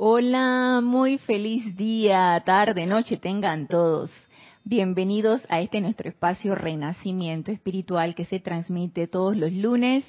Hola, 0.00 0.80
muy 0.80 1.18
feliz 1.18 1.76
día, 1.76 2.40
tarde, 2.46 2.86
noche 2.86 3.16
tengan 3.16 3.66
todos. 3.66 4.12
Bienvenidos 4.62 5.42
a 5.48 5.60
este 5.60 5.80
nuestro 5.80 6.08
espacio 6.08 6.54
Renacimiento 6.54 7.50
Espiritual 7.50 8.14
que 8.14 8.24
se 8.24 8.38
transmite 8.38 9.08
todos 9.08 9.36
los 9.36 9.52
lunes, 9.52 10.04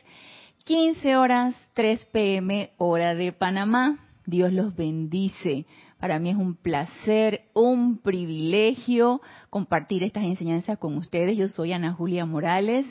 15 0.65 1.17
horas, 1.17 1.55
3 1.73 2.05
pm, 2.05 2.69
hora 2.77 3.15
de 3.15 3.31
Panamá. 3.31 3.97
Dios 4.27 4.53
los 4.53 4.75
bendice. 4.75 5.65
Para 5.99 6.19
mí 6.19 6.29
es 6.29 6.37
un 6.37 6.53
placer, 6.53 7.45
un 7.55 7.97
privilegio 7.97 9.21
compartir 9.49 10.03
estas 10.03 10.23
enseñanzas 10.23 10.77
con 10.77 10.97
ustedes. 10.97 11.35
Yo 11.35 11.47
soy 11.47 11.73
Ana 11.73 11.93
Julia 11.93 12.27
Morales 12.27 12.85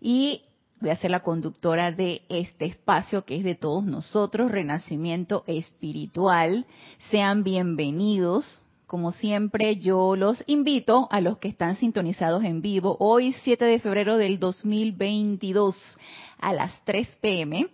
y 0.00 0.42
voy 0.80 0.90
a 0.90 0.96
ser 0.96 1.10
la 1.10 1.20
conductora 1.20 1.92
de 1.92 2.22
este 2.28 2.66
espacio 2.66 3.24
que 3.24 3.36
es 3.36 3.44
de 3.44 3.54
todos 3.54 3.84
nosotros, 3.84 4.50
Renacimiento 4.50 5.44
Espiritual. 5.46 6.66
Sean 7.10 7.42
bienvenidos. 7.42 8.62
Como 8.86 9.10
siempre, 9.10 9.76
yo 9.76 10.14
los 10.14 10.44
invito 10.46 11.08
a 11.10 11.20
los 11.20 11.38
que 11.38 11.48
están 11.48 11.76
sintonizados 11.76 12.44
en 12.44 12.62
vivo 12.62 12.96
hoy, 13.00 13.32
7 13.42 13.64
de 13.64 13.80
febrero 13.80 14.16
del 14.16 14.38
2022, 14.38 15.76
a 16.38 16.52
las 16.52 16.72
3 16.84 17.18
pm. 17.20 17.68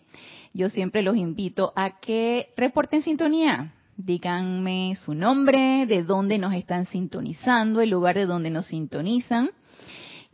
Yo 0.55 0.71
siempre 0.71 1.03
los 1.03 1.17
invito 1.17 1.73
a 1.77 2.01
que 2.01 2.49
reporten 2.57 3.03
sintonía. 3.03 3.75
Díganme 3.99 4.97
su 5.05 5.13
nombre, 5.13 5.85
de 5.87 6.03
dónde 6.03 6.39
nos 6.39 6.55
están 6.55 6.87
sintonizando, 6.87 7.83
el 7.83 7.91
lugar 7.91 8.17
de 8.17 8.25
donde 8.25 8.49
nos 8.49 8.67
sintonizan 8.67 9.51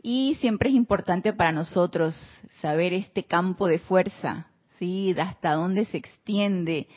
y 0.01 0.35
siempre 0.35 0.69
es 0.69 0.75
importante 0.75 1.33
para 1.33 1.51
nosotros 1.51 2.15
saber 2.61 2.93
este 2.93 3.23
campo 3.23 3.67
de 3.67 3.79
fuerza, 3.79 4.47
¿sí? 4.77 5.15
Hasta 5.17 5.53
dónde 5.53 5.85
se 5.85 5.97
extiende 5.97 6.87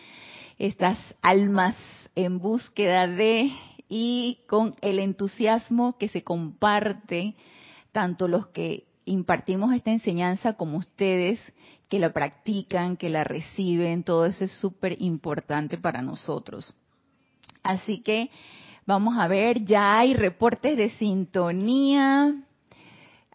estas 0.58 0.98
almas 1.20 1.74
en 2.14 2.38
búsqueda 2.38 3.06
de 3.06 3.50
y 3.88 4.38
con 4.48 4.74
el 4.80 4.98
entusiasmo 4.98 5.98
que 5.98 6.08
se 6.08 6.22
comparte 6.22 7.34
tanto 7.90 8.28
los 8.28 8.46
que 8.46 8.84
impartimos 9.04 9.74
esta 9.74 9.90
enseñanza 9.90 10.54
como 10.54 10.78
ustedes 10.78 11.40
que 11.88 11.98
la 11.98 12.12
practican, 12.12 12.96
que 12.96 13.10
la 13.10 13.24
reciben, 13.24 14.02
todo 14.02 14.24
eso 14.24 14.44
es 14.44 14.52
súper 14.52 14.96
importante 15.02 15.76
para 15.76 16.00
nosotros. 16.00 16.72
Así 17.62 17.98
que 17.98 18.30
vamos 18.86 19.18
a 19.18 19.28
ver, 19.28 19.64
ya 19.64 19.98
hay 19.98 20.14
reportes 20.14 20.76
de 20.76 20.88
sintonía, 20.90 22.34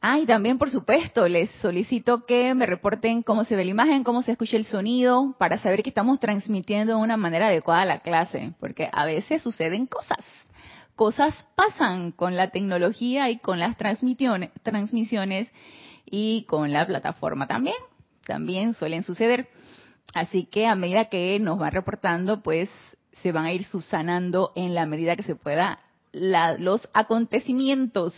Ah, 0.09 0.19
y 0.19 0.25
también, 0.25 0.57
por 0.57 0.69
supuesto, 0.71 1.27
les 1.27 1.49
solicito 1.59 2.25
que 2.25 2.55
me 2.55 2.65
reporten 2.65 3.23
cómo 3.23 3.43
se 3.43 3.57
ve 3.57 3.65
la 3.65 3.71
imagen, 3.71 4.05
cómo 4.05 4.21
se 4.21 4.31
escucha 4.31 4.55
el 4.55 4.63
sonido, 4.63 5.35
para 5.37 5.57
saber 5.57 5.83
que 5.83 5.89
estamos 5.89 6.21
transmitiendo 6.21 6.95
de 6.95 7.01
una 7.01 7.17
manera 7.17 7.47
adecuada 7.47 7.83
la 7.83 7.99
clase, 7.99 8.53
porque 8.61 8.89
a 8.89 9.03
veces 9.03 9.41
suceden 9.41 9.85
cosas. 9.85 10.23
Cosas 10.95 11.49
pasan 11.55 12.13
con 12.13 12.37
la 12.37 12.51
tecnología 12.51 13.29
y 13.29 13.39
con 13.39 13.59
las 13.59 13.75
transmisiones, 13.75 15.51
y 16.05 16.45
con 16.47 16.71
la 16.71 16.87
plataforma 16.87 17.45
también. 17.45 17.75
También 18.25 18.75
suelen 18.75 19.03
suceder. 19.03 19.49
Así 20.13 20.45
que 20.45 20.67
a 20.67 20.75
medida 20.75 21.09
que 21.09 21.37
nos 21.41 21.59
van 21.59 21.73
reportando, 21.73 22.41
pues 22.41 22.69
se 23.21 23.33
van 23.33 23.43
a 23.43 23.51
ir 23.51 23.65
subsanando 23.65 24.53
en 24.55 24.73
la 24.73 24.85
medida 24.85 25.17
que 25.17 25.23
se 25.23 25.35
pueda 25.35 25.79
los 26.13 26.87
acontecimientos 26.93 28.15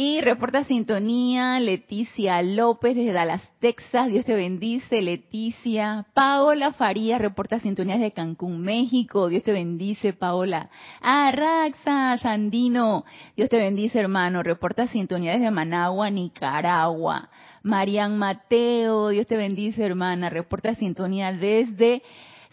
y 0.00 0.20
reporta 0.20 0.62
sintonía 0.62 1.58
Leticia 1.58 2.40
López 2.40 2.94
desde 2.94 3.12
Dallas, 3.12 3.42
Texas. 3.58 4.06
Dios 4.06 4.24
te 4.24 4.36
bendice, 4.36 5.02
Leticia. 5.02 6.06
Paola 6.14 6.72
Faría 6.72 7.18
reporta 7.18 7.58
sintonías 7.58 7.98
de 7.98 8.12
Cancún, 8.12 8.60
México. 8.60 9.28
Dios 9.28 9.42
te 9.42 9.50
bendice, 9.50 10.12
Paola. 10.12 10.70
Arraxa 11.00 12.16
Sandino. 12.18 13.04
Dios 13.36 13.48
te 13.48 13.56
bendice, 13.56 13.98
hermano. 13.98 14.44
Reporta 14.44 14.86
sintonía 14.86 15.32
desde 15.32 15.50
Managua, 15.50 16.10
Nicaragua. 16.10 17.28
Marian 17.64 18.18
Mateo. 18.18 19.08
Dios 19.08 19.26
te 19.26 19.36
bendice, 19.36 19.84
hermana. 19.84 20.30
Reporta 20.30 20.76
sintonía 20.76 21.32
desde 21.32 22.04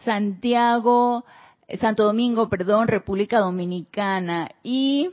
Santiago, 0.04 1.26
Santo 1.80 2.06
Domingo, 2.06 2.50
perdón, 2.50 2.88
República 2.88 3.38
Dominicana. 3.38 4.50
Y 4.64 5.12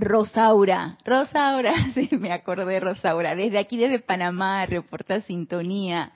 Rosaura, 0.00 0.96
Rosaura, 1.04 1.74
sí, 1.94 2.08
me 2.18 2.32
acordé, 2.32 2.78
Rosaura. 2.78 3.34
Desde 3.34 3.58
aquí, 3.58 3.76
desde 3.76 3.98
Panamá, 3.98 4.64
reporta 4.64 5.20
sintonía. 5.22 6.12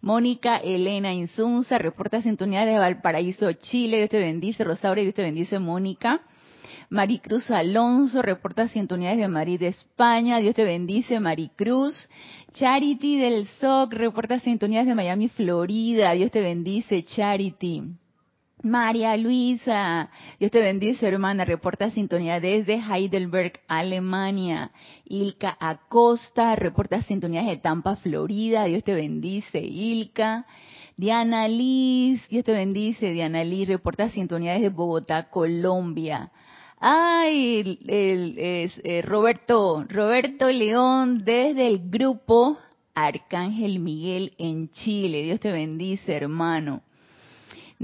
Mónica 0.00 0.58
Elena 0.58 1.12
Insunza, 1.12 1.78
reporta 1.78 2.22
sintonía 2.22 2.64
de 2.64 2.78
Valparaíso, 2.78 3.52
Chile. 3.54 3.96
Dios 3.96 4.10
te 4.10 4.18
bendice, 4.18 4.62
Rosaura, 4.62 5.00
y 5.00 5.04
Dios 5.04 5.14
te 5.14 5.22
bendice, 5.22 5.58
Mónica. 5.58 6.20
Maricruz 6.90 7.50
Alonso, 7.50 8.22
reporta 8.22 8.68
sintonía 8.68 9.10
desde 9.10 9.26
Madrid, 9.26 9.62
España. 9.62 10.38
Dios 10.38 10.54
te 10.54 10.64
bendice, 10.64 11.18
Maricruz. 11.18 12.08
Charity 12.52 13.18
del 13.18 13.48
SOC, 13.60 13.94
reporta 13.94 14.38
sintonías 14.38 14.86
de 14.86 14.94
Miami, 14.94 15.28
Florida. 15.28 16.12
Dios 16.12 16.30
te 16.30 16.40
bendice, 16.40 17.02
Charity. 17.02 17.82
María 18.64 19.14
Luisa, 19.18 20.08
Dios 20.40 20.50
te 20.50 20.62
bendice, 20.62 21.06
hermana. 21.06 21.44
Reporta 21.44 21.90
sintonía 21.90 22.40
desde 22.40 22.76
Heidelberg, 22.76 23.60
Alemania. 23.68 24.70
Ilka 25.04 25.54
Acosta, 25.60 26.56
reporta 26.56 27.02
sintonía 27.02 27.42
desde 27.42 27.58
Tampa, 27.58 27.96
Florida. 27.96 28.64
Dios 28.64 28.82
te 28.82 28.94
bendice, 28.94 29.58
Ilka. 29.58 30.46
Diana 30.96 31.46
Liz, 31.46 32.26
Dios 32.30 32.42
te 32.44 32.52
bendice, 32.52 33.12
Diana 33.12 33.44
Liz. 33.44 33.68
Reporta 33.68 34.08
sintonía 34.08 34.54
desde 34.54 34.70
Bogotá, 34.70 35.28
Colombia. 35.28 36.32
Ay, 36.80 37.78
el, 37.86 38.34
eh, 38.38 39.02
Roberto, 39.02 39.84
Roberto 39.90 40.50
León 40.50 41.18
desde 41.18 41.66
el 41.66 41.90
grupo 41.90 42.56
Arcángel 42.94 43.78
Miguel 43.78 44.32
en 44.38 44.70
Chile. 44.70 45.22
Dios 45.22 45.38
te 45.38 45.52
bendice, 45.52 46.14
hermano. 46.14 46.82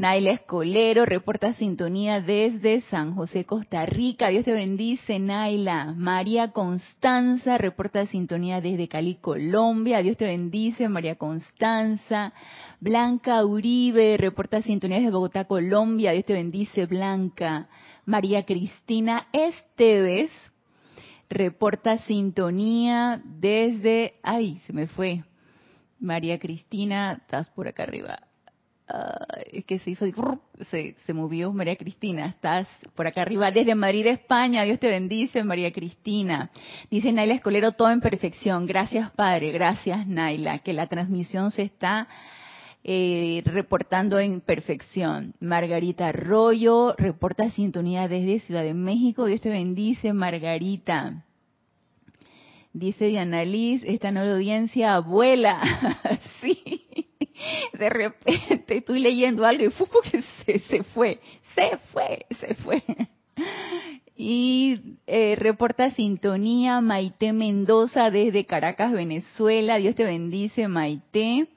Naila 0.01 0.31
Escolero 0.31 1.05
reporta 1.05 1.53
sintonía 1.53 2.23
desde 2.23 2.81
San 2.89 3.15
José, 3.15 3.45
Costa 3.45 3.85
Rica. 3.85 4.29
Dios 4.29 4.47
te 4.47 4.53
bendice, 4.55 5.19
Naila. 5.19 5.93
María 5.95 6.53
Constanza 6.53 7.59
reporta 7.59 8.07
sintonía 8.07 8.63
desde 8.63 8.89
Cali, 8.89 9.17
Colombia. 9.17 10.01
Dios 10.01 10.17
te 10.17 10.25
bendice, 10.25 10.89
María 10.89 11.17
Constanza. 11.17 12.33
Blanca 12.81 13.45
Uribe 13.45 14.17
reporta 14.17 14.63
sintonía 14.63 15.01
desde 15.01 15.13
Bogotá, 15.13 15.45
Colombia. 15.45 16.13
Dios 16.13 16.25
te 16.25 16.33
bendice, 16.33 16.87
Blanca. 16.87 17.69
María 18.07 18.47
Cristina 18.47 19.27
Esteves 19.35 20.31
reporta 21.29 21.99
sintonía 21.99 23.21
desde... 23.23 24.15
Ay, 24.23 24.61
se 24.61 24.73
me 24.73 24.87
fue. 24.87 25.25
María 25.99 26.39
Cristina, 26.39 27.19
estás 27.21 27.51
por 27.51 27.69
acá 27.69 27.83
arriba 27.83 28.30
es 29.53 29.65
que 29.65 29.79
se 29.79 29.91
hizo, 29.91 30.07
se, 30.71 30.95
se 31.05 31.15
movió 31.15 31.53
María 31.53 31.77
Cristina, 31.77 32.27
estás 32.27 32.69
por 32.95 33.07
acá 33.07 33.23
arriba 33.23 33.51
desde 33.51 33.75
Madrid, 33.75 34.07
España, 34.07 34.65
Dios 34.65 34.79
te 34.79 34.89
bendice, 34.89 35.45
María 35.45 35.73
Cristina. 35.73 36.51
Dice 36.91 37.13
Naila 37.13 37.35
Escolero, 37.35 37.73
todo 37.73 37.91
en 37.91 38.01
perfección. 38.01 38.67
Gracias, 38.67 39.11
Padre, 39.13 39.53
gracias, 39.53 40.07
Naila, 40.07 40.61
que 40.61 40.73
la 40.73 40.87
transmisión 40.89 41.51
se 41.51 41.63
está 41.63 42.09
eh, 42.85 43.43
reportando 43.45 44.19
en 44.19 44.41
perfección. 44.41 45.35
Margarita 45.41 46.09
Arroyo, 46.09 46.95
reporta 46.97 47.51
sintonía 47.51 48.09
desde 48.09 48.41
Ciudad 48.41 48.63
de 48.63 48.75
México, 48.75 49.27
Dios 49.27 49.41
te 49.41 49.51
bendice, 49.51 50.13
Margarita. 50.13 51.25
Dice 52.73 53.07
Diana 53.07 53.45
Liz, 53.45 53.83
esta 53.85 54.13
nueva 54.13 54.35
audiencia 54.35 54.95
abuela. 54.95 55.61
sí 56.41 56.80
de 57.73 57.91
repente 57.91 58.77
estoy 58.77 59.01
leyendo 59.01 59.45
algo 59.45 59.65
y 59.65 59.71
se, 60.47 60.59
se 60.59 60.83
fue, 60.85 61.21
se 61.55 61.77
fue, 61.93 62.27
se 62.39 62.55
fue. 62.57 62.83
Y 64.23 64.99
eh, 65.07 65.35
reporta 65.39 65.91
sintonía 65.93 66.83
Maite 66.83 67.33
Mendoza 67.33 68.11
desde 68.11 68.45
Caracas, 68.45 68.93
Venezuela. 68.93 69.77
Dios 69.77 69.95
te 69.95 70.05
bendice, 70.05 70.69
Maite. 70.69 71.49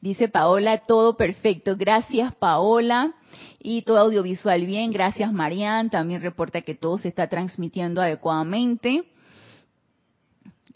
Dice 0.00 0.28
Paola, 0.28 0.78
todo 0.78 1.16
perfecto. 1.16 1.76
Gracias, 1.76 2.34
Paola. 2.34 3.12
Y 3.60 3.82
todo 3.82 3.98
audiovisual 3.98 4.66
bien. 4.66 4.90
Gracias, 4.90 5.32
Marian. 5.32 5.88
También 5.90 6.20
reporta 6.20 6.62
que 6.62 6.74
todo 6.74 6.98
se 6.98 7.06
está 7.06 7.28
transmitiendo 7.28 8.02
adecuadamente. 8.02 9.04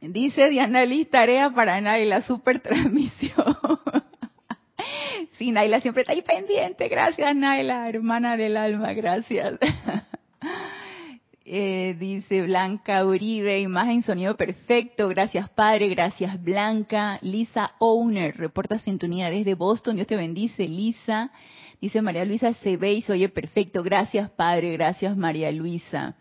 Dice 0.00 0.50
Diana 0.50 0.84
Liz, 0.84 1.10
tarea 1.10 1.50
para 1.50 1.80
nadie, 1.80 2.04
la 2.04 2.22
super 2.22 2.60
transmisión. 2.60 3.56
Sí, 5.38 5.50
Naila 5.50 5.80
siempre 5.80 6.02
está 6.02 6.12
ahí 6.12 6.22
pendiente. 6.22 6.88
Gracias, 6.88 7.34
Naila, 7.34 7.88
hermana 7.88 8.36
del 8.36 8.56
alma, 8.56 8.92
gracias. 8.92 9.58
Eh, 11.46 11.94
dice 11.98 12.40
Blanca 12.40 13.04
Uribe, 13.04 13.60
imagen, 13.60 14.02
sonido 14.02 14.34
perfecto. 14.34 15.08
Gracias, 15.08 15.50
Padre. 15.50 15.90
Gracias, 15.90 16.42
Blanca. 16.42 17.18
Lisa 17.20 17.72
Owner, 17.80 18.34
reporta 18.34 18.78
sintonía 18.78 19.28
desde 19.28 19.54
Boston. 19.54 19.96
Dios 19.96 20.06
te 20.06 20.16
bendice, 20.16 20.66
Lisa. 20.66 21.30
Dice 21.82 22.00
María 22.00 22.24
Luisa, 22.24 22.54
se 22.54 22.78
ve 22.78 22.94
y 22.94 23.02
se 23.02 23.12
oye 23.12 23.28
perfecto. 23.28 23.82
Gracias, 23.82 24.30
Padre. 24.30 24.72
Gracias, 24.72 25.18
María 25.18 25.52
Luisa. 25.52 26.16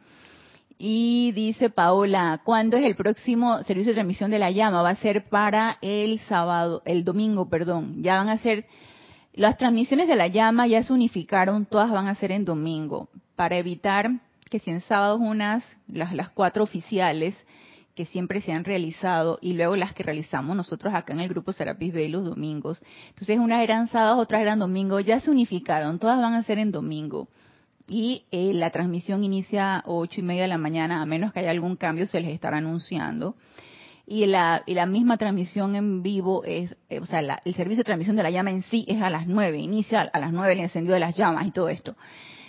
Y 0.77 1.31
dice 1.31 1.69
Paola, 1.69 2.41
¿cuándo 2.43 2.75
es 2.75 2.83
el 2.83 2.95
próximo 2.95 3.63
servicio 3.63 3.91
de 3.91 3.95
transmisión 3.95 4.31
de 4.31 4.39
la 4.39 4.51
llama? 4.51 4.81
Va 4.81 4.89
a 4.89 4.95
ser 4.95 5.29
para 5.29 5.77
el 5.81 6.19
sábado, 6.27 6.81
el 6.83 7.05
domingo, 7.05 7.47
perdón. 7.47 8.03
Ya 8.03 8.17
van 8.17 8.27
a 8.27 8.37
ser, 8.39 8.65
las 9.33 9.57
transmisiones 9.57 10.07
de 10.07 10.15
la 10.15 10.27
llama 10.27 10.67
ya 10.67 10.83
se 10.83 10.93
unificaron, 10.93 11.65
todas 11.65 11.91
van 11.91 12.07
a 12.07 12.15
ser 12.15 12.31
en 12.31 12.45
domingo, 12.45 13.09
para 13.35 13.57
evitar 13.57 14.09
que 14.49 14.59
si 14.59 14.69
en 14.69 14.83
unas, 15.19 15.63
las, 15.87 16.13
las 16.13 16.29
cuatro 16.29 16.63
oficiales, 16.63 17.35
que 17.95 18.05
siempre 18.05 18.41
se 18.41 18.51
han 18.51 18.63
realizado 18.63 19.37
y 19.41 19.53
luego 19.53 19.75
las 19.75 19.93
que 19.93 20.03
realizamos 20.03 20.55
nosotros 20.55 20.93
acá 20.93 21.13
en 21.13 21.19
el 21.19 21.29
grupo 21.29 21.53
Serapis 21.53 21.93
Bay 21.93 22.07
los 22.07 22.25
domingos. 22.25 22.81
Entonces 23.09 23.39
unas 23.39 23.63
eran 23.63 23.87
sábados, 23.87 24.19
otras 24.19 24.41
eran 24.41 24.59
domingos, 24.59 25.05
ya 25.05 25.19
se 25.19 25.29
unificaron, 25.29 25.99
todas 25.99 26.19
van 26.19 26.33
a 26.33 26.43
ser 26.43 26.57
en 26.59 26.71
domingo. 26.71 27.27
Y 27.87 28.23
eh, 28.31 28.53
la 28.53 28.69
transmisión 28.69 29.23
inicia 29.23 29.77
a 29.77 29.83
ocho 29.85 30.21
y 30.21 30.23
media 30.23 30.43
de 30.43 30.47
la 30.47 30.57
mañana, 30.57 31.01
a 31.01 31.05
menos 31.05 31.33
que 31.33 31.41
haya 31.41 31.51
algún 31.51 31.75
cambio, 31.75 32.05
se 32.07 32.21
les 32.21 32.31
estará 32.31 32.57
anunciando. 32.57 33.35
Y 34.05 34.25
la, 34.25 34.63
y 34.65 34.73
la 34.73 34.85
misma 34.85 35.17
transmisión 35.17 35.75
en 35.75 36.03
vivo 36.03 36.43
es, 36.43 36.75
eh, 36.89 36.99
o 36.99 37.05
sea, 37.05 37.19
el 37.19 37.53
servicio 37.53 37.79
de 37.79 37.85
transmisión 37.85 38.17
de 38.17 38.23
la 38.23 38.31
llama 38.31 38.51
en 38.51 38.63
sí 38.63 38.85
es 38.87 39.01
a 39.01 39.09
las 39.09 39.27
nueve, 39.27 39.59
inicia 39.59 40.01
a 40.01 40.19
las 40.19 40.33
nueve 40.33 40.53
el 40.53 40.59
encendido 40.59 40.93
de 40.93 40.99
las 40.99 41.15
llamas 41.15 41.47
y 41.47 41.51
todo 41.51 41.69
esto. 41.69 41.95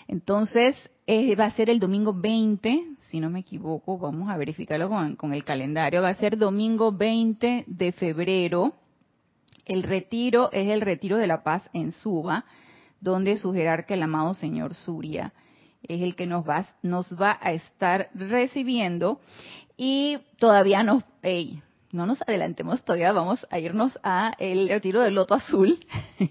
Entonces, 0.08 0.90
va 1.38 1.44
a 1.44 1.50
ser 1.50 1.70
el 1.70 1.78
domingo 1.78 2.12
20, 2.12 2.84
si 3.10 3.20
no 3.20 3.30
me 3.30 3.40
equivoco, 3.40 3.98
vamos 3.98 4.28
a 4.30 4.36
verificarlo 4.36 4.88
con, 4.88 5.32
el 5.32 5.44
calendario, 5.44 6.02
va 6.02 6.08
a 6.10 6.14
ser 6.14 6.36
domingo 6.36 6.92
20 6.92 7.64
de 7.66 7.92
febrero. 7.92 8.74
El 9.64 9.82
retiro 9.82 10.50
es 10.52 10.68
el 10.68 10.80
retiro 10.80 11.16
de 11.16 11.26
la 11.26 11.42
paz 11.42 11.68
en 11.72 11.92
Suba, 11.92 12.44
donde 13.00 13.36
su 13.36 13.52
jerarca, 13.52 13.94
el 13.94 14.02
amado 14.02 14.34
señor 14.34 14.74
Surya, 14.74 15.32
es 15.82 16.02
el 16.02 16.16
que 16.16 16.26
nos 16.26 16.48
va, 16.48 16.66
nos 16.82 17.20
va 17.20 17.38
a 17.40 17.52
estar 17.52 18.08
recibiendo 18.14 19.20
y 19.76 20.18
todavía 20.38 20.82
nos, 20.82 21.04
no 21.92 22.06
nos 22.06 22.20
adelantemos 22.22 22.84
todavía, 22.84 23.12
vamos 23.12 23.46
a 23.50 23.58
irnos 23.58 23.98
a 24.02 24.32
el 24.38 24.68
retiro 24.68 25.02
del 25.02 25.14
Loto 25.14 25.34
Azul. 25.34 25.78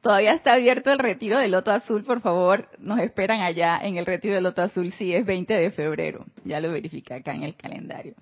todavía 0.00 0.32
está 0.32 0.54
abierto 0.54 0.90
el 0.90 0.98
retiro 0.98 1.38
del 1.38 1.52
Loto 1.52 1.70
Azul, 1.70 2.04
por 2.04 2.20
favor, 2.20 2.68
nos 2.78 2.98
esperan 3.00 3.40
allá 3.40 3.78
en 3.82 3.96
el 3.96 4.06
retiro 4.06 4.34
del 4.34 4.44
Loto 4.44 4.62
Azul, 4.62 4.92
sí, 4.92 5.14
es 5.14 5.26
20 5.26 5.52
de 5.52 5.70
febrero, 5.70 6.24
ya 6.44 6.60
lo 6.60 6.70
verifica 6.72 7.16
acá 7.16 7.34
en 7.34 7.42
el 7.42 7.56
calendario. 7.56 8.14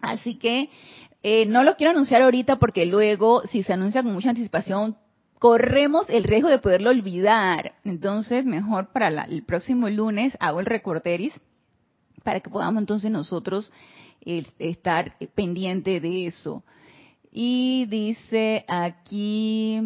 Así 0.00 0.38
que 0.38 0.70
eh, 1.22 1.46
no 1.46 1.64
lo 1.64 1.76
quiero 1.76 1.90
anunciar 1.90 2.22
ahorita 2.22 2.56
porque 2.56 2.86
luego, 2.86 3.42
si 3.46 3.62
se 3.62 3.72
anuncia 3.72 4.02
con 4.02 4.12
mucha 4.12 4.30
anticipación, 4.30 4.96
corremos 5.38 6.08
el 6.08 6.24
riesgo 6.24 6.48
de 6.48 6.58
poderlo 6.58 6.90
olvidar. 6.90 7.72
Entonces, 7.84 8.44
mejor 8.44 8.92
para 8.92 9.08
el 9.24 9.44
próximo 9.44 9.88
lunes 9.88 10.36
hago 10.40 10.60
el 10.60 10.66
recorderis 10.66 11.34
para 12.28 12.40
que 12.40 12.50
podamos 12.50 12.82
entonces 12.82 13.10
nosotros 13.10 13.72
estar 14.58 15.16
pendiente 15.34 15.98
de 15.98 16.26
eso. 16.26 16.62
Y 17.32 17.86
dice 17.86 18.66
aquí 18.68 19.80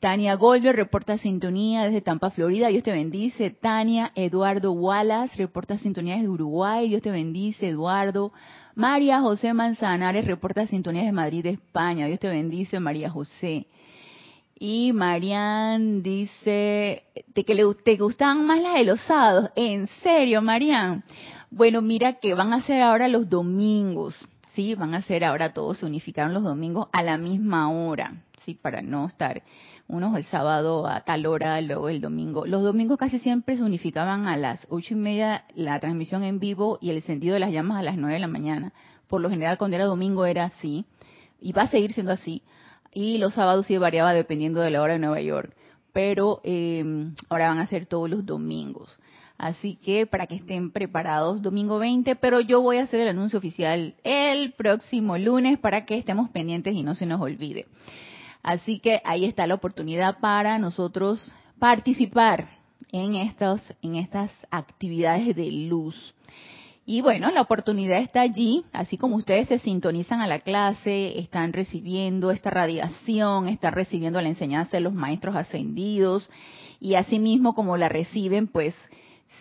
Tania 0.00 0.36
Goldberg, 0.36 0.74
reporta 0.74 1.18
sintonía 1.18 1.84
desde 1.84 2.00
Tampa, 2.00 2.30
Florida. 2.30 2.68
Dios 2.68 2.82
te 2.82 2.92
bendice. 2.92 3.50
Tania 3.50 4.10
Eduardo 4.14 4.72
Wallace, 4.72 5.36
reporta 5.36 5.76
sintonía 5.76 6.14
desde 6.14 6.30
Uruguay. 6.30 6.88
Dios 6.88 7.02
te 7.02 7.10
bendice, 7.10 7.68
Eduardo. 7.68 8.32
María 8.74 9.20
José 9.20 9.52
Manzanares, 9.52 10.26
reporta 10.26 10.66
sintonía 10.66 11.02
desde 11.02 11.12
Madrid, 11.12 11.44
España. 11.44 12.06
Dios 12.06 12.20
te 12.20 12.28
bendice, 12.28 12.80
María 12.80 13.10
José. 13.10 13.66
Y 14.58 14.94
Marian 14.94 16.02
dice 16.02 17.02
que 17.34 17.54
le, 17.54 17.64
te 17.84 17.96
gustan 17.96 18.46
más 18.46 18.62
las 18.62 18.74
de 18.76 18.84
los 18.84 19.00
sábados. 19.02 19.50
¿En 19.56 19.88
serio, 20.02 20.40
Marian? 20.40 21.04
Bueno, 21.54 21.82
mira 21.82 22.14
que 22.14 22.32
van 22.32 22.54
a 22.54 22.62
ser 22.62 22.80
ahora 22.80 23.08
los 23.08 23.28
domingos, 23.28 24.16
¿sí? 24.54 24.74
Van 24.74 24.94
a 24.94 25.02
ser 25.02 25.22
ahora 25.22 25.52
todos 25.52 25.76
se 25.76 25.84
unificaron 25.84 26.32
los 26.32 26.44
domingos 26.44 26.88
a 26.92 27.02
la 27.02 27.18
misma 27.18 27.70
hora, 27.70 28.22
¿sí? 28.42 28.54
Para 28.54 28.80
no 28.80 29.06
estar 29.06 29.42
unos 29.86 30.16
el 30.16 30.24
sábado 30.24 30.86
a 30.86 31.02
tal 31.02 31.26
hora, 31.26 31.60
luego 31.60 31.90
el 31.90 32.00
domingo. 32.00 32.46
Los 32.46 32.62
domingos 32.62 32.96
casi 32.96 33.18
siempre 33.18 33.58
se 33.58 33.62
unificaban 33.62 34.28
a 34.28 34.38
las 34.38 34.66
ocho 34.70 34.94
y 34.94 34.96
media 34.96 35.44
la 35.54 35.78
transmisión 35.78 36.24
en 36.24 36.38
vivo 36.38 36.78
y 36.80 36.88
el 36.88 37.02
sentido 37.02 37.34
de 37.34 37.40
las 37.40 37.52
llamas 37.52 37.80
a 37.80 37.82
las 37.82 37.98
nueve 37.98 38.14
de 38.14 38.20
la 38.20 38.28
mañana. 38.28 38.72
Por 39.06 39.20
lo 39.20 39.28
general 39.28 39.58
cuando 39.58 39.76
era 39.76 39.84
domingo 39.84 40.24
era 40.24 40.44
así 40.44 40.86
y 41.38 41.52
va 41.52 41.64
a 41.64 41.68
seguir 41.68 41.92
siendo 41.92 42.12
así. 42.12 42.42
Y 42.94 43.18
los 43.18 43.34
sábados 43.34 43.66
sí 43.66 43.76
variaba 43.76 44.14
dependiendo 44.14 44.62
de 44.62 44.70
la 44.70 44.80
hora 44.80 44.94
de 44.94 45.00
Nueva 45.00 45.20
York. 45.20 45.54
Pero 45.92 46.40
eh, 46.44 46.82
ahora 47.28 47.48
van 47.48 47.58
a 47.58 47.66
ser 47.66 47.84
todos 47.84 48.08
los 48.08 48.24
domingos. 48.24 48.98
Así 49.42 49.74
que 49.74 50.06
para 50.06 50.28
que 50.28 50.36
estén 50.36 50.70
preparados, 50.70 51.42
domingo 51.42 51.80
20, 51.80 52.14
pero 52.14 52.40
yo 52.40 52.62
voy 52.62 52.76
a 52.76 52.84
hacer 52.84 53.00
el 53.00 53.08
anuncio 53.08 53.40
oficial 53.40 53.96
el 54.04 54.52
próximo 54.52 55.18
lunes 55.18 55.58
para 55.58 55.84
que 55.84 55.96
estemos 55.96 56.30
pendientes 56.30 56.76
y 56.76 56.84
no 56.84 56.94
se 56.94 57.06
nos 57.06 57.20
olvide. 57.20 57.66
Así 58.44 58.78
que 58.78 59.00
ahí 59.04 59.24
está 59.24 59.48
la 59.48 59.56
oportunidad 59.56 60.20
para 60.20 60.60
nosotros 60.60 61.32
participar 61.58 62.46
en 62.92 63.16
estas, 63.16 63.60
en 63.82 63.96
estas 63.96 64.30
actividades 64.52 65.34
de 65.34 65.50
luz. 65.50 66.14
Y 66.86 67.00
bueno, 67.00 67.28
la 67.32 67.40
oportunidad 67.42 67.98
está 67.98 68.20
allí, 68.20 68.62
así 68.72 68.96
como 68.96 69.16
ustedes 69.16 69.48
se 69.48 69.58
sintonizan 69.58 70.20
a 70.20 70.28
la 70.28 70.38
clase, 70.38 71.18
están 71.18 71.52
recibiendo 71.52 72.30
esta 72.30 72.50
radiación, 72.50 73.48
están 73.48 73.72
recibiendo 73.72 74.20
la 74.20 74.28
enseñanza 74.28 74.76
de 74.76 74.82
los 74.82 74.94
maestros 74.94 75.34
ascendidos, 75.34 76.30
y 76.78 76.94
asimismo 76.94 77.54
como 77.54 77.76
la 77.76 77.88
reciben, 77.88 78.46
pues 78.46 78.76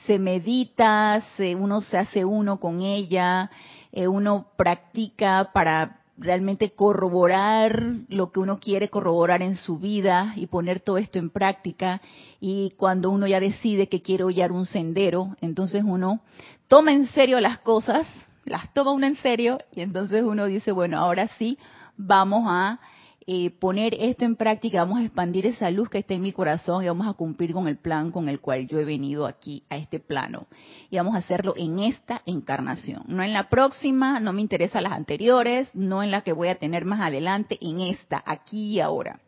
se 0.06 0.20
medita, 0.20 1.24
se, 1.38 1.56
uno 1.56 1.82
se 1.82 1.98
hace 1.98 2.26
uno 2.26 2.60
con 2.60 2.82
ella, 2.82 3.50
eh, 3.92 4.08
uno 4.08 4.48
practica 4.58 5.52
para 5.54 6.02
realmente 6.18 6.72
corroborar 6.72 7.84
lo 8.08 8.32
que 8.32 8.40
uno 8.40 8.60
quiere 8.60 8.90
corroborar 8.90 9.42
en 9.42 9.56
su 9.56 9.80
vida 9.80 10.34
y 10.36 10.48
poner 10.48 10.80
todo 10.80 10.98
esto 10.98 11.20
en 11.20 11.30
práctica. 11.30 12.02
Y 12.40 12.72
cuando 12.78 13.10
uno 13.10 13.28
ya 13.28 13.40
decide 13.40 13.88
que 13.88 14.02
quiere 14.02 14.24
hollar 14.24 14.52
un 14.52 14.66
sendero, 14.66 15.36
entonces 15.42 15.84
uno 15.86 16.22
toma 16.68 16.94
en 16.94 17.08
serio 17.08 17.40
las 17.40 17.60
cosas, 17.60 18.08
las 18.46 18.72
toma 18.74 18.92
uno 18.92 19.08
en 19.08 19.16
serio 19.18 19.60
y 19.76 19.82
entonces 19.82 20.24
uno 20.24 20.46
dice, 20.46 20.72
bueno, 20.72 21.00
ahora 21.00 21.28
sí, 21.40 21.58
vamos 21.98 22.46
a 22.48 22.80
eh, 23.28 23.52
poner 23.52 23.96
esto 24.00 24.26
en 24.26 24.36
práctica, 24.36 24.80
vamos 24.80 25.00
a 25.00 25.04
expandir 25.04 25.46
esa 25.46 25.70
luz 25.70 25.90
que 25.90 26.00
está 26.00 26.16
en 26.16 26.24
mi 26.24 26.32
corazón 26.32 26.84
y 26.84 26.88
vamos 26.88 27.08
a 27.08 27.14
cumplir 27.14 27.54
con 27.54 27.68
el 27.68 27.78
plan 27.78 28.12
con 28.12 28.28
el 28.28 28.40
cual 28.40 28.68
yo 28.68 28.80
he 28.80 28.86
venido 28.86 29.28
aquí 29.28 29.64
a 29.70 29.78
este 29.78 30.00
plano. 30.00 30.48
Y 30.90 30.98
vamos 30.98 31.14
a 31.14 31.20
hacerlo 31.20 31.54
en 31.56 31.80
esta 31.80 32.24
encarnación, 32.26 33.04
no 33.08 33.22
en 33.22 33.34
la 33.34 33.48
próxima, 33.48 34.20
no 34.20 34.34
me 34.34 34.42
interesan 34.42 34.84
las 34.84 34.94
anteriores, 34.94 35.70
no 35.76 36.02
en 36.02 36.10
la 36.10 36.22
que 36.22 36.34
voy 36.34 36.48
a 36.48 36.58
tener 36.58 36.84
más 36.84 37.00
adelante, 37.00 37.60
en 37.62 37.82
esta, 37.82 38.24
aquí 38.26 38.74
y 38.74 38.80
ahora. 38.80 39.20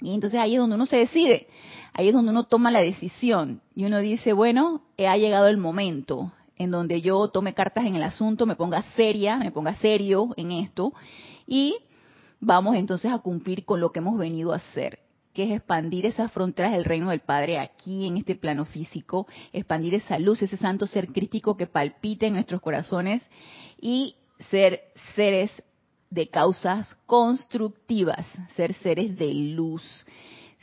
Y 0.00 0.14
entonces 0.14 0.38
ahí 0.38 0.54
es 0.54 0.60
donde 0.60 0.76
uno 0.76 0.86
se 0.86 0.98
decide, 0.98 1.48
ahí 1.94 2.08
es 2.08 2.14
donde 2.14 2.30
uno 2.30 2.44
toma 2.44 2.70
la 2.70 2.80
decisión 2.80 3.62
y 3.74 3.84
uno 3.84 3.98
dice, 3.98 4.32
bueno, 4.32 4.82
ha 4.96 5.16
llegado 5.16 5.48
el 5.48 5.56
momento 5.56 6.32
en 6.56 6.70
donde 6.70 7.00
yo 7.00 7.28
tome 7.28 7.52
cartas 7.52 7.84
en 7.86 7.96
el 7.96 8.04
asunto, 8.04 8.46
me 8.46 8.54
ponga 8.54 8.84
seria, 8.94 9.38
me 9.38 9.50
ponga 9.50 9.74
serio 9.76 10.30
en 10.36 10.52
esto 10.52 10.92
y 11.46 11.76
vamos 12.40 12.76
entonces 12.76 13.12
a 13.12 13.18
cumplir 13.18 13.64
con 13.64 13.80
lo 13.80 13.90
que 13.90 13.98
hemos 14.00 14.18
venido 14.18 14.52
a 14.52 14.56
hacer, 14.56 15.00
que 15.32 15.44
es 15.44 15.50
expandir 15.50 16.06
esas 16.06 16.32
fronteras 16.32 16.72
del 16.72 16.84
reino 16.84 17.10
del 17.10 17.20
Padre 17.20 17.58
aquí 17.58 18.06
en 18.06 18.16
este 18.16 18.34
plano 18.34 18.64
físico, 18.64 19.26
expandir 19.52 19.94
esa 19.94 20.18
luz, 20.18 20.42
ese 20.42 20.56
santo 20.56 20.86
ser 20.86 21.08
crístico 21.08 21.56
que 21.56 21.66
palpita 21.66 22.26
en 22.26 22.34
nuestros 22.34 22.60
corazones 22.60 23.22
y 23.80 24.16
ser 24.50 24.82
seres 25.14 25.50
de 26.10 26.28
causas 26.28 26.96
constructivas, 27.06 28.26
ser 28.56 28.72
seres 28.74 29.16
de 29.18 29.32
luz, 29.32 30.06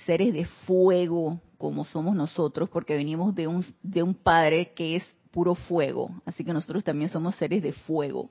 seres 0.05 0.34
de 0.34 0.46
fuego 0.46 1.39
como 1.58 1.86
somos 1.86 2.15
nosotros, 2.15 2.70
porque 2.70 2.96
venimos 2.96 3.34
de 3.36 3.48
un, 3.48 3.65
de 3.82 4.03
un 4.03 4.13
Padre 4.13 4.74
que 4.75 4.98
es 4.98 5.05
puro 5.32 5.55
fuego, 5.55 6.10
así 6.25 6.44
que 6.44 6.53
nosotros 6.53 6.84
también 6.84 7.10
somos 7.10 7.36
seres 7.36 7.62
de 7.62 7.74
fuego. 7.74 8.29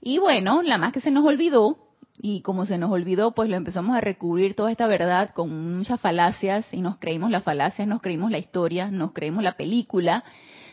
Y 0.00 0.18
bueno, 0.18 0.62
la 0.62 0.78
más 0.78 0.92
que 0.92 1.00
se 1.00 1.10
nos 1.10 1.24
olvidó 1.24 1.83
y 2.18 2.42
como 2.42 2.64
se 2.64 2.78
nos 2.78 2.92
olvidó, 2.92 3.32
pues 3.32 3.48
lo 3.48 3.56
empezamos 3.56 3.96
a 3.96 4.00
recubrir 4.00 4.54
toda 4.54 4.70
esta 4.70 4.86
verdad 4.86 5.30
con 5.30 5.76
muchas 5.76 6.00
falacias 6.00 6.66
y 6.72 6.80
nos 6.80 6.98
creímos 6.98 7.30
las 7.30 7.42
falacias, 7.42 7.88
nos 7.88 8.00
creímos 8.00 8.30
la 8.30 8.38
historia, 8.38 8.90
nos 8.90 9.12
creímos 9.12 9.42
la 9.42 9.56
película, 9.56 10.24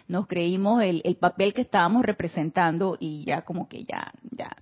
nos 0.08 0.28
creímos 0.28 0.84
el, 0.84 1.16
papel 1.20 1.54
que 1.54 1.62
estábamos 1.62 2.04
representando 2.04 2.98
y 3.00 3.26
ya 3.26 3.42
como 3.42 3.68
que 3.68 3.84
ya, 3.86 4.12
ya, 4.32 4.56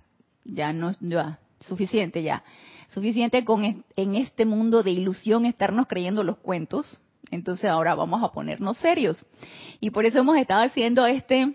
ya 0.44 0.72
no, 0.72 0.92
ya, 1.00 1.38
suficiente 1.60 2.22
ya. 2.22 2.42
Suficiente 2.88 3.44
con 3.44 3.84
en 3.94 4.14
este 4.16 4.46
mundo 4.46 4.82
de 4.82 4.90
ilusión 4.90 5.46
estarnos 5.46 5.86
creyendo 5.86 6.24
los 6.24 6.38
cuentos. 6.38 7.00
Entonces 7.30 7.70
ahora 7.70 7.94
vamos 7.94 8.24
a 8.24 8.32
ponernos 8.32 8.78
serios. 8.78 9.24
Y 9.80 9.90
por 9.90 10.06
eso 10.06 10.18
hemos 10.18 10.36
estado 10.36 10.62
haciendo 10.62 11.06
este 11.06 11.52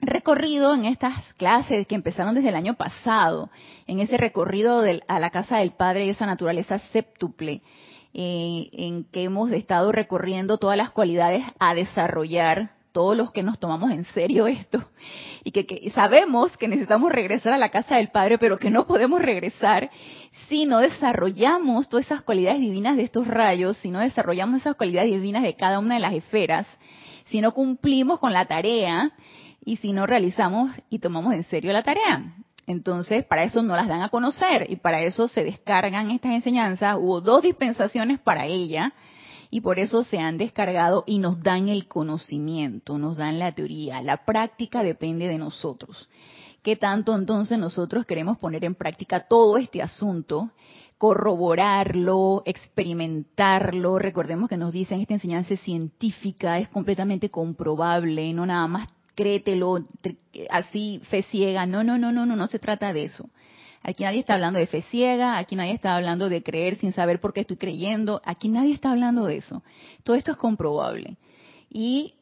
recorrido 0.00 0.74
en 0.74 0.84
estas 0.84 1.32
clases 1.34 1.86
que 1.86 1.94
empezaron 1.94 2.34
desde 2.34 2.50
el 2.50 2.54
año 2.54 2.74
pasado, 2.74 3.50
en 3.86 4.00
ese 4.00 4.16
recorrido 4.16 4.82
a 5.08 5.20
la 5.20 5.30
casa 5.30 5.58
del 5.58 5.72
Padre 5.72 6.06
y 6.06 6.10
esa 6.10 6.26
naturaleza 6.26 6.78
séptuple, 6.78 7.62
eh, 8.14 8.68
en 8.72 9.04
que 9.04 9.24
hemos 9.24 9.50
estado 9.52 9.92
recorriendo 9.92 10.58
todas 10.58 10.76
las 10.76 10.90
cualidades 10.90 11.44
a 11.58 11.74
desarrollar, 11.74 12.70
todos 12.92 13.16
los 13.16 13.32
que 13.32 13.42
nos 13.42 13.58
tomamos 13.58 13.90
en 13.90 14.04
serio 14.06 14.46
esto, 14.46 14.82
y 15.44 15.52
que, 15.52 15.90
sabemos 15.90 16.56
que 16.56 16.68
necesitamos 16.68 17.12
regresar 17.12 17.52
a 17.52 17.58
la 17.58 17.68
casa 17.68 17.96
del 17.96 18.08
Padre, 18.08 18.38
pero 18.38 18.58
que 18.58 18.70
no 18.70 18.86
podemos 18.86 19.20
regresar 19.20 19.90
si 20.48 20.64
no 20.64 20.78
desarrollamos 20.78 21.88
todas 21.88 22.06
esas 22.06 22.22
cualidades 22.22 22.60
divinas 22.60 22.96
de 22.96 23.02
estos 23.02 23.26
rayos, 23.26 23.76
si 23.78 23.90
no 23.90 24.00
desarrollamos 24.00 24.60
esas 24.60 24.74
cualidades 24.74 25.10
divinas 25.10 25.42
de 25.42 25.54
cada 25.54 25.78
una 25.78 25.94
de 25.94 26.00
las 26.00 26.14
esferas, 26.14 26.66
si 27.26 27.40
no 27.40 27.52
cumplimos 27.52 28.20
con 28.20 28.32
la 28.32 28.46
tarea, 28.46 29.12
y 29.68 29.76
si 29.76 29.92
no 29.92 30.06
realizamos 30.06 30.70
y 30.88 30.98
tomamos 30.98 31.34
en 31.34 31.44
serio 31.44 31.74
la 31.74 31.82
tarea. 31.82 32.34
Entonces, 32.66 33.26
para 33.26 33.42
eso 33.42 33.62
no 33.62 33.76
las 33.76 33.86
dan 33.86 34.00
a 34.00 34.08
conocer 34.08 34.64
y 34.70 34.76
para 34.76 35.02
eso 35.02 35.28
se 35.28 35.44
descargan 35.44 36.10
estas 36.10 36.32
enseñanzas. 36.32 36.96
Hubo 36.98 37.20
dos 37.20 37.42
dispensaciones 37.42 38.18
para 38.18 38.46
ella 38.46 38.94
y 39.50 39.60
por 39.60 39.78
eso 39.78 40.04
se 40.04 40.20
han 40.20 40.38
descargado 40.38 41.04
y 41.06 41.18
nos 41.18 41.42
dan 41.42 41.68
el 41.68 41.86
conocimiento, 41.86 42.96
nos 42.96 43.18
dan 43.18 43.38
la 43.38 43.52
teoría. 43.52 44.00
La 44.00 44.24
práctica 44.24 44.82
depende 44.82 45.28
de 45.28 45.36
nosotros. 45.36 46.08
¿Qué 46.62 46.76
tanto 46.76 47.14
entonces 47.14 47.58
nosotros 47.58 48.06
queremos 48.06 48.38
poner 48.38 48.64
en 48.64 48.74
práctica 48.74 49.26
todo 49.28 49.58
este 49.58 49.82
asunto? 49.82 50.50
corroborarlo, 50.98 52.42
experimentarlo. 52.44 54.00
Recordemos 54.00 54.48
que 54.48 54.56
nos 54.56 54.72
dicen 54.72 55.00
esta 55.00 55.14
enseñanza 55.14 55.56
científica, 55.58 56.58
es 56.58 56.68
completamente 56.70 57.30
comprobable, 57.30 58.32
no 58.32 58.44
nada 58.44 58.66
más 58.66 58.88
créetelo, 59.18 59.80
así 60.48 61.00
fe 61.10 61.22
ciega. 61.24 61.66
No, 61.66 61.82
no, 61.82 61.98
no, 61.98 62.12
no, 62.12 62.24
no, 62.24 62.36
no 62.36 62.46
se 62.46 62.60
trata 62.60 62.92
de 62.92 63.02
eso. 63.02 63.28
Aquí 63.82 64.04
nadie 64.04 64.20
está 64.20 64.34
hablando 64.34 64.60
de 64.60 64.68
fe 64.68 64.82
ciega, 64.82 65.38
aquí 65.38 65.56
nadie 65.56 65.72
está 65.72 65.96
hablando 65.96 66.28
de 66.28 66.44
creer 66.44 66.76
sin 66.76 66.92
saber 66.92 67.18
por 67.18 67.32
qué 67.32 67.40
estoy 67.40 67.56
creyendo, 67.56 68.20
aquí 68.24 68.48
nadie 68.48 68.74
está 68.74 68.92
hablando 68.92 69.24
de 69.26 69.38
eso. 69.38 69.64
Todo 70.04 70.14
esto 70.14 70.30
es 70.30 70.36
comprobable. 70.36 71.16
Y 71.68 72.14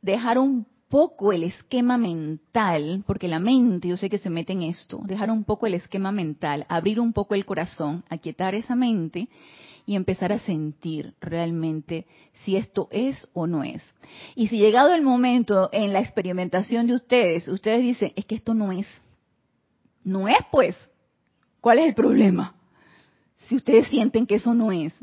dejar 0.00 0.38
un 0.38 0.66
poco 0.88 1.32
el 1.32 1.42
esquema 1.42 1.98
mental, 1.98 3.02
porque 3.04 3.26
la 3.26 3.40
mente, 3.40 3.88
yo 3.88 3.96
sé 3.96 4.08
que 4.08 4.18
se 4.18 4.30
mete 4.30 4.52
en 4.52 4.62
esto, 4.62 5.00
dejar 5.04 5.30
un 5.32 5.42
poco 5.42 5.66
el 5.66 5.74
esquema 5.74 6.12
mental, 6.12 6.66
abrir 6.68 7.00
un 7.00 7.12
poco 7.12 7.34
el 7.34 7.44
corazón, 7.44 8.04
aquietar 8.10 8.54
esa 8.54 8.76
mente 8.76 9.28
y 9.86 9.96
empezar 9.96 10.32
a 10.32 10.38
sentir 10.40 11.14
realmente 11.20 12.06
si 12.44 12.56
esto 12.56 12.88
es 12.90 13.28
o 13.34 13.46
no 13.46 13.62
es. 13.62 13.82
Y 14.34 14.48
si 14.48 14.58
llegado 14.58 14.94
el 14.94 15.02
momento 15.02 15.68
en 15.72 15.92
la 15.92 16.00
experimentación 16.00 16.86
de 16.86 16.94
ustedes, 16.94 17.48
ustedes 17.48 17.82
dicen, 17.82 18.12
es 18.16 18.24
que 18.24 18.34
esto 18.34 18.54
no 18.54 18.72
es, 18.72 18.86
no 20.02 20.28
es 20.28 20.38
pues, 20.50 20.76
¿cuál 21.60 21.78
es 21.78 21.88
el 21.88 21.94
problema? 21.94 22.54
Si 23.48 23.56
ustedes 23.56 23.86
sienten 23.88 24.26
que 24.26 24.36
eso 24.36 24.54
no 24.54 24.72
es, 24.72 24.94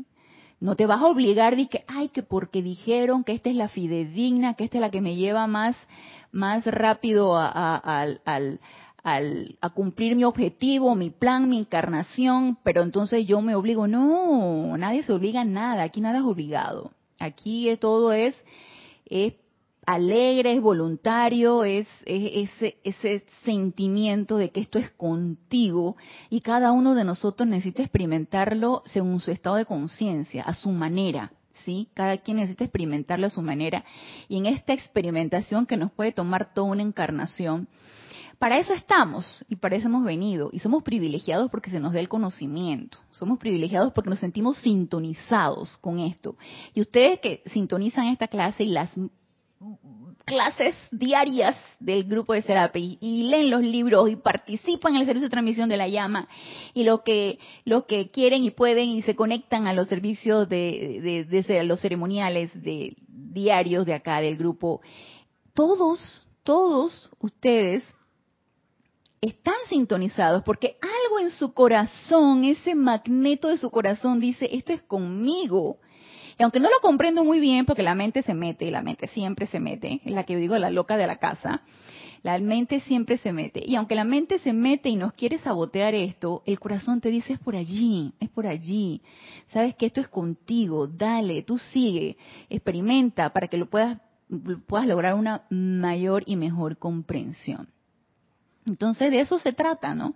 no 0.62 0.76
te 0.76 0.86
vas 0.86 1.00
a 1.00 1.06
obligar 1.06 1.56
de 1.56 1.66
que, 1.66 1.84
ay, 1.88 2.08
que 2.08 2.22
porque 2.22 2.62
dijeron 2.62 3.24
que 3.24 3.32
esta 3.32 3.50
es 3.50 3.56
la 3.56 3.68
fidedigna, 3.68 4.54
que 4.54 4.62
esta 4.62 4.78
es 4.78 4.80
la 4.80 4.92
que 4.92 5.00
me 5.00 5.16
lleva 5.16 5.48
más, 5.48 5.76
más 6.30 6.64
rápido 6.64 7.36
al, 7.36 8.60
a 9.04 9.70
cumplir 9.70 10.14
mi 10.14 10.24
objetivo, 10.24 10.94
mi 10.94 11.10
plan, 11.10 11.48
mi 11.48 11.58
encarnación, 11.58 12.56
pero 12.62 12.82
entonces 12.82 13.26
yo 13.26 13.40
me 13.40 13.54
obligo. 13.54 13.88
No, 13.88 14.76
nadie 14.76 15.02
se 15.02 15.12
obliga 15.12 15.40
a 15.40 15.44
nada, 15.44 15.82
aquí 15.82 16.00
nada 16.00 16.18
es 16.18 16.24
obligado. 16.24 16.92
Aquí 17.18 17.68
todo 17.80 18.12
es, 18.12 18.34
es 19.06 19.34
alegre, 19.86 20.54
es 20.54 20.60
voluntario, 20.60 21.64
es, 21.64 21.86
ese, 22.04 22.78
ese 22.84 23.24
sentimiento 23.44 24.36
de 24.36 24.50
que 24.50 24.60
esto 24.60 24.78
es 24.78 24.90
contigo 24.92 25.96
y 26.30 26.40
cada 26.40 26.72
uno 26.72 26.94
de 26.94 27.04
nosotros 27.04 27.48
necesita 27.48 27.82
experimentarlo 27.82 28.82
según 28.86 29.18
su 29.20 29.30
estado 29.30 29.56
de 29.56 29.66
conciencia, 29.66 30.42
a 30.42 30.54
su 30.54 30.70
manera. 30.70 31.32
¿Sí? 31.64 31.88
Cada 31.94 32.16
quien 32.16 32.38
necesita 32.38 32.64
experimentarlo 32.64 33.26
a 33.26 33.30
su 33.30 33.40
manera. 33.40 33.84
Y 34.28 34.38
en 34.38 34.46
esta 34.46 34.72
experimentación 34.72 35.66
que 35.66 35.76
nos 35.76 35.92
puede 35.92 36.10
tomar 36.10 36.52
toda 36.54 36.72
una 36.72 36.82
encarnación, 36.82 37.68
para 38.42 38.58
eso 38.58 38.72
estamos 38.72 39.44
y 39.48 39.54
para 39.54 39.76
eso 39.76 39.86
hemos 39.86 40.02
venido. 40.02 40.50
Y 40.52 40.58
somos 40.58 40.82
privilegiados 40.82 41.48
porque 41.48 41.70
se 41.70 41.78
nos 41.78 41.92
da 41.92 42.00
el 42.00 42.08
conocimiento. 42.08 42.98
Somos 43.12 43.38
privilegiados 43.38 43.92
porque 43.92 44.10
nos 44.10 44.18
sentimos 44.18 44.58
sintonizados 44.58 45.76
con 45.76 46.00
esto. 46.00 46.34
Y 46.74 46.80
ustedes 46.80 47.20
que 47.20 47.44
sintonizan 47.52 48.08
esta 48.08 48.26
clase 48.26 48.64
y 48.64 48.70
las 48.70 48.90
clases 50.24 50.74
diarias 50.90 51.56
del 51.78 52.02
grupo 52.02 52.32
de 52.32 52.42
Serapi 52.42 52.98
y 53.00 53.22
leen 53.28 53.48
los 53.48 53.62
libros 53.62 54.10
y 54.10 54.16
participan 54.16 54.96
en 54.96 55.02
el 55.02 55.06
servicio 55.06 55.28
de 55.28 55.30
transmisión 55.30 55.68
de 55.68 55.76
la 55.76 55.86
llama 55.86 56.26
y 56.74 56.82
lo 56.82 57.04
que 57.04 57.38
lo 57.64 57.86
que 57.86 58.10
quieren 58.10 58.42
y 58.42 58.50
pueden 58.50 58.88
y 58.88 59.02
se 59.02 59.14
conectan 59.14 59.68
a 59.68 59.72
los 59.72 59.86
servicios 59.86 60.48
de, 60.48 61.24
de, 61.30 61.42
de 61.44 61.62
los 61.62 61.80
ceremoniales 61.80 62.50
de 62.60 62.96
diarios 63.06 63.86
de 63.86 63.94
acá 63.94 64.20
del 64.20 64.36
grupo 64.36 64.80
todos 65.54 66.26
todos 66.42 67.08
ustedes 67.20 67.84
están 69.22 69.54
sintonizados 69.68 70.42
porque 70.42 70.76
algo 70.82 71.20
en 71.20 71.30
su 71.30 71.54
corazón, 71.54 72.42
ese 72.42 72.74
magneto 72.74 73.48
de 73.48 73.56
su 73.56 73.70
corazón 73.70 74.18
dice, 74.18 74.48
esto 74.52 74.72
es 74.72 74.82
conmigo. 74.82 75.78
Y 76.38 76.42
aunque 76.42 76.58
no 76.58 76.68
lo 76.68 76.80
comprendo 76.80 77.22
muy 77.22 77.38
bien, 77.38 77.64
porque 77.64 77.84
la 77.84 77.94
mente 77.94 78.22
se 78.22 78.34
mete, 78.34 78.64
y 78.64 78.72
la 78.72 78.82
mente 78.82 79.06
siempre 79.06 79.46
se 79.46 79.60
mete, 79.60 80.00
es 80.04 80.10
la 80.10 80.24
que 80.24 80.32
yo 80.32 80.40
digo 80.40 80.58
la 80.58 80.70
loca 80.70 80.96
de 80.96 81.06
la 81.06 81.16
casa, 81.16 81.62
la 82.24 82.36
mente 82.40 82.80
siempre 82.80 83.16
se 83.16 83.32
mete. 83.32 83.62
Y 83.64 83.76
aunque 83.76 83.94
la 83.94 84.02
mente 84.02 84.40
se 84.40 84.52
mete 84.52 84.88
y 84.88 84.96
nos 84.96 85.12
quiere 85.12 85.38
sabotear 85.38 85.94
esto, 85.94 86.42
el 86.44 86.58
corazón 86.58 87.00
te 87.00 87.10
dice, 87.10 87.34
es 87.34 87.38
por 87.38 87.54
allí, 87.54 88.14
es 88.18 88.28
por 88.28 88.48
allí. 88.48 89.02
Sabes 89.52 89.76
que 89.76 89.86
esto 89.86 90.00
es 90.00 90.08
contigo, 90.08 90.88
dale, 90.88 91.42
tú 91.42 91.58
sigue, 91.58 92.16
experimenta 92.50 93.32
para 93.32 93.46
que 93.46 93.56
lo 93.56 93.70
puedas, 93.70 94.00
puedas 94.66 94.88
lograr 94.88 95.14
una 95.14 95.44
mayor 95.48 96.24
y 96.26 96.34
mejor 96.34 96.76
comprensión. 96.76 97.68
Entonces 98.66 99.10
de 99.10 99.20
eso 99.20 99.38
se 99.38 99.52
trata, 99.52 99.94
¿no? 99.94 100.14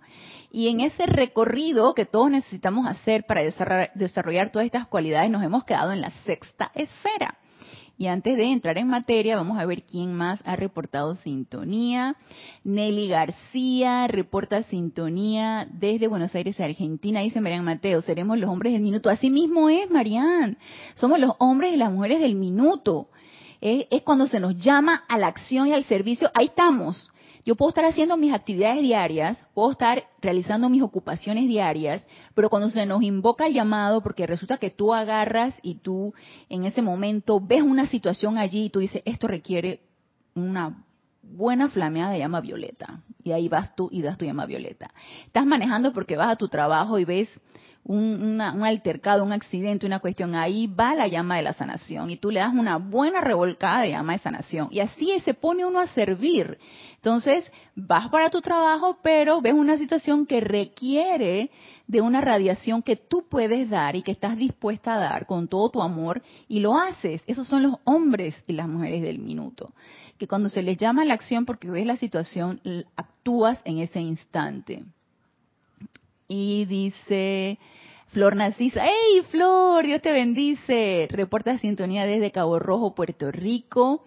Y 0.51 0.69
en 0.69 0.79
ese 0.79 1.05
recorrido 1.05 1.93
que 1.93 2.05
todos 2.05 2.31
necesitamos 2.31 2.87
hacer 2.87 3.25
para 3.25 3.41
desarrollar 3.43 4.51
todas 4.51 4.65
estas 4.65 4.87
cualidades, 4.87 5.29
nos 5.29 5.43
hemos 5.43 5.65
quedado 5.65 5.91
en 5.91 6.01
la 6.01 6.11
sexta 6.25 6.71
esfera. 6.73 7.37
Y 7.99 8.07
antes 8.07 8.37
de 8.37 8.45
entrar 8.45 8.77
en 8.77 8.87
materia, 8.87 9.37
vamos 9.37 9.57
a 9.57 9.65
ver 9.65 9.81
quién 9.81 10.13
más 10.13 10.39
ha 10.45 10.55
reportado 10.55 11.15
sintonía. 11.15 12.15
Nelly 12.63 13.07
García 13.07 14.07
reporta 14.07 14.61
sintonía 14.63 15.67
desde 15.71 16.07
Buenos 16.07 16.33
Aires, 16.35 16.59
Argentina. 16.59 17.21
Dice 17.21 17.41
Marian 17.41 17.65
Mateo, 17.65 18.03
seremos 18.03 18.37
los 18.37 18.51
hombres 18.51 18.73
del 18.73 18.83
minuto. 18.83 19.09
Así 19.09 19.31
mismo 19.31 19.67
es, 19.69 19.89
Marian. 19.89 20.59
Somos 20.93 21.19
los 21.19 21.31
hombres 21.39 21.73
y 21.73 21.77
las 21.77 21.91
mujeres 21.91 22.19
del 22.19 22.35
minuto. 22.35 23.09
es 23.61 24.03
cuando 24.03 24.27
se 24.27 24.39
nos 24.39 24.55
llama 24.55 25.03
a 25.07 25.17
la 25.17 25.27
acción 25.27 25.67
y 25.67 25.73
al 25.73 25.83
servicio. 25.85 26.29
Ahí 26.35 26.45
estamos 26.45 27.09
yo 27.47 27.55
puedo 27.55 27.69
estar 27.69 27.85
haciendo 27.85 28.17
mis 28.17 28.33
actividades 28.33 28.81
diarias, 28.81 29.41
puedo 29.53 29.71
estar 29.71 30.03
realizando 30.21 30.67
mis 30.67 30.81
ocupaciones 30.81 31.47
diarias, 31.47 32.05
pero 32.35 32.49
cuando 32.49 32.69
se 32.69 32.85
nos 32.85 33.01
invoca 33.01 33.47
el 33.47 33.53
llamado, 33.53 34.01
porque 34.01 34.27
resulta 34.27 34.57
que 34.57 34.69
tú 34.69 34.93
agarras 34.93 35.55
y 35.61 35.75
tú 35.75 36.13
en 36.49 36.65
ese 36.65 36.81
momento 36.81 37.39
ves 37.39 37.61
una 37.61 37.87
situación 37.87 38.37
allí 38.37 38.65
y 38.65 38.69
tú 38.69 38.79
dices, 38.79 39.01
esto 39.05 39.29
requiere 39.29 39.79
una 40.35 40.83
buena 41.23 41.69
flameada 41.69 42.11
de 42.11 42.19
llama 42.19 42.41
violeta. 42.41 42.99
Y 43.23 43.31
ahí 43.31 43.47
vas 43.47 43.73
tú 43.77 43.87
y 43.93 44.01
das 44.01 44.17
tu 44.17 44.25
llama 44.25 44.45
violeta. 44.45 44.91
Estás 45.25 45.45
manejando 45.45 45.93
porque 45.93 46.17
vas 46.17 46.31
a 46.31 46.35
tu 46.35 46.49
trabajo 46.49 46.99
y 46.99 47.05
ves 47.05 47.29
un, 47.87 48.41
altercado, 48.41 49.23
un 49.23 49.31
accidente, 49.31 49.85
una 49.85 49.99
cuestión, 49.99 50.35
ahí 50.35 50.67
va 50.67 50.93
la 50.93 51.07
llama 51.07 51.37
de 51.37 51.43
la 51.43 51.53
sanación 51.53 52.09
y 52.09 52.17
tú 52.17 52.31
le 52.31 52.41
das 52.41 52.53
una 52.53 52.77
buena 52.77 53.21
revolcada 53.21 53.81
de 53.81 53.91
llama 53.91 54.13
de 54.13 54.19
sanación. 54.19 54.67
Y 54.71 54.81
así 54.81 55.17
se 55.21 55.33
pone 55.33 55.65
uno 55.65 55.79
a 55.79 55.87
servir. 55.87 56.57
Entonces, 56.95 57.49
vas 57.75 58.09
para 58.09 58.29
tu 58.29 58.41
trabajo, 58.41 58.97
pero 59.01 59.41
ves 59.41 59.53
una 59.53 59.77
situación 59.77 60.25
que 60.25 60.41
requiere 60.41 61.49
de 61.87 62.01
una 62.01 62.19
radiación 62.19 62.83
que 62.83 62.97
tú 62.97 63.25
puedes 63.29 63.69
dar 63.69 63.95
y 63.95 64.03
que 64.03 64.11
estás 64.11 64.35
dispuesta 64.35 64.95
a 64.95 64.99
dar 64.99 65.25
con 65.25 65.47
todo 65.47 65.69
tu 65.69 65.81
amor 65.81 66.21
y 66.49 66.59
lo 66.59 66.77
haces. 66.77 67.23
Esos 67.25 67.47
son 67.47 67.63
los 67.63 67.75
hombres 67.85 68.35
y 68.47 68.53
las 68.53 68.67
mujeres 68.67 69.01
del 69.01 69.19
minuto. 69.19 69.71
Que 70.17 70.27
cuando 70.27 70.49
se 70.49 70.61
les 70.61 70.75
llama 70.75 71.03
a 71.03 71.05
la 71.05 71.13
acción 71.13 71.45
porque 71.45 71.71
ves 71.71 71.85
la 71.85 71.95
situación, 71.95 72.59
actúas 72.97 73.61
en 73.63 73.79
ese 73.79 74.01
instante. 74.01 74.83
Y 76.27 76.65
dice 76.65 77.57
Flor 78.07 78.35
Narcisa, 78.35 78.83
¡Hey 78.85 79.21
Flor! 79.29 79.85
Dios 79.85 80.01
te 80.01 80.11
bendice. 80.11 81.07
Reporta 81.09 81.57
sintonía 81.57 82.05
desde 82.05 82.31
Cabo 82.31 82.59
Rojo, 82.59 82.93
Puerto 82.95 83.31
Rico. 83.31 84.03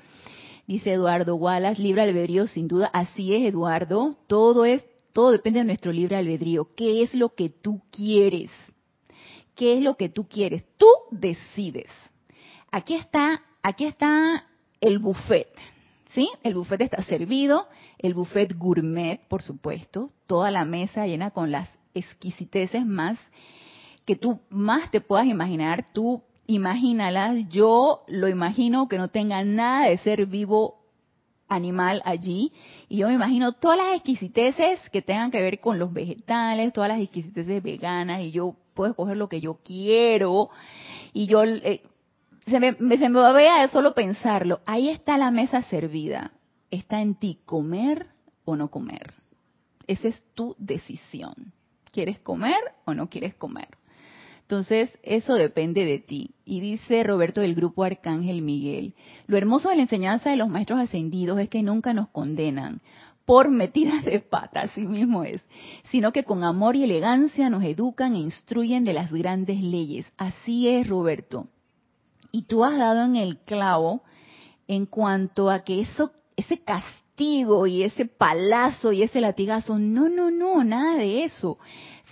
Dice 0.66 0.92
Eduardo 0.92 1.36
Wallace, 1.36 1.80
libre 1.80 2.02
albedrío, 2.02 2.46
sin 2.46 2.68
duda. 2.68 2.90
Así 2.92 3.34
es, 3.34 3.42
Eduardo. 3.44 4.16
Todo 4.26 4.66
es, 4.66 4.84
todo 5.14 5.32
depende 5.32 5.60
de 5.60 5.64
nuestro 5.64 5.92
libre 5.92 6.16
albedrío. 6.16 6.68
¿Qué 6.76 7.02
es 7.02 7.14
lo 7.14 7.34
que 7.34 7.48
tú 7.48 7.80
quieres? 7.90 8.50
¿Qué 9.54 9.78
es 9.78 9.82
lo 9.82 9.96
que 9.96 10.10
tú 10.10 10.28
quieres? 10.28 10.64
Tú 10.76 10.86
decides. 11.10 11.90
Aquí 12.70 12.94
está, 12.94 13.42
aquí 13.62 13.86
está 13.86 14.46
el 14.80 14.98
buffet. 14.98 15.48
¿Sí? 16.12 16.28
El 16.42 16.54
buffet 16.54 16.82
está 16.82 17.02
servido, 17.04 17.66
el 17.98 18.14
buffet 18.14 18.56
gourmet, 18.58 19.20
por 19.28 19.42
supuesto, 19.42 20.10
toda 20.26 20.50
la 20.50 20.64
mesa 20.64 21.06
llena 21.06 21.30
con 21.30 21.52
las 21.52 21.68
exquisiteces 21.94 22.86
más 22.86 23.18
que 24.04 24.16
tú 24.16 24.40
más 24.50 24.90
te 24.90 25.00
puedas 25.00 25.26
imaginar, 25.26 25.86
tú 25.92 26.22
imagínalas, 26.46 27.48
yo 27.48 28.02
lo 28.08 28.28
imagino 28.28 28.88
que 28.88 28.98
no 28.98 29.08
tenga 29.08 29.44
nada 29.44 29.88
de 29.88 29.98
ser 29.98 30.26
vivo 30.26 30.80
animal 31.48 32.02
allí. 32.04 32.52
Y 32.88 32.98
yo 32.98 33.08
me 33.08 33.14
imagino 33.14 33.52
todas 33.52 33.78
las 33.78 33.94
exquisiteces 33.94 34.80
que 34.90 35.02
tengan 35.02 35.30
que 35.30 35.42
ver 35.42 35.60
con 35.60 35.78
los 35.78 35.92
vegetales, 35.92 36.72
todas 36.72 36.88
las 36.88 37.00
exquisiteces 37.00 37.62
veganas. 37.62 38.22
Y 38.22 38.30
yo 38.30 38.56
puedo 38.74 38.90
escoger 38.90 39.16
lo 39.16 39.28
que 39.28 39.40
yo 39.40 39.58
quiero. 39.62 40.50
Y 41.12 41.26
yo 41.26 41.44
eh, 41.44 41.82
se, 42.46 42.60
me, 42.60 42.74
se 42.74 43.08
me 43.08 43.20
va 43.20 43.30
a 43.30 43.32
ver 43.32 43.60
de 43.60 43.68
solo 43.68 43.94
pensarlo, 43.94 44.60
ahí 44.66 44.88
está 44.88 45.16
la 45.16 45.30
mesa 45.30 45.62
servida, 45.64 46.32
está 46.70 47.00
en 47.00 47.14
ti 47.14 47.38
comer 47.44 48.08
o 48.44 48.56
no 48.56 48.68
comer, 48.70 49.14
esa 49.86 50.08
es 50.08 50.24
tu 50.34 50.56
decisión, 50.58 51.52
¿quieres 51.92 52.18
comer 52.20 52.58
o 52.84 52.94
no 52.94 53.08
quieres 53.08 53.34
comer? 53.34 53.68
Entonces, 54.42 54.98
eso 55.04 55.34
depende 55.34 55.84
de 55.84 56.00
ti. 56.00 56.34
Y 56.44 56.58
dice 56.60 57.04
Roberto 57.04 57.40
del 57.40 57.54
grupo 57.54 57.84
Arcángel 57.84 58.42
Miguel, 58.42 58.94
lo 59.28 59.36
hermoso 59.36 59.68
de 59.68 59.76
la 59.76 59.82
enseñanza 59.82 60.30
de 60.30 60.36
los 60.36 60.48
maestros 60.48 60.80
ascendidos 60.80 61.38
es 61.38 61.48
que 61.48 61.62
nunca 61.62 61.94
nos 61.94 62.08
condenan 62.08 62.80
por 63.24 63.48
metidas 63.48 64.04
de 64.04 64.18
pata, 64.18 64.62
así 64.62 64.88
mismo 64.88 65.22
es, 65.22 65.40
sino 65.92 66.10
que 66.10 66.24
con 66.24 66.42
amor 66.42 66.74
y 66.74 66.82
elegancia 66.82 67.48
nos 67.48 67.62
educan 67.62 68.16
e 68.16 68.18
instruyen 68.18 68.84
de 68.84 68.92
las 68.92 69.12
grandes 69.12 69.62
leyes. 69.62 70.04
Así 70.16 70.66
es, 70.66 70.88
Roberto. 70.88 71.46
Y 72.32 72.42
tú 72.42 72.64
has 72.64 72.76
dado 72.76 73.04
en 73.04 73.14
el 73.14 73.38
clavo 73.38 74.02
en 74.66 74.84
cuanto 74.86 75.48
a 75.48 75.62
que 75.62 75.80
eso, 75.80 76.10
ese 76.36 76.58
castigo 76.58 76.99
y 77.20 77.82
ese 77.82 78.06
palazo 78.06 78.92
y 78.92 79.02
ese 79.02 79.20
latigazo, 79.20 79.78
no, 79.78 80.08
no, 80.08 80.30
no, 80.30 80.64
nada 80.64 80.96
de 80.96 81.24
eso. 81.24 81.58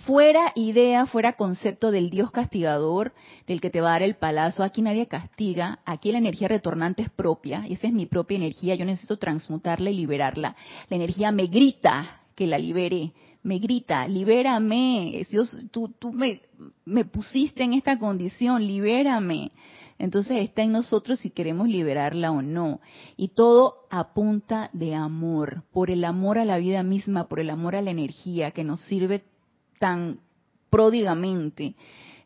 Fuera 0.05 0.51
idea, 0.55 1.07
fuera 1.07 1.33
concepto 1.33 1.91
del 1.91 2.09
Dios 2.09 2.31
castigador, 2.31 3.13
del 3.47 3.59
que 3.59 3.69
te 3.69 3.81
va 3.81 3.89
a 3.89 3.91
dar 3.93 4.03
el 4.03 4.15
palazo. 4.15 4.63
Aquí 4.63 4.81
nadie 4.81 5.07
castiga, 5.07 5.79
aquí 5.85 6.11
la 6.11 6.19
energía 6.19 6.47
retornante 6.47 7.01
es 7.01 7.09
propia, 7.09 7.65
y 7.67 7.73
esa 7.73 7.87
es 7.87 7.93
mi 7.93 8.05
propia 8.05 8.37
energía, 8.37 8.75
yo 8.75 8.85
necesito 8.85 9.17
transmutarla 9.17 9.89
y 9.89 9.95
liberarla. 9.95 10.55
La 10.89 10.95
energía 10.95 11.31
me 11.31 11.47
grita 11.47 12.21
que 12.35 12.47
la 12.47 12.57
libere, 12.57 13.11
me 13.41 13.57
grita, 13.57 14.07
libérame, 14.07 15.25
Dios, 15.29 15.55
tú, 15.71 15.93
tú 15.97 16.13
me 16.13 17.05
pusiste 17.05 17.63
en 17.63 17.73
esta 17.73 17.97
condición, 17.97 18.65
libérame. 18.65 19.51
Entonces 19.99 20.37
está 20.37 20.63
en 20.63 20.71
nosotros 20.71 21.19
si 21.19 21.29
queremos 21.29 21.67
liberarla 21.67 22.31
o 22.31 22.41
no. 22.41 22.79
Y 23.17 23.29
todo 23.29 23.85
apunta 23.91 24.69
de 24.71 24.95
amor, 24.95 25.63
por 25.71 25.91
el 25.91 26.05
amor 26.05 26.39
a 26.39 26.45
la 26.45 26.57
vida 26.57 26.81
misma, 26.83 27.27
por 27.27 27.41
el 27.41 27.49
amor 27.49 27.75
a 27.75 27.81
la 27.81 27.91
energía 27.91 28.51
que 28.51 28.63
nos 28.63 28.79
sirve 28.81 29.23
tan 29.77 30.21
pródigamente. 30.69 31.75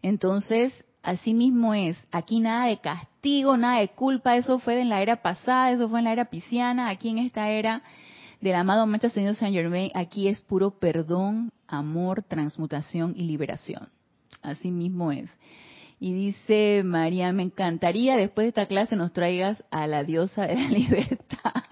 Entonces, 0.04 0.86
así 1.02 1.34
mismo 1.34 1.74
es. 1.74 1.98
Aquí 2.12 2.40
nada 2.40 2.68
de 2.68 2.78
castigo, 2.78 3.58
nada 3.58 3.80
de 3.80 3.90
culpa. 3.90 4.38
Eso 4.38 4.60
fue 4.60 4.80
en 4.80 4.90
la 4.90 5.02
era 5.02 5.24
pasada, 5.24 5.72
eso 5.72 5.90
fue 5.90 6.00
en 6.00 6.06
la 6.06 6.14
era 6.14 6.26
pisciana. 6.26 6.90
Aquí 6.90 7.10
en 7.10 7.18
esta 7.18 7.50
era 7.50 7.82
del 8.40 8.56
amado 8.56 8.86
Maestro 8.86 9.10
Señor 9.10 9.36
Saint 9.36 9.56
Germain, 9.56 9.90
aquí 9.96 10.28
es 10.28 10.42
puro 10.42 10.72
perdón, 10.72 11.52
amor, 11.66 12.22
transmutación 12.22 13.14
y 13.18 13.24
liberación. 13.24 13.88
Así 14.42 14.70
mismo 14.70 15.12
es. 15.12 15.30
Y 16.04 16.12
dice 16.12 16.82
María, 16.84 17.32
me 17.32 17.44
encantaría 17.44 18.18
después 18.18 18.44
de 18.44 18.50
esta 18.50 18.66
clase 18.66 18.98
nos 18.98 19.14
traigas 19.14 19.64
a 19.72 19.88
la 19.88 20.04
diosa 20.04 20.46
de 20.46 20.56
la 20.56 20.68
libertad. 20.68 21.64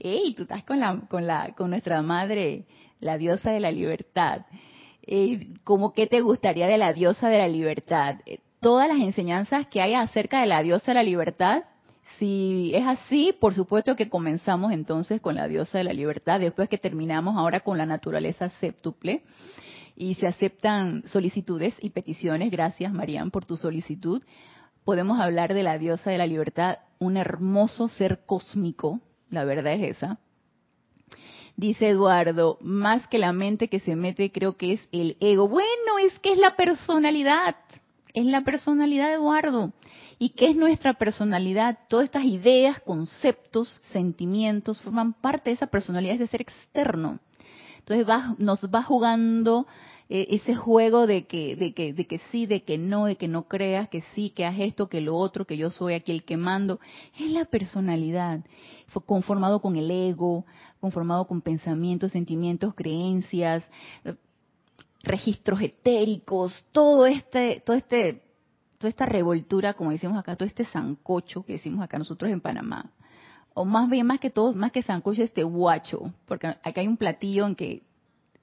¡Ey! 0.00 0.34
Tú 0.34 0.42
estás 0.42 0.64
con 0.64 0.80
la, 0.80 1.02
con 1.08 1.24
la, 1.24 1.54
con 1.54 1.70
nuestra 1.70 2.02
madre, 2.02 2.64
la 2.98 3.16
diosa 3.16 3.52
de 3.52 3.60
la 3.60 3.70
libertad 3.70 4.40
eh, 5.06 5.54
como 5.62 5.92
qué 5.92 6.08
te 6.08 6.20
gustaría 6.20 6.66
de 6.66 6.78
la 6.78 6.92
diosa 6.92 7.28
de 7.28 7.38
la 7.38 7.46
libertad. 7.46 8.16
Eh, 8.26 8.40
todas 8.58 8.88
las 8.88 8.98
enseñanzas 8.98 9.68
que 9.68 9.82
hay 9.82 9.94
acerca 9.94 10.40
de 10.40 10.46
la 10.46 10.60
diosa 10.64 10.90
de 10.90 10.96
la 10.96 11.04
libertad, 11.04 11.62
si 12.18 12.72
es 12.74 12.84
así, 12.88 13.32
por 13.38 13.54
supuesto 13.54 13.94
que 13.94 14.08
comenzamos 14.08 14.72
entonces 14.72 15.20
con 15.20 15.36
la 15.36 15.46
diosa 15.46 15.78
de 15.78 15.84
la 15.84 15.92
libertad, 15.92 16.40
después 16.40 16.68
que 16.68 16.76
terminamos 16.76 17.36
ahora 17.36 17.60
con 17.60 17.78
la 17.78 17.86
naturaleza 17.86 18.50
séptuple 18.58 19.22
y 19.98 20.14
se 20.14 20.28
aceptan 20.28 21.02
solicitudes 21.06 21.74
y 21.80 21.90
peticiones, 21.90 22.52
gracias 22.52 22.92
Marian 22.92 23.32
por 23.32 23.44
tu 23.44 23.56
solicitud, 23.56 24.22
podemos 24.84 25.20
hablar 25.20 25.52
de 25.54 25.64
la 25.64 25.76
diosa 25.76 26.10
de 26.10 26.18
la 26.18 26.26
libertad, 26.26 26.78
un 27.00 27.16
hermoso 27.16 27.88
ser 27.88 28.20
cósmico, 28.24 29.00
la 29.28 29.44
verdad 29.44 29.72
es 29.72 29.96
esa, 29.96 30.18
Dice 31.56 31.88
Eduardo, 31.88 32.56
más 32.60 33.08
que 33.08 33.18
la 33.18 33.32
mente 33.32 33.66
que 33.66 33.80
se 33.80 33.96
mete, 33.96 34.30
creo 34.30 34.56
que 34.56 34.74
es 34.74 34.88
el 34.92 35.16
ego. 35.18 35.48
Bueno, 35.48 35.98
es 36.06 36.16
que 36.20 36.30
es 36.30 36.38
la 36.38 36.54
personalidad. 36.54 37.56
Es 38.14 38.24
la 38.26 38.42
personalidad, 38.42 39.12
Eduardo. 39.12 39.72
¿Y 40.20 40.28
qué 40.28 40.50
es 40.50 40.56
nuestra 40.56 40.94
personalidad? 40.94 41.76
Todas 41.88 42.04
estas 42.04 42.22
ideas, 42.22 42.78
conceptos, 42.82 43.80
sentimientos 43.90 44.84
forman 44.84 45.14
parte 45.14 45.50
de 45.50 45.54
esa 45.54 45.66
personalidad, 45.66 46.16
de 46.16 46.28
ser 46.28 46.42
externo. 46.42 47.18
Entonces 47.88 48.38
nos 48.38 48.60
va 48.64 48.82
jugando 48.82 49.66
eh, 50.10 50.26
ese 50.30 50.54
juego 50.54 51.06
de 51.06 51.26
que, 51.26 51.56
de 51.56 51.72
que, 51.72 51.94
de 51.94 52.06
que 52.06 52.18
sí, 52.30 52.44
de 52.44 52.62
que 52.62 52.76
no, 52.76 53.06
de 53.06 53.16
que 53.16 53.28
no 53.28 53.48
creas, 53.48 53.88
que 53.88 54.02
sí, 54.14 54.30
que 54.30 54.44
haz 54.44 54.58
esto, 54.58 54.88
que 54.88 55.00
lo 55.00 55.16
otro, 55.16 55.46
que 55.46 55.56
yo 55.56 55.70
soy 55.70 55.94
aquí 55.94 56.12
el 56.12 56.24
que 56.24 56.36
mando, 56.36 56.80
es 57.18 57.30
la 57.30 57.46
personalidad, 57.46 58.40
conformado 59.06 59.60
con 59.60 59.76
el 59.76 59.90
ego, 59.90 60.44
conformado 60.80 61.26
con 61.26 61.40
pensamientos, 61.40 62.12
sentimientos, 62.12 62.74
creencias, 62.74 63.64
eh, 64.04 64.14
registros 65.02 65.62
etéricos, 65.62 66.64
todo 66.72 67.06
este, 67.06 67.62
todo 67.64 67.76
este, 67.76 68.22
toda 68.78 68.90
esta 68.90 69.06
revoltura, 69.06 69.72
como 69.74 69.92
decimos 69.92 70.18
acá, 70.18 70.36
todo 70.36 70.46
este 70.46 70.66
sancocho 70.66 71.42
que 71.42 71.54
decimos 71.54 71.82
acá 71.82 71.98
nosotros 71.98 72.30
en 72.30 72.42
Panamá, 72.42 72.90
o 73.58 73.64
más 73.64 73.90
bien 73.90 74.06
más 74.06 74.20
que 74.20 74.30
todo, 74.30 74.54
más 74.54 74.70
que 74.70 74.82
sancocho, 74.82 75.22
este 75.22 75.42
guacho, 75.42 76.12
porque 76.26 76.46
acá 76.46 76.80
hay 76.80 76.86
un 76.86 76.96
platillo 76.96 77.44
en 77.44 77.56
que 77.56 77.82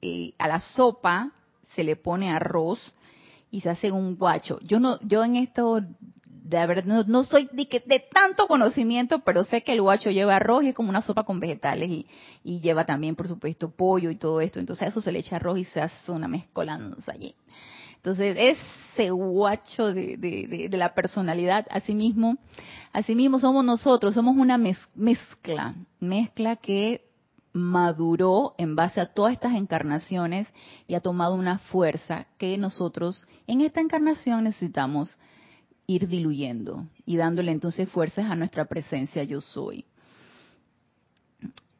eh, 0.01 0.33
a 0.37 0.49
la 0.49 0.59
sopa 0.59 1.31
se 1.73 1.85
le 1.85 1.95
pone 1.95 2.29
arroz 2.29 2.79
y 3.49 3.61
se 3.61 3.69
hace 3.69 3.91
un 3.93 4.17
guacho. 4.17 4.59
Yo 4.61 4.77
no, 4.77 4.99
yo 5.01 5.23
en 5.23 5.37
esto, 5.37 5.79
de 5.79 6.67
verdad, 6.67 7.05
no, 7.07 7.23
soy 7.23 7.47
de, 7.53 7.81
de, 7.85 7.99
tanto 8.11 8.45
conocimiento, 8.47 9.19
pero 9.19 9.45
sé 9.45 9.61
que 9.61 9.71
el 9.71 9.81
guacho 9.81 10.11
lleva 10.11 10.35
arroz 10.35 10.65
y 10.65 10.69
es 10.69 10.75
como 10.75 10.89
una 10.89 11.01
sopa 11.01 11.23
con 11.23 11.39
vegetales 11.39 11.89
y, 11.89 12.05
y 12.43 12.59
lleva 12.59 12.85
también, 12.85 13.15
por 13.15 13.29
supuesto, 13.29 13.69
pollo 13.69 14.11
y 14.11 14.17
todo 14.17 14.41
esto. 14.41 14.59
Entonces 14.59 14.83
a 14.83 14.89
eso 14.89 14.99
se 14.99 15.13
le 15.13 15.19
echa 15.19 15.37
arroz 15.37 15.59
y 15.59 15.63
se 15.63 15.79
hace 15.79 16.11
una 16.11 16.27
mezcolanza 16.27 17.13
allí. 17.13 17.35
Entonces, 18.05 18.37
ese 18.93 19.09
guacho 19.09 19.91
de, 19.91 20.15
de, 20.17 20.67
de, 20.69 20.77
la 20.77 20.93
personalidad, 20.93 21.65
asimismo 21.71 22.37
somos 23.39 23.65
nosotros, 23.65 24.13
somos 24.13 24.37
una 24.37 24.59
mezcla, 24.59 25.73
mezcla 25.99 26.55
que 26.55 27.01
maduró 27.51 28.53
en 28.59 28.75
base 28.75 29.01
a 29.01 29.07
todas 29.07 29.33
estas 29.33 29.55
encarnaciones 29.55 30.47
y 30.87 30.93
ha 30.93 30.99
tomado 30.99 31.33
una 31.33 31.57
fuerza 31.57 32.27
que 32.37 32.59
nosotros 32.59 33.27
en 33.47 33.61
esta 33.61 33.81
encarnación 33.81 34.43
necesitamos 34.43 35.17
ir 35.87 36.07
diluyendo 36.07 36.85
y 37.07 37.17
dándole 37.17 37.51
entonces 37.51 37.89
fuerzas 37.89 38.29
a 38.29 38.35
nuestra 38.35 38.65
presencia 38.65 39.23
yo 39.23 39.41
soy. 39.41 39.83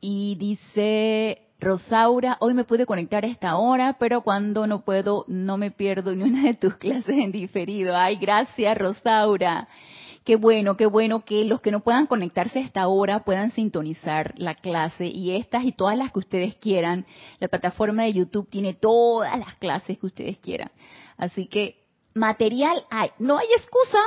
Y 0.01 0.37
dice 0.39 1.44
Rosaura, 1.59 2.37
hoy 2.41 2.53
me 2.53 2.65
pude 2.65 2.85
conectar 2.85 3.23
a 3.23 3.27
esta 3.27 3.55
hora, 3.57 3.95
pero 3.97 4.21
cuando 4.21 4.67
no 4.67 4.81
puedo 4.81 5.23
no 5.27 5.57
me 5.57 5.71
pierdo 5.71 6.13
ni 6.13 6.23
una 6.23 6.43
de 6.43 6.53
tus 6.53 6.75
clases 6.77 7.17
en 7.17 7.31
diferido. 7.31 7.95
Ay, 7.95 8.17
gracias 8.17 8.77
Rosaura. 8.77 9.67
Qué 10.25 10.35
bueno, 10.35 10.75
qué 10.75 10.87
bueno 10.87 11.23
que 11.23 11.45
los 11.45 11.61
que 11.61 11.71
no 11.71 11.81
puedan 11.81 12.07
conectarse 12.07 12.59
a 12.59 12.63
esta 12.63 12.87
hora 12.87 13.23
puedan 13.23 13.51
sintonizar 13.51 14.33
la 14.37 14.55
clase 14.55 15.05
y 15.05 15.35
estas 15.35 15.63
y 15.63 15.71
todas 15.71 15.97
las 15.97 16.11
que 16.11 16.19
ustedes 16.19 16.55
quieran. 16.55 17.05
La 17.39 17.47
plataforma 17.47 18.03
de 18.03 18.13
YouTube 18.13 18.49
tiene 18.49 18.73
todas 18.73 19.37
las 19.37 19.55
clases 19.55 19.99
que 19.99 20.05
ustedes 20.07 20.39
quieran. 20.39 20.71
Así 21.15 21.45
que 21.45 21.77
material 22.15 22.83
hay. 22.89 23.11
No 23.19 23.37
hay 23.37 23.47
excusa. 23.55 23.99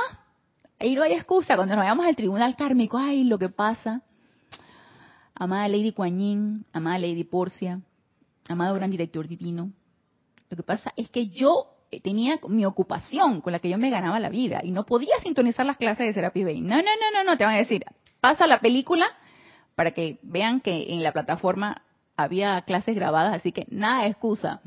Ahí 0.77 0.93
no 0.93 1.03
hay 1.03 1.13
excusa. 1.13 1.55
Cuando 1.55 1.75
nos 1.75 1.83
vayamos 1.83 2.05
al 2.05 2.17
tribunal 2.17 2.55
kármico, 2.57 2.97
ay, 2.97 3.23
lo 3.23 3.39
que 3.39 3.49
pasa. 3.49 4.03
Amada 5.39 5.69
Lady 5.69 5.93
Kuan 5.93 6.65
amada 6.73 6.99
Lady 6.99 7.23
Porcia, 7.23 7.79
amado 8.49 8.75
gran 8.75 8.91
director 8.91 9.25
divino. 9.25 9.71
Lo 10.49 10.57
que 10.57 10.63
pasa 10.63 10.91
es 10.97 11.09
que 11.09 11.29
yo 11.29 11.67
tenía 12.03 12.37
mi 12.49 12.65
ocupación 12.65 13.39
con 13.39 13.53
la 13.53 13.59
que 13.59 13.69
yo 13.69 13.77
me 13.77 13.89
ganaba 13.89 14.19
la 14.19 14.27
vida 14.27 14.59
y 14.61 14.71
no 14.71 14.85
podía 14.85 15.17
sintonizar 15.23 15.65
las 15.65 15.77
clases 15.77 16.07
de 16.07 16.13
Serapis 16.13 16.43
Bay. 16.43 16.59
No, 16.59 16.75
no, 16.75 16.81
no, 16.81 17.11
no, 17.13 17.23
no, 17.23 17.37
te 17.37 17.45
van 17.45 17.55
a 17.55 17.59
decir, 17.59 17.85
pasa 18.19 18.47
la 18.47 18.59
película 18.59 19.05
para 19.75 19.91
que 19.91 20.19
vean 20.23 20.59
que 20.59 20.93
en 20.93 21.03
la 21.03 21.13
plataforma 21.13 21.83
había 22.17 22.59
clases 22.61 22.93
grabadas, 22.93 23.35
así 23.35 23.53
que 23.53 23.65
nada 23.69 24.03
de 24.03 24.09
excusa. 24.09 24.59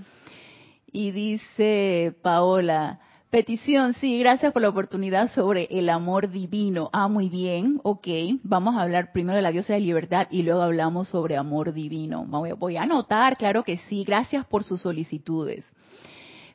Y 0.90 1.10
dice 1.10 2.14
Paola, 2.22 2.98
Petición, 3.32 3.94
sí, 3.94 4.18
gracias 4.18 4.52
por 4.52 4.60
la 4.60 4.68
oportunidad 4.68 5.32
sobre 5.32 5.66
el 5.70 5.88
amor 5.88 6.28
divino. 6.28 6.90
Ah, 6.92 7.08
muy 7.08 7.30
bien, 7.30 7.80
ok. 7.82 8.06
Vamos 8.42 8.76
a 8.76 8.82
hablar 8.82 9.10
primero 9.10 9.36
de 9.36 9.40
la 9.40 9.50
diosa 9.50 9.72
de 9.72 9.80
libertad 9.80 10.26
y 10.30 10.42
luego 10.42 10.60
hablamos 10.60 11.08
sobre 11.08 11.38
amor 11.38 11.72
divino. 11.72 12.26
Voy 12.26 12.76
a 12.76 12.82
anotar, 12.82 13.38
claro 13.38 13.64
que 13.64 13.78
sí. 13.88 14.04
Gracias 14.04 14.44
por 14.44 14.64
sus 14.64 14.82
solicitudes. 14.82 15.64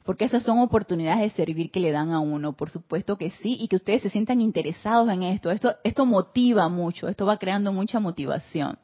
Porque 0.05 0.25
esas 0.25 0.43
son 0.43 0.59
oportunidades 0.59 1.21
de 1.21 1.43
servir 1.43 1.71
que 1.71 1.79
le 1.79 1.89
dan 1.89 2.11
a 2.11 2.19
uno, 2.19 2.53
por 2.53 2.69
supuesto 2.69 3.17
que 3.17 3.31
sí, 3.31 3.57
y 3.59 3.67
que 3.69 3.77
ustedes 3.77 4.03
se 4.03 4.11
sientan 4.11 4.39
interesados 4.39 5.09
en 5.09 5.23
esto. 5.23 5.49
Esto, 5.49 5.73
esto 5.83 6.05
motiva 6.05 6.69
mucho, 6.69 7.07
esto 7.07 7.25
va 7.25 7.39
creando 7.39 7.73
mucha 7.73 7.99
motivación. 7.99 8.77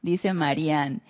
Dice 0.00 0.32
Marianne. 0.32 1.00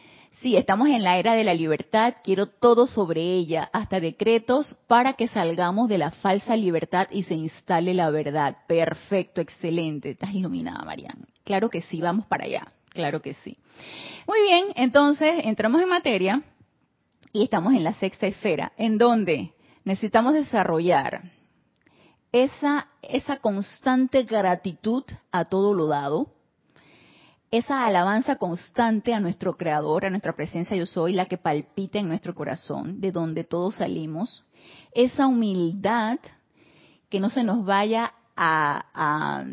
Sí, 0.42 0.54
estamos 0.54 0.88
en 0.88 1.02
la 1.02 1.16
era 1.16 1.34
de 1.34 1.44
la 1.44 1.54
libertad, 1.54 2.16
quiero 2.22 2.46
todo 2.46 2.86
sobre 2.86 3.22
ella, 3.22 3.70
hasta 3.72 4.00
decretos 4.00 4.76
para 4.86 5.14
que 5.14 5.28
salgamos 5.28 5.88
de 5.88 5.96
la 5.96 6.10
falsa 6.10 6.56
libertad 6.56 7.08
y 7.10 7.22
se 7.22 7.34
instale 7.34 7.94
la 7.94 8.10
verdad. 8.10 8.58
Perfecto, 8.66 9.40
excelente. 9.40 10.10
Estás 10.10 10.34
iluminada, 10.34 10.84
Mariana. 10.84 11.26
Claro 11.42 11.70
que 11.70 11.82
sí, 11.82 12.02
vamos 12.02 12.26
para 12.26 12.44
allá. 12.44 12.68
Claro 12.90 13.22
que 13.22 13.32
sí. 13.34 13.56
Muy 14.26 14.42
bien, 14.42 14.66
entonces 14.74 15.40
entramos 15.44 15.80
en 15.80 15.88
materia 15.88 16.42
y 17.32 17.42
estamos 17.42 17.72
en 17.72 17.84
la 17.84 17.94
sexta 17.94 18.26
esfera, 18.26 18.72
en 18.76 18.98
donde 18.98 19.52
necesitamos 19.84 20.34
desarrollar 20.34 21.22
esa, 22.32 22.88
esa 23.00 23.38
constante 23.38 24.24
gratitud 24.24 25.04
a 25.32 25.46
todo 25.46 25.72
lo 25.72 25.86
dado, 25.86 26.35
esa 27.50 27.86
alabanza 27.86 28.36
constante 28.36 29.14
a 29.14 29.20
nuestro 29.20 29.56
Creador, 29.56 30.04
a 30.04 30.10
nuestra 30.10 30.34
presencia 30.34 30.76
yo 30.76 30.86
soy, 30.86 31.12
la 31.12 31.26
que 31.26 31.38
palpita 31.38 31.98
en 31.98 32.08
nuestro 32.08 32.34
corazón, 32.34 33.00
de 33.00 33.12
donde 33.12 33.44
todos 33.44 33.76
salimos, 33.76 34.44
esa 34.92 35.26
humildad 35.26 36.18
que 37.08 37.20
no 37.20 37.30
se 37.30 37.44
nos 37.44 37.64
vaya 37.64 38.12
a, 38.36 39.44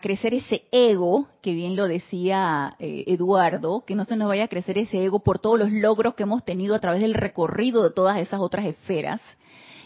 crecer 0.00 0.34
ese 0.34 0.64
ego, 0.70 1.28
que 1.42 1.52
bien 1.52 1.76
lo 1.76 1.88
decía 1.88 2.76
eh, 2.78 3.04
Eduardo, 3.08 3.84
que 3.84 3.94
no 3.94 4.04
se 4.04 4.16
nos 4.16 4.28
vaya 4.28 4.44
a 4.44 4.48
crecer 4.48 4.78
ese 4.78 5.04
ego 5.04 5.20
por 5.20 5.40
todos 5.40 5.58
los 5.58 5.72
logros 5.72 6.14
que 6.14 6.22
hemos 6.22 6.44
tenido 6.44 6.74
a 6.74 6.80
través 6.80 7.00
del 7.00 7.14
recorrido 7.14 7.82
de 7.82 7.90
todas 7.90 8.18
esas 8.18 8.40
otras 8.40 8.66
esferas, 8.66 9.20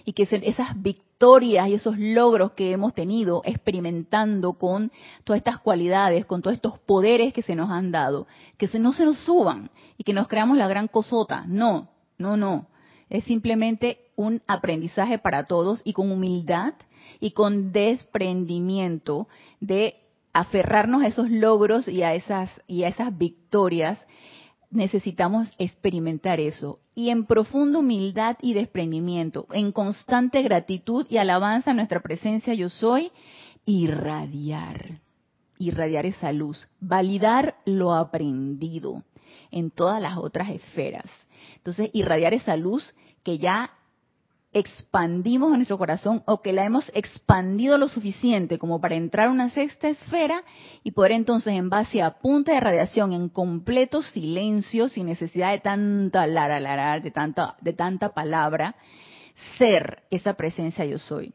y 0.04 0.12
que 0.12 0.28
esas 0.30 0.82
victorias 0.82 1.68
y 1.68 1.74
esos 1.74 1.98
logros 1.98 2.52
que 2.52 2.72
hemos 2.72 2.92
tenido 2.92 3.42
experimentando 3.44 4.52
con 4.52 4.92
todas 5.24 5.38
estas 5.38 5.58
cualidades, 5.58 6.26
con 6.26 6.42
todos 6.42 6.54
estos 6.54 6.78
poderes 6.80 7.32
que 7.32 7.42
se 7.42 7.54
nos 7.54 7.70
han 7.70 7.90
dado, 7.90 8.26
que 8.58 8.68
no 8.78 8.92
se 8.92 9.04
nos 9.04 9.18
suban 9.18 9.70
y 9.96 10.04
que 10.04 10.12
nos 10.12 10.28
creamos 10.28 10.56
la 10.58 10.68
gran 10.68 10.88
cosota. 10.88 11.44
No, 11.46 11.88
no, 12.18 12.36
no. 12.36 12.66
Es 13.08 13.24
simplemente 13.24 13.98
un 14.16 14.42
aprendizaje 14.46 15.18
para 15.18 15.44
todos 15.44 15.80
y 15.84 15.92
con 15.92 16.10
humildad 16.10 16.74
y 17.20 17.30
con 17.30 17.72
desprendimiento 17.72 19.28
de 19.60 19.96
aferrarnos 20.32 21.02
a 21.02 21.06
esos 21.06 21.30
logros 21.30 21.86
y 21.86 22.02
a 22.02 22.14
esas 22.14 22.50
y 22.66 22.82
a 22.82 22.88
esas 22.88 23.16
victorias 23.16 24.04
necesitamos 24.74 25.50
experimentar 25.58 26.40
eso. 26.40 26.80
Y 26.94 27.10
en 27.10 27.24
profunda 27.24 27.78
humildad 27.78 28.36
y 28.42 28.54
desprendimiento, 28.54 29.46
en 29.52 29.72
constante 29.72 30.42
gratitud 30.42 31.06
y 31.08 31.16
alabanza 31.16 31.70
a 31.70 31.74
nuestra 31.74 32.00
presencia 32.00 32.54
yo 32.54 32.68
soy, 32.68 33.10
irradiar, 33.64 35.00
irradiar 35.58 36.06
esa 36.06 36.32
luz, 36.32 36.68
validar 36.80 37.56
lo 37.64 37.94
aprendido 37.94 39.02
en 39.50 39.70
todas 39.70 40.02
las 40.02 40.18
otras 40.18 40.50
esferas. 40.50 41.06
Entonces, 41.56 41.90
irradiar 41.92 42.34
esa 42.34 42.56
luz 42.56 42.94
que 43.22 43.38
ya 43.38 43.70
expandimos 44.54 45.50
en 45.50 45.56
nuestro 45.56 45.76
corazón 45.76 46.22
o 46.26 46.40
que 46.40 46.52
la 46.52 46.64
hemos 46.64 46.90
expandido 46.94 47.76
lo 47.76 47.88
suficiente 47.88 48.56
como 48.56 48.80
para 48.80 48.94
entrar 48.94 49.26
a 49.26 49.32
una 49.32 49.50
sexta 49.50 49.88
esfera 49.88 50.44
y 50.84 50.92
poder 50.92 51.12
entonces 51.12 51.54
en 51.54 51.68
base 51.68 52.00
a 52.00 52.18
punta 52.20 52.52
de 52.52 52.60
radiación 52.60 53.12
en 53.12 53.28
completo 53.28 54.00
silencio, 54.00 54.88
sin 54.88 55.06
necesidad 55.06 55.50
de 55.50 55.58
tanta 55.58 56.26
lara, 56.28 56.60
lara 56.60 57.00
de 57.00 57.10
tanta, 57.10 57.56
de 57.60 57.72
tanta 57.72 58.14
palabra, 58.14 58.76
ser 59.58 60.04
esa 60.10 60.34
presencia 60.34 60.84
yo 60.84 60.98
soy. 60.98 61.34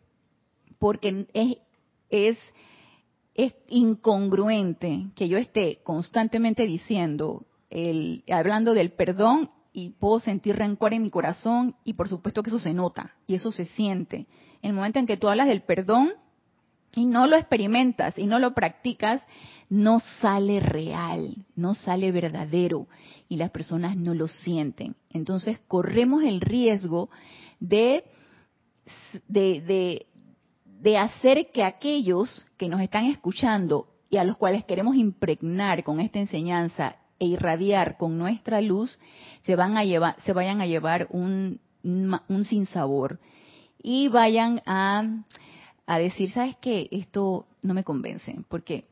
Porque 0.79 1.27
es, 1.33 1.57
es, 2.09 2.37
es 3.35 3.53
incongruente 3.67 5.07
que 5.15 5.27
yo 5.27 5.37
esté 5.37 5.81
constantemente 5.83 6.65
diciendo, 6.65 7.43
el, 7.69 8.23
hablando 8.29 8.73
del 8.73 8.91
perdón 8.91 9.51
y 9.71 9.91
puedo 9.91 10.19
sentir 10.19 10.55
rencor 10.55 10.93
en 10.93 11.03
mi 11.03 11.09
corazón 11.09 11.75
y 11.83 11.93
por 11.93 12.07
supuesto 12.07 12.43
que 12.43 12.49
eso 12.49 12.59
se 12.59 12.73
nota 12.73 13.13
y 13.27 13.35
eso 13.35 13.51
se 13.51 13.65
siente. 13.65 14.27
En 14.61 14.71
el 14.71 14.73
momento 14.73 14.99
en 14.99 15.05
que 15.05 15.17
tú 15.17 15.29
hablas 15.29 15.47
del 15.47 15.61
perdón 15.61 16.11
y 16.95 17.05
no 17.05 17.27
lo 17.27 17.35
experimentas 17.35 18.17
y 18.17 18.25
no 18.25 18.39
lo 18.39 18.53
practicas, 18.53 19.21
no 19.69 19.99
sale 20.19 20.59
real, 20.59 21.45
no 21.55 21.75
sale 21.75 22.11
verdadero 22.11 22.87
y 23.27 23.37
las 23.37 23.51
personas 23.51 23.95
no 23.95 24.15
lo 24.15 24.27
sienten. 24.27 24.95
Entonces 25.11 25.59
corremos 25.67 26.23
el 26.23 26.41
riesgo 26.41 27.09
de, 27.59 28.03
de, 29.27 29.61
de, 29.61 30.07
de 30.81 30.97
hacer 30.97 31.51
que 31.53 31.63
aquellos 31.63 32.45
que 32.57 32.67
nos 32.67 32.81
están 32.81 33.05
escuchando 33.05 33.87
y 34.09 34.17
a 34.17 34.23
los 34.23 34.37
cuales 34.37 34.65
queremos 34.65 34.95
impregnar 34.95 35.83
con 35.83 35.99
esta 35.99 36.19
enseñanza 36.19 36.95
e 37.19 37.25
irradiar 37.25 37.97
con 37.97 38.17
nuestra 38.17 38.61
luz, 38.61 38.97
se, 39.45 39.55
van 39.55 39.77
a 39.77 39.83
llevar, 39.83 40.15
se 40.23 40.33
vayan 40.33 40.61
a 40.61 40.65
llevar 40.65 41.07
un, 41.11 41.59
un 41.83 42.45
sinsabor 42.45 43.19
y 43.81 44.07
vayan 44.07 44.61
a, 44.65 45.03
a 45.85 45.99
decir, 45.99 46.31
¿sabes 46.31 46.55
qué? 46.57 46.87
Esto 46.91 47.45
no 47.61 47.73
me 47.73 47.83
convence, 47.83 48.35
porque 48.47 48.85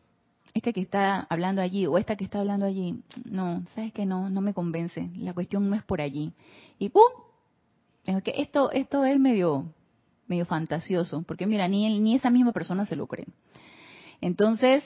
este 0.54 0.74
que 0.74 0.82
está 0.82 1.28
hablando 1.30 1.62
allí 1.62 1.86
o 1.86 1.98
esta 1.98 2.16
que 2.16 2.24
está 2.24 2.40
hablando 2.40 2.66
allí, 2.66 3.02
no, 3.26 3.64
¿sabes 3.76 3.94
qué? 3.94 4.06
No, 4.06 4.30
no 4.30 4.42
me 4.42 4.54
convence, 4.54 5.10
la 5.18 5.34
cuestión 5.34 5.70
no 5.70 5.76
es 5.76 5.84
por 5.84 6.02
allí. 6.02 6.34
Y 6.80 6.90
¡pum! 6.90 7.04
que 8.24 8.34
esto, 8.38 8.72
esto 8.72 9.04
es 9.06 9.20
medio, 9.20 9.66
medio 10.28 10.46
fantasioso, 10.46 11.24
porque 11.24 11.46
mira, 11.46 11.68
ni, 11.68 12.00
ni 12.00 12.16
esa 12.16 12.30
misma 12.30 12.54
persona 12.54 12.86
se 12.86 12.96
lo 12.96 13.08
cree. 13.08 13.28
Entonces, 14.22 14.84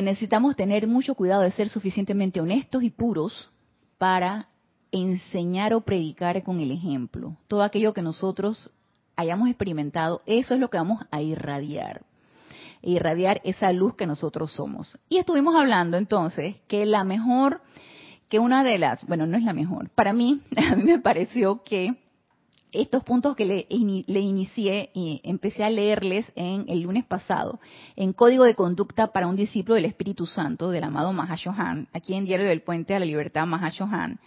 necesitamos 0.00 0.56
tener 0.56 0.86
mucho 0.86 1.14
cuidado 1.14 1.42
de 1.42 1.52
ser 1.52 1.68
suficientemente 1.68 2.40
honestos 2.40 2.82
y 2.82 2.90
puros 2.90 3.50
para 3.98 4.48
enseñar 4.90 5.74
o 5.74 5.80
predicar 5.80 6.42
con 6.42 6.60
el 6.60 6.70
ejemplo. 6.70 7.36
Todo 7.48 7.62
aquello 7.62 7.92
que 7.92 8.02
nosotros 8.02 8.70
hayamos 9.16 9.48
experimentado, 9.48 10.22
eso 10.26 10.54
es 10.54 10.60
lo 10.60 10.70
que 10.70 10.78
vamos 10.78 11.04
a 11.10 11.20
irradiar. 11.20 12.02
Irradiar 12.82 13.40
esa 13.44 13.72
luz 13.72 13.94
que 13.94 14.06
nosotros 14.06 14.52
somos. 14.52 14.98
Y 15.08 15.18
estuvimos 15.18 15.54
hablando 15.54 15.96
entonces 15.96 16.56
que 16.68 16.86
la 16.86 17.04
mejor, 17.04 17.60
que 18.28 18.38
una 18.38 18.64
de 18.64 18.78
las, 18.78 19.06
bueno, 19.06 19.26
no 19.26 19.36
es 19.36 19.44
la 19.44 19.52
mejor, 19.52 19.90
para 19.90 20.12
mí, 20.12 20.40
a 20.56 20.76
mí 20.76 20.84
me 20.84 20.98
pareció 20.98 21.62
que 21.62 22.01
estos 22.72 23.04
puntos 23.04 23.36
que 23.36 23.44
le, 23.44 23.66
inicié 23.68 24.90
y 24.94 25.20
empecé 25.24 25.62
a 25.62 25.70
leerles 25.70 26.26
en 26.34 26.64
el 26.68 26.80
lunes 26.80 27.04
pasado, 27.04 27.60
en 27.96 28.12
Código 28.14 28.44
de 28.44 28.54
Conducta 28.54 29.08
para 29.08 29.26
un 29.26 29.36
discípulo 29.36 29.74
del 29.74 29.84
Espíritu 29.84 30.26
Santo, 30.26 30.70
del 30.70 30.84
amado 30.84 31.12
Mahashohan, 31.12 31.88
aquí 31.92 32.14
en 32.14 32.24
Diario 32.24 32.46
del 32.46 32.62
Puente 32.62 32.94
a 32.94 32.98
la 32.98 33.04
Libertad 33.04 33.46
Mahashohan, 33.46 34.18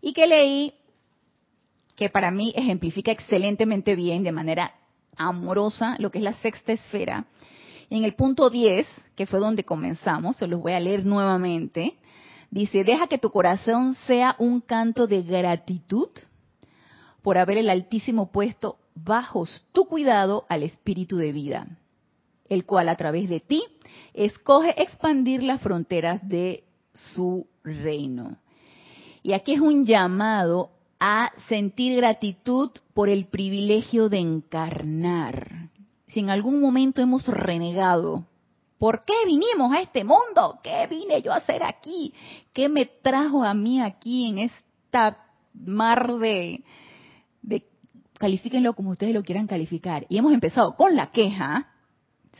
y 0.00 0.14
que 0.14 0.26
leí 0.26 0.74
que 1.94 2.08
para 2.08 2.30
mí 2.30 2.54
ejemplifica 2.56 3.12
excelentemente 3.12 3.94
bien, 3.94 4.22
de 4.22 4.32
manera 4.32 4.72
amorosa, 5.16 5.96
lo 5.98 6.10
que 6.10 6.18
es 6.18 6.24
la 6.24 6.32
sexta 6.34 6.72
esfera. 6.72 7.26
En 7.90 8.04
el 8.04 8.14
punto 8.14 8.48
10, 8.48 8.86
que 9.14 9.26
fue 9.26 9.38
donde 9.38 9.64
comenzamos, 9.64 10.36
se 10.36 10.46
los 10.46 10.60
voy 10.60 10.72
a 10.72 10.80
leer 10.80 11.04
nuevamente, 11.04 11.98
dice, 12.50 12.84
deja 12.84 13.08
que 13.08 13.18
tu 13.18 13.30
corazón 13.30 13.94
sea 14.06 14.36
un 14.38 14.62
canto 14.62 15.06
de 15.06 15.20
gratitud 15.22 16.08
por 17.22 17.38
haber 17.38 17.58
el 17.58 17.70
Altísimo 17.70 18.30
puesto 18.30 18.78
bajo 18.94 19.46
tu 19.72 19.86
cuidado 19.86 20.44
al 20.48 20.62
espíritu 20.62 21.16
de 21.16 21.32
vida, 21.32 21.66
el 22.48 22.64
cual 22.64 22.88
a 22.88 22.96
través 22.96 23.28
de 23.28 23.40
ti 23.40 23.62
escoge 24.14 24.80
expandir 24.82 25.42
las 25.42 25.60
fronteras 25.60 26.26
de 26.28 26.64
su 26.94 27.46
reino. 27.62 28.38
Y 29.22 29.32
aquí 29.32 29.52
es 29.52 29.60
un 29.60 29.84
llamado 29.84 30.70
a 30.98 31.32
sentir 31.48 31.96
gratitud 31.96 32.70
por 32.94 33.08
el 33.08 33.26
privilegio 33.26 34.08
de 34.08 34.18
encarnar. 34.18 35.70
Si 36.08 36.20
en 36.20 36.30
algún 36.30 36.60
momento 36.60 37.00
hemos 37.00 37.26
renegado, 37.26 38.24
¿por 38.78 39.04
qué 39.04 39.14
vinimos 39.26 39.72
a 39.72 39.80
este 39.80 40.04
mundo? 40.04 40.58
¿Qué 40.62 40.86
vine 40.88 41.22
yo 41.22 41.32
a 41.32 41.36
hacer 41.36 41.62
aquí? 41.62 42.12
¿Qué 42.52 42.68
me 42.68 42.86
trajo 42.86 43.44
a 43.44 43.54
mí 43.54 43.80
aquí 43.80 44.28
en 44.28 44.38
esta 44.38 45.24
mar 45.54 46.14
de, 46.18 46.62
califíquenlo 48.20 48.74
como 48.74 48.90
ustedes 48.90 49.14
lo 49.14 49.22
quieran 49.22 49.46
calificar. 49.46 50.04
Y 50.10 50.18
hemos 50.18 50.34
empezado 50.34 50.76
con 50.76 50.94
la 50.94 51.10
queja, 51.10 51.68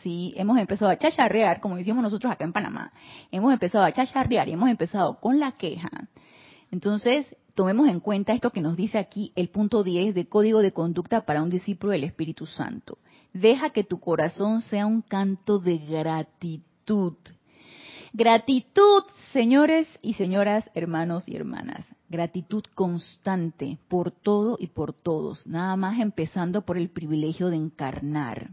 sí, 0.03 0.35
hemos 0.37 0.59
empezado 0.59 0.91
a 0.91 0.99
chacharrear, 0.99 1.61
como 1.61 1.77
decimos 1.77 2.03
nosotros 2.03 2.31
acá 2.31 2.45
en 2.45 2.53
Panamá. 2.53 2.93
Hemos 3.33 3.51
empezado 3.51 3.85
a 3.85 3.93
chacharrear 3.93 4.47
y 4.47 4.53
hemos 4.53 4.69
empezado 4.69 5.19
con 5.21 5.41
la 5.41 5.53
queja. 5.53 5.89
Entonces, 6.71 7.35
tomemos 7.55 7.89
en 7.89 8.01
cuenta 8.01 8.35
esto 8.35 8.51
que 8.51 8.61
nos 8.61 8.77
dice 8.77 8.99
aquí 8.99 9.33
el 9.37 9.49
punto 9.49 9.83
10 9.83 10.15
de 10.15 10.29
Código 10.29 10.61
de 10.61 10.73
Conducta 10.73 11.23
para 11.23 11.43
un 11.43 11.49
discípulo 11.49 11.93
del 11.93 12.05
Espíritu 12.05 12.45
Santo. 12.45 12.99
Deja 13.33 13.71
que 13.71 13.83
tu 13.83 14.01
corazón 14.01 14.61
sea 14.61 14.85
un 14.85 15.01
canto 15.01 15.61
de 15.61 15.79
gratitud. 15.79 17.15
Gratitud, 18.13 19.05
señores 19.33 19.89
y 20.03 20.13
señoras, 20.13 20.69
hermanos 20.75 21.27
y 21.27 21.37
hermanas. 21.37 21.87
Gratitud 22.11 22.65
constante 22.75 23.79
por 23.89 24.11
todo 24.11 24.57
y 24.61 24.67
por 24.67 24.93
todos. 24.93 25.47
Nada 25.47 25.77
más 25.77 25.99
empezando 26.01 26.63
por 26.63 26.77
el 26.77 26.91
privilegio 26.91 27.49
de 27.49 27.57
encarnar. 27.57 28.51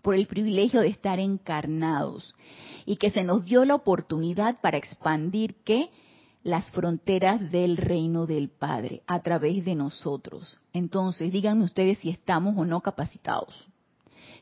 Por 0.00 0.14
el 0.14 0.26
privilegio 0.26 0.80
de 0.80 0.88
estar 0.88 1.18
encarnados. 1.18 2.34
Y 2.86 2.96
que 2.96 3.10
se 3.10 3.24
nos 3.24 3.44
dio 3.44 3.64
la 3.64 3.74
oportunidad 3.74 4.60
para 4.60 4.78
expandir 4.78 5.56
qué? 5.64 5.90
las 6.42 6.70
fronteras 6.70 7.50
del 7.50 7.76
reino 7.76 8.26
del 8.26 8.48
Padre 8.48 9.02
a 9.06 9.20
través 9.20 9.64
de 9.64 9.74
nosotros. 9.74 10.58
Entonces, 10.72 11.32
díganme 11.32 11.64
ustedes 11.64 11.98
si 11.98 12.08
estamos 12.08 12.56
o 12.56 12.64
no 12.64 12.80
capacitados, 12.80 13.68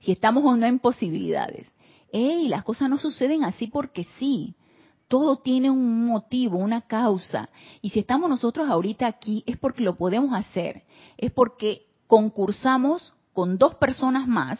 si 0.01 0.13
estamos 0.13 0.45
o 0.45 0.57
no 0.57 0.67
en 0.67 0.79
posibilidades. 0.79 1.67
¡Ey! 2.13 2.49
Las 2.49 2.65
cosas 2.65 2.89
no 2.89 2.99
suceden 2.99 3.45
así 3.45 3.67
porque 3.67 4.05
sí. 4.19 4.55
Todo 5.09 5.39
tiene 5.39 5.71
un 5.71 6.07
motivo, 6.07 6.59
una 6.59 6.83
causa. 6.83 7.49
Y 7.81 7.91
si 7.91 8.01
estamos 8.01 8.29
nosotros 8.29 8.69
ahorita 8.69 9.07
aquí 9.07 9.43
es 9.47 9.57
porque 9.57 9.83
lo 9.83 9.97
podemos 9.97 10.35
hacer. 10.35 10.85
Es 11.17 11.33
porque 11.33 11.87
concursamos 12.07 13.15
con 13.33 13.57
dos 13.57 13.75
personas 13.77 14.29
más. 14.29 14.59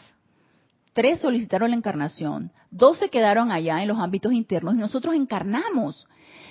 Tres 0.93 1.21
solicitaron 1.21 1.69
la 1.69 1.75
encarnación. 1.77 2.51
Dos 2.71 2.97
se 2.97 3.09
quedaron 3.09 3.51
allá 3.51 3.81
en 3.81 3.87
los 3.87 3.99
ámbitos 3.99 4.33
internos 4.33 4.75
y 4.75 4.79
nosotros 4.79 5.15
encarnamos. 5.15 6.07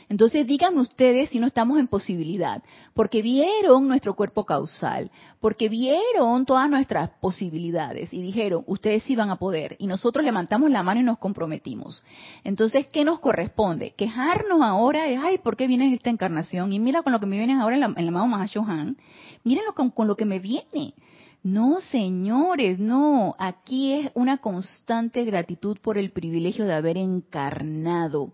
Entonces 0.09 0.47
díganme 0.47 0.81
ustedes 0.81 1.29
si 1.31 1.39
no 1.39 1.47
estamos 1.47 1.79
en 1.79 1.87
posibilidad, 1.87 2.63
porque 2.95 3.21
vieron 3.21 3.89
nuestro 3.89 4.15
cuerpo 4.15 4.45
causal, 4.45 5.11
porque 5.41 5.69
vieron 5.69 6.47
todas 6.47 6.71
nuestras 6.71 7.11
posibilidades 7.21 8.13
y 8.13 8.23
dijeron, 8.23 8.65
ustedes 8.67 9.03
sí 9.03 9.17
van 9.17 9.31
a 9.31 9.37
poder. 9.37 9.77
Y 9.79 9.87
nosotros 9.87 10.25
levantamos 10.25 10.71
la 10.71 10.83
mano 10.83 11.01
y 11.01 11.05
nos 11.05 11.19
comprometimos. 11.19 12.03
Entonces, 12.43 12.87
¿qué 12.87 13.05
nos 13.05 13.21
corresponde? 13.21 13.93
Quejarnos 13.97 14.63
ahora 14.63 15.05
de, 15.05 15.17
ay, 15.17 15.39
¿por 15.39 15.57
qué 15.57 15.67
viene 15.67 15.93
esta 15.93 16.11
encarnación? 16.11 16.73
Y 16.73 16.79
mira 16.79 17.03
con 17.03 17.13
lo 17.13 17.21
que 17.21 17.27
me 17.27 17.37
viene 17.37 17.61
ahora 17.61 17.75
en, 17.75 17.81
la, 17.81 17.87
en 17.87 17.99
el 17.99 18.97
mírenlo 19.45 19.75
con, 19.75 19.91
con 19.91 20.09
lo 20.09 20.17
que 20.17 20.25
me 20.25 20.39
viene. 20.39 20.95
No, 21.43 21.81
señores, 21.81 22.79
no. 22.79 23.35
Aquí 23.39 23.93
es 23.93 24.11
una 24.15 24.39
constante 24.39 25.25
gratitud 25.25 25.79
por 25.81 25.99
el 25.99 26.11
privilegio 26.11 26.65
de 26.65 26.75
haber 26.75 26.97
encarnado 26.97 28.33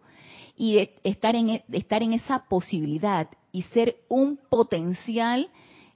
y 0.56 0.74
de 0.74 0.94
estar 1.04 1.34
en, 1.34 1.50
e, 1.50 1.64
estar 1.72 2.02
en 2.02 2.12
esa 2.12 2.44
posibilidad 2.48 3.28
y 3.52 3.62
ser 3.62 3.96
un 4.08 4.38
potencial 4.48 5.48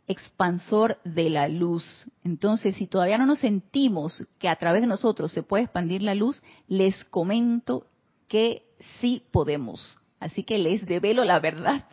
expansor 0.06 0.98
de 1.04 1.30
la 1.30 1.48
luz. 1.48 2.06
Entonces, 2.24 2.76
si 2.76 2.86
todavía 2.86 3.18
no 3.18 3.26
nos 3.26 3.40
sentimos 3.40 4.26
que 4.38 4.48
a 4.48 4.56
través 4.56 4.80
de 4.80 4.86
nosotros 4.86 5.32
se 5.32 5.42
puede 5.42 5.64
expandir 5.64 6.02
la 6.02 6.14
luz, 6.14 6.42
les 6.66 7.04
comento 7.04 7.86
que 8.26 8.62
sí 9.00 9.22
podemos. 9.30 9.98
Así 10.18 10.42
que 10.42 10.58
les 10.58 10.84
develo 10.86 11.24
la 11.24 11.38
verdad 11.40 11.84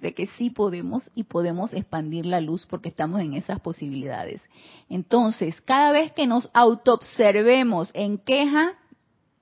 de 0.00 0.14
que 0.14 0.28
sí 0.38 0.50
podemos 0.50 1.10
y 1.14 1.24
podemos 1.24 1.72
expandir 1.74 2.24
la 2.24 2.40
luz 2.40 2.66
porque 2.66 2.88
estamos 2.88 3.20
en 3.20 3.34
esas 3.34 3.60
posibilidades. 3.60 4.40
Entonces, 4.88 5.60
cada 5.62 5.92
vez 5.92 6.12
que 6.12 6.26
nos 6.26 6.48
autoobservemos 6.54 7.90
en 7.94 8.18
queja, 8.18 8.74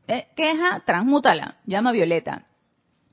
eh, 0.08 0.26
queja, 0.34 0.82
transmútala, 0.87 1.58
llama 1.66 1.92
Violeta 1.92 2.46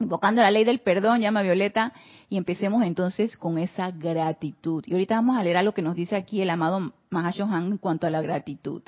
invocando 0.01 0.41
la 0.41 0.51
ley 0.51 0.63
del 0.63 0.79
perdón, 0.79 1.21
llama 1.21 1.41
Violeta, 1.41 1.93
y 2.29 2.37
empecemos 2.37 2.83
entonces 2.83 3.37
con 3.37 3.57
esa 3.57 3.91
gratitud. 3.91 4.83
Y 4.87 4.93
ahorita 4.93 5.15
vamos 5.15 5.37
a 5.37 5.43
leer 5.43 5.57
a 5.57 5.63
lo 5.63 5.73
que 5.73 5.81
nos 5.81 5.95
dice 5.95 6.15
aquí 6.15 6.41
el 6.41 6.49
amado 6.49 6.93
Mahashohan 7.09 7.71
en 7.71 7.77
cuanto 7.77 8.07
a 8.07 8.09
la 8.09 8.21
gratitud. 8.21 8.81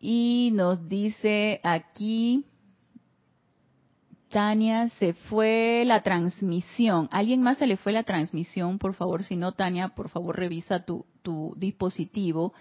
Y 0.00 0.50
nos 0.52 0.88
dice 0.88 1.60
aquí, 1.62 2.44
Tania, 4.28 4.88
se 4.98 5.14
fue 5.14 5.84
la 5.86 6.02
transmisión. 6.02 7.08
¿Alguien 7.12 7.40
más 7.40 7.58
se 7.58 7.66
le 7.66 7.76
fue 7.76 7.92
la 7.92 8.02
transmisión? 8.02 8.78
Por 8.78 8.94
favor, 8.94 9.22
si 9.22 9.36
no, 9.36 9.52
Tania, 9.52 9.90
por 9.90 10.08
favor, 10.08 10.36
revisa 10.36 10.84
tu, 10.84 11.06
tu 11.22 11.54
dispositivo. 11.56 12.52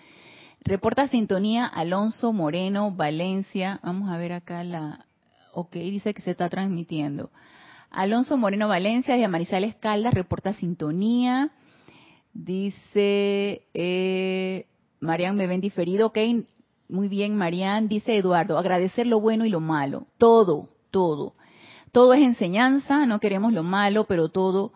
Reporta 0.61 1.07
sintonía 1.07 1.65
Alonso 1.65 2.31
Moreno, 2.31 2.91
Valencia. 2.91 3.79
Vamos 3.83 4.09
a 4.11 4.17
ver 4.17 4.33
acá 4.33 4.63
la, 4.63 5.07
Ok, 5.53 5.73
dice 5.73 6.13
que 6.13 6.21
se 6.21 6.31
está 6.31 6.49
transmitiendo. 6.49 7.29
Alonso 7.91 8.37
Moreno 8.37 8.67
Valencia 8.67 9.15
de 9.15 9.23
Amarizales 9.23 9.75
Caldas 9.75 10.13
reporta 10.13 10.53
sintonía. 10.53 11.51
Dice 12.33 13.67
eh, 13.75 14.65
Marian, 14.99 15.35
me 15.35 15.45
ven 15.45 15.61
diferido. 15.61 16.07
Ok, 16.07 16.17
muy 16.89 17.07
bien, 17.07 17.35
Marian. 17.35 17.87
Dice 17.87 18.17
Eduardo, 18.17 18.57
agradecer 18.57 19.05
lo 19.05 19.19
bueno 19.19 19.45
y 19.45 19.49
lo 19.49 19.59
malo. 19.59 20.07
Todo, 20.17 20.69
todo. 20.89 21.35
Todo 21.91 22.15
es 22.15 22.23
enseñanza, 22.23 23.05
no 23.05 23.19
queremos 23.19 23.53
lo 23.53 23.61
malo, 23.61 24.05
pero 24.05 24.29
todo 24.29 24.73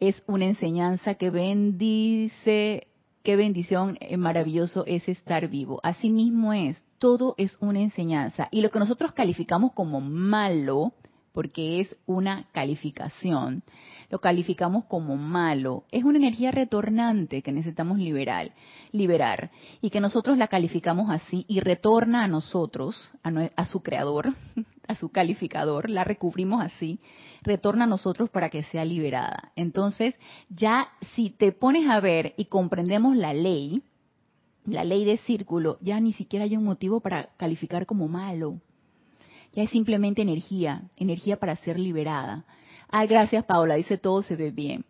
es 0.00 0.22
una 0.26 0.44
enseñanza 0.44 1.14
que 1.14 1.30
bendice. 1.30 2.88
Qué 3.22 3.36
bendición 3.36 3.96
eh, 4.00 4.18
maravilloso 4.18 4.84
es 4.86 5.08
estar 5.08 5.48
vivo. 5.48 5.80
Así 5.82 6.10
mismo 6.10 6.52
es 6.52 6.82
todo 7.00 7.34
es 7.38 7.56
una 7.60 7.80
enseñanza. 7.80 8.46
Y 8.52 8.60
lo 8.60 8.70
que 8.70 8.78
nosotros 8.78 9.12
calificamos 9.12 9.72
como 9.72 10.00
malo, 10.00 10.92
porque 11.32 11.80
es 11.80 11.96
una 12.06 12.46
calificación, 12.52 13.64
lo 14.10 14.20
calificamos 14.20 14.84
como 14.84 15.16
malo, 15.16 15.84
es 15.90 16.04
una 16.04 16.18
energía 16.18 16.50
retornante 16.50 17.42
que 17.42 17.52
necesitamos 17.52 17.98
liberar, 17.98 18.52
liberar 18.92 19.50
y 19.80 19.90
que 19.90 20.00
nosotros 20.00 20.36
la 20.36 20.48
calificamos 20.48 21.10
así 21.10 21.44
y 21.48 21.60
retorna 21.60 22.24
a 22.24 22.28
nosotros, 22.28 23.10
a, 23.22 23.30
a 23.56 23.64
su 23.64 23.82
creador, 23.82 24.34
a 24.88 24.94
su 24.94 25.10
calificador, 25.10 25.88
la 25.88 26.04
recubrimos 26.04 26.62
así, 26.62 26.98
retorna 27.42 27.84
a 27.84 27.88
nosotros 27.88 28.28
para 28.28 28.50
que 28.50 28.64
sea 28.64 28.84
liberada. 28.84 29.52
Entonces, 29.56 30.16
ya 30.50 30.88
si 31.14 31.30
te 31.30 31.52
pones 31.52 31.88
a 31.88 32.00
ver 32.00 32.34
y 32.36 32.46
comprendemos 32.46 33.16
la 33.16 33.32
ley, 33.32 33.82
la 34.70 34.84
ley 34.84 35.04
de 35.04 35.18
círculo, 35.18 35.78
ya 35.80 36.00
ni 36.00 36.12
siquiera 36.12 36.44
hay 36.44 36.56
un 36.56 36.64
motivo 36.64 37.00
para 37.00 37.30
calificar 37.36 37.86
como 37.86 38.08
malo. 38.08 38.60
Ya 39.52 39.64
es 39.64 39.70
simplemente 39.70 40.22
energía, 40.22 40.82
energía 40.96 41.38
para 41.38 41.56
ser 41.56 41.78
liberada. 41.78 42.44
Ay, 42.88 43.08
gracias 43.08 43.44
Paola, 43.44 43.74
dice 43.74 43.98
todo 43.98 44.22
se 44.22 44.36
ve 44.36 44.50
bien. 44.50 44.84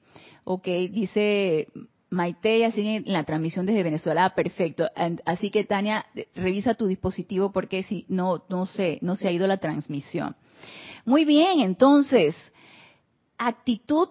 Ok, 0.45 0.67
dice 0.91 1.69
Maite, 2.11 2.71
sigue 2.73 2.97
en 2.97 3.13
la 3.13 3.25
transmisión 3.25 3.67
desde 3.67 3.83
Venezuela, 3.83 4.25
ah, 4.25 4.35
perfecto. 4.35 4.89
Así 5.25 5.51
que 5.51 5.65
Tania, 5.65 6.05
revisa 6.35 6.75
tu 6.75 6.87
dispositivo 6.87 7.53
porque 7.53 7.85
si 7.85 8.05
no, 8.09 8.43
no 8.49 8.67
sé, 8.67 8.99
no 9.01 9.17
se 9.17 9.29
ha 9.29 9.33
ido 9.33 9.47
la 9.47 9.59
transmisión. 9.59 10.35
Muy 11.05 11.25
bien, 11.25 11.61
entonces, 11.61 12.35
actitud 13.39 14.09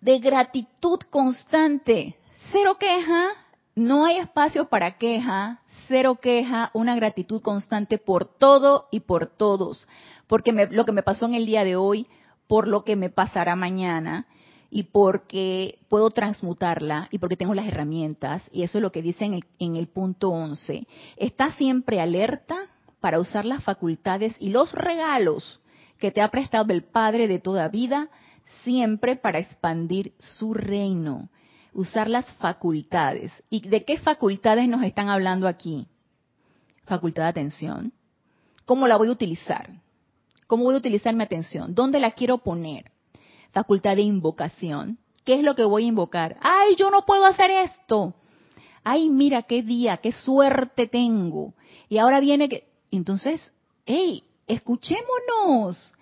de 0.00 0.18
gratitud 0.20 1.00
constante. 1.10 2.16
Cero 2.52 2.76
queja, 2.78 3.30
no 3.74 4.04
hay 4.04 4.18
espacio 4.18 4.68
para 4.68 4.98
queja, 4.98 5.62
cero 5.88 6.18
queja, 6.20 6.70
una 6.74 6.94
gratitud 6.94 7.40
constante 7.40 7.98
por 7.98 8.26
todo 8.26 8.88
y 8.90 9.00
por 9.00 9.26
todos. 9.26 9.86
Porque 10.26 10.52
lo 10.70 10.84
que 10.84 10.92
me 10.92 11.02
pasó 11.02 11.26
en 11.26 11.34
el 11.34 11.46
día 11.46 11.64
de 11.64 11.76
hoy, 11.76 12.06
por 12.46 12.68
lo 12.68 12.84
que 12.84 12.96
me 12.96 13.10
pasará 13.10 13.56
mañana, 13.56 14.26
y 14.70 14.84
porque 14.84 15.78
puedo 15.88 16.10
transmutarla 16.10 17.08
y 17.10 17.18
porque 17.18 17.36
tengo 17.36 17.54
las 17.54 17.66
herramientas, 17.66 18.42
y 18.50 18.62
eso 18.62 18.78
es 18.78 18.82
lo 18.82 18.90
que 18.90 19.02
dice 19.02 19.26
en 19.26 19.34
el, 19.34 19.44
en 19.58 19.76
el 19.76 19.86
punto 19.86 20.30
11. 20.30 20.86
Está 21.16 21.50
siempre 21.52 22.00
alerta 22.00 22.56
para 23.00 23.20
usar 23.20 23.44
las 23.44 23.62
facultades 23.62 24.34
y 24.38 24.48
los 24.48 24.72
regalos 24.72 25.60
que 25.98 26.10
te 26.10 26.22
ha 26.22 26.30
prestado 26.30 26.72
el 26.72 26.84
Padre 26.84 27.28
de 27.28 27.38
toda 27.38 27.68
vida, 27.68 28.08
siempre 28.64 29.16
para 29.16 29.40
expandir 29.40 30.14
su 30.18 30.54
reino 30.54 31.28
usar 31.72 32.08
las 32.08 32.30
facultades. 32.34 33.32
¿Y 33.50 33.66
de 33.68 33.84
qué 33.84 33.98
facultades 33.98 34.68
nos 34.68 34.82
están 34.82 35.08
hablando 35.08 35.48
aquí? 35.48 35.86
Facultad 36.84 37.24
de 37.24 37.28
atención. 37.28 37.92
¿Cómo 38.64 38.86
la 38.86 38.96
voy 38.96 39.08
a 39.08 39.12
utilizar? 39.12 39.70
¿Cómo 40.46 40.64
voy 40.64 40.74
a 40.74 40.78
utilizar 40.78 41.14
mi 41.14 41.22
atención? 41.22 41.74
¿Dónde 41.74 42.00
la 42.00 42.12
quiero 42.12 42.38
poner? 42.38 42.90
Facultad 43.52 43.96
de 43.96 44.02
invocación. 44.02 44.98
¿Qué 45.24 45.34
es 45.34 45.42
lo 45.42 45.54
que 45.54 45.64
voy 45.64 45.84
a 45.84 45.88
invocar? 45.88 46.36
¡Ay, 46.40 46.74
yo 46.76 46.90
no 46.90 47.04
puedo 47.06 47.24
hacer 47.24 47.50
esto! 47.50 48.14
¡Ay, 48.84 49.08
mira 49.08 49.42
qué 49.42 49.62
día, 49.62 49.98
qué 49.98 50.10
suerte 50.10 50.88
tengo! 50.88 51.54
Y 51.88 51.98
ahora 51.98 52.20
viene 52.20 52.48
que... 52.48 52.68
Entonces, 52.90 53.52
¡hey! 53.86 54.24
Escuchémonos 54.48 55.92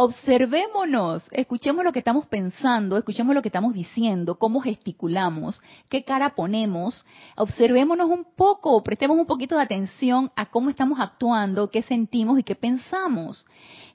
observémonos, 0.00 1.24
escuchemos 1.32 1.84
lo 1.84 1.90
que 1.90 1.98
estamos 1.98 2.24
pensando, 2.26 2.96
escuchemos 2.96 3.34
lo 3.34 3.42
que 3.42 3.48
estamos 3.48 3.74
diciendo, 3.74 4.38
cómo 4.38 4.60
gesticulamos, 4.60 5.60
qué 5.88 6.04
cara 6.04 6.36
ponemos, 6.36 7.04
observémonos 7.36 8.08
un 8.08 8.24
poco, 8.36 8.80
prestemos 8.84 9.18
un 9.18 9.26
poquito 9.26 9.56
de 9.56 9.62
atención 9.62 10.30
a 10.36 10.46
cómo 10.46 10.70
estamos 10.70 11.00
actuando, 11.00 11.68
qué 11.72 11.82
sentimos 11.82 12.38
y 12.38 12.44
qué 12.44 12.54
pensamos. 12.54 13.44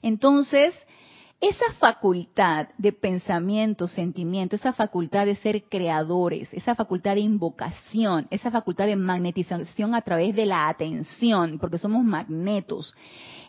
Entonces, 0.02 0.74
esa 1.40 1.72
facultad 1.78 2.68
de 2.76 2.92
pensamiento, 2.92 3.88
sentimiento, 3.88 4.56
esa 4.56 4.74
facultad 4.74 5.24
de 5.24 5.36
ser 5.36 5.64
creadores, 5.70 6.52
esa 6.52 6.74
facultad 6.74 7.14
de 7.14 7.20
invocación, 7.20 8.26
esa 8.30 8.50
facultad 8.50 8.84
de 8.84 8.96
magnetización 8.96 9.94
a 9.94 10.02
través 10.02 10.36
de 10.36 10.44
la 10.44 10.68
atención, 10.68 11.58
porque 11.58 11.78
somos 11.78 12.04
magnetos, 12.04 12.94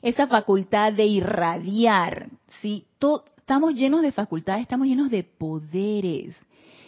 esa 0.05 0.27
facultad 0.27 0.93
de 0.93 1.05
irradiar, 1.07 2.29
¿sí? 2.61 2.85
estamos 3.37 3.73
llenos 3.73 4.03
de 4.03 4.11
facultades, 4.11 4.61
estamos 4.61 4.85
llenos 4.85 5.09
de 5.09 5.23
poderes. 5.23 6.35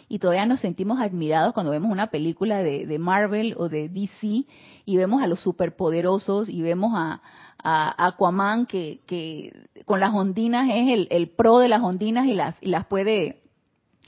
Y 0.08 0.20
todavía 0.20 0.46
nos 0.46 0.60
sentimos 0.60 1.00
admirados 1.00 1.52
cuando 1.52 1.72
vemos 1.72 1.90
una 1.90 2.06
película 2.06 2.62
de, 2.62 2.98
Marvel 3.00 3.56
o 3.58 3.68
de 3.68 3.88
DC 3.88 4.44
y 4.84 4.96
vemos 4.96 5.20
a 5.20 5.26
los 5.26 5.40
superpoderosos 5.40 6.48
y 6.48 6.62
vemos 6.62 6.92
a, 6.94 7.20
Aquaman 7.60 8.66
que, 8.66 9.00
que 9.04 9.52
con 9.84 9.98
las 9.98 10.14
ondinas 10.14 10.70
es 10.72 11.08
el, 11.10 11.28
pro 11.30 11.58
de 11.58 11.68
las 11.68 11.82
ondinas 11.82 12.26
y 12.26 12.34
las, 12.34 12.54
y 12.60 12.68
las 12.68 12.86
puede 12.86 13.42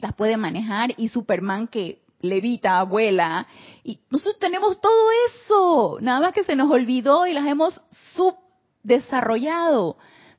las 0.00 0.14
puede 0.14 0.36
manejar 0.36 0.94
y 0.96 1.08
Superman 1.08 1.66
que 1.66 2.00
levita, 2.20 2.80
vuela 2.84 3.48
y 3.82 3.98
nosotros 4.08 4.38
tenemos 4.38 4.80
todo 4.80 5.08
eso, 5.26 5.98
nada 6.00 6.20
más 6.20 6.32
que 6.32 6.44
se 6.44 6.54
nos 6.54 6.70
olvidó 6.70 7.26
y 7.26 7.32
las 7.32 7.44
hemos 7.46 7.82
subdesarrollado, 8.82 9.96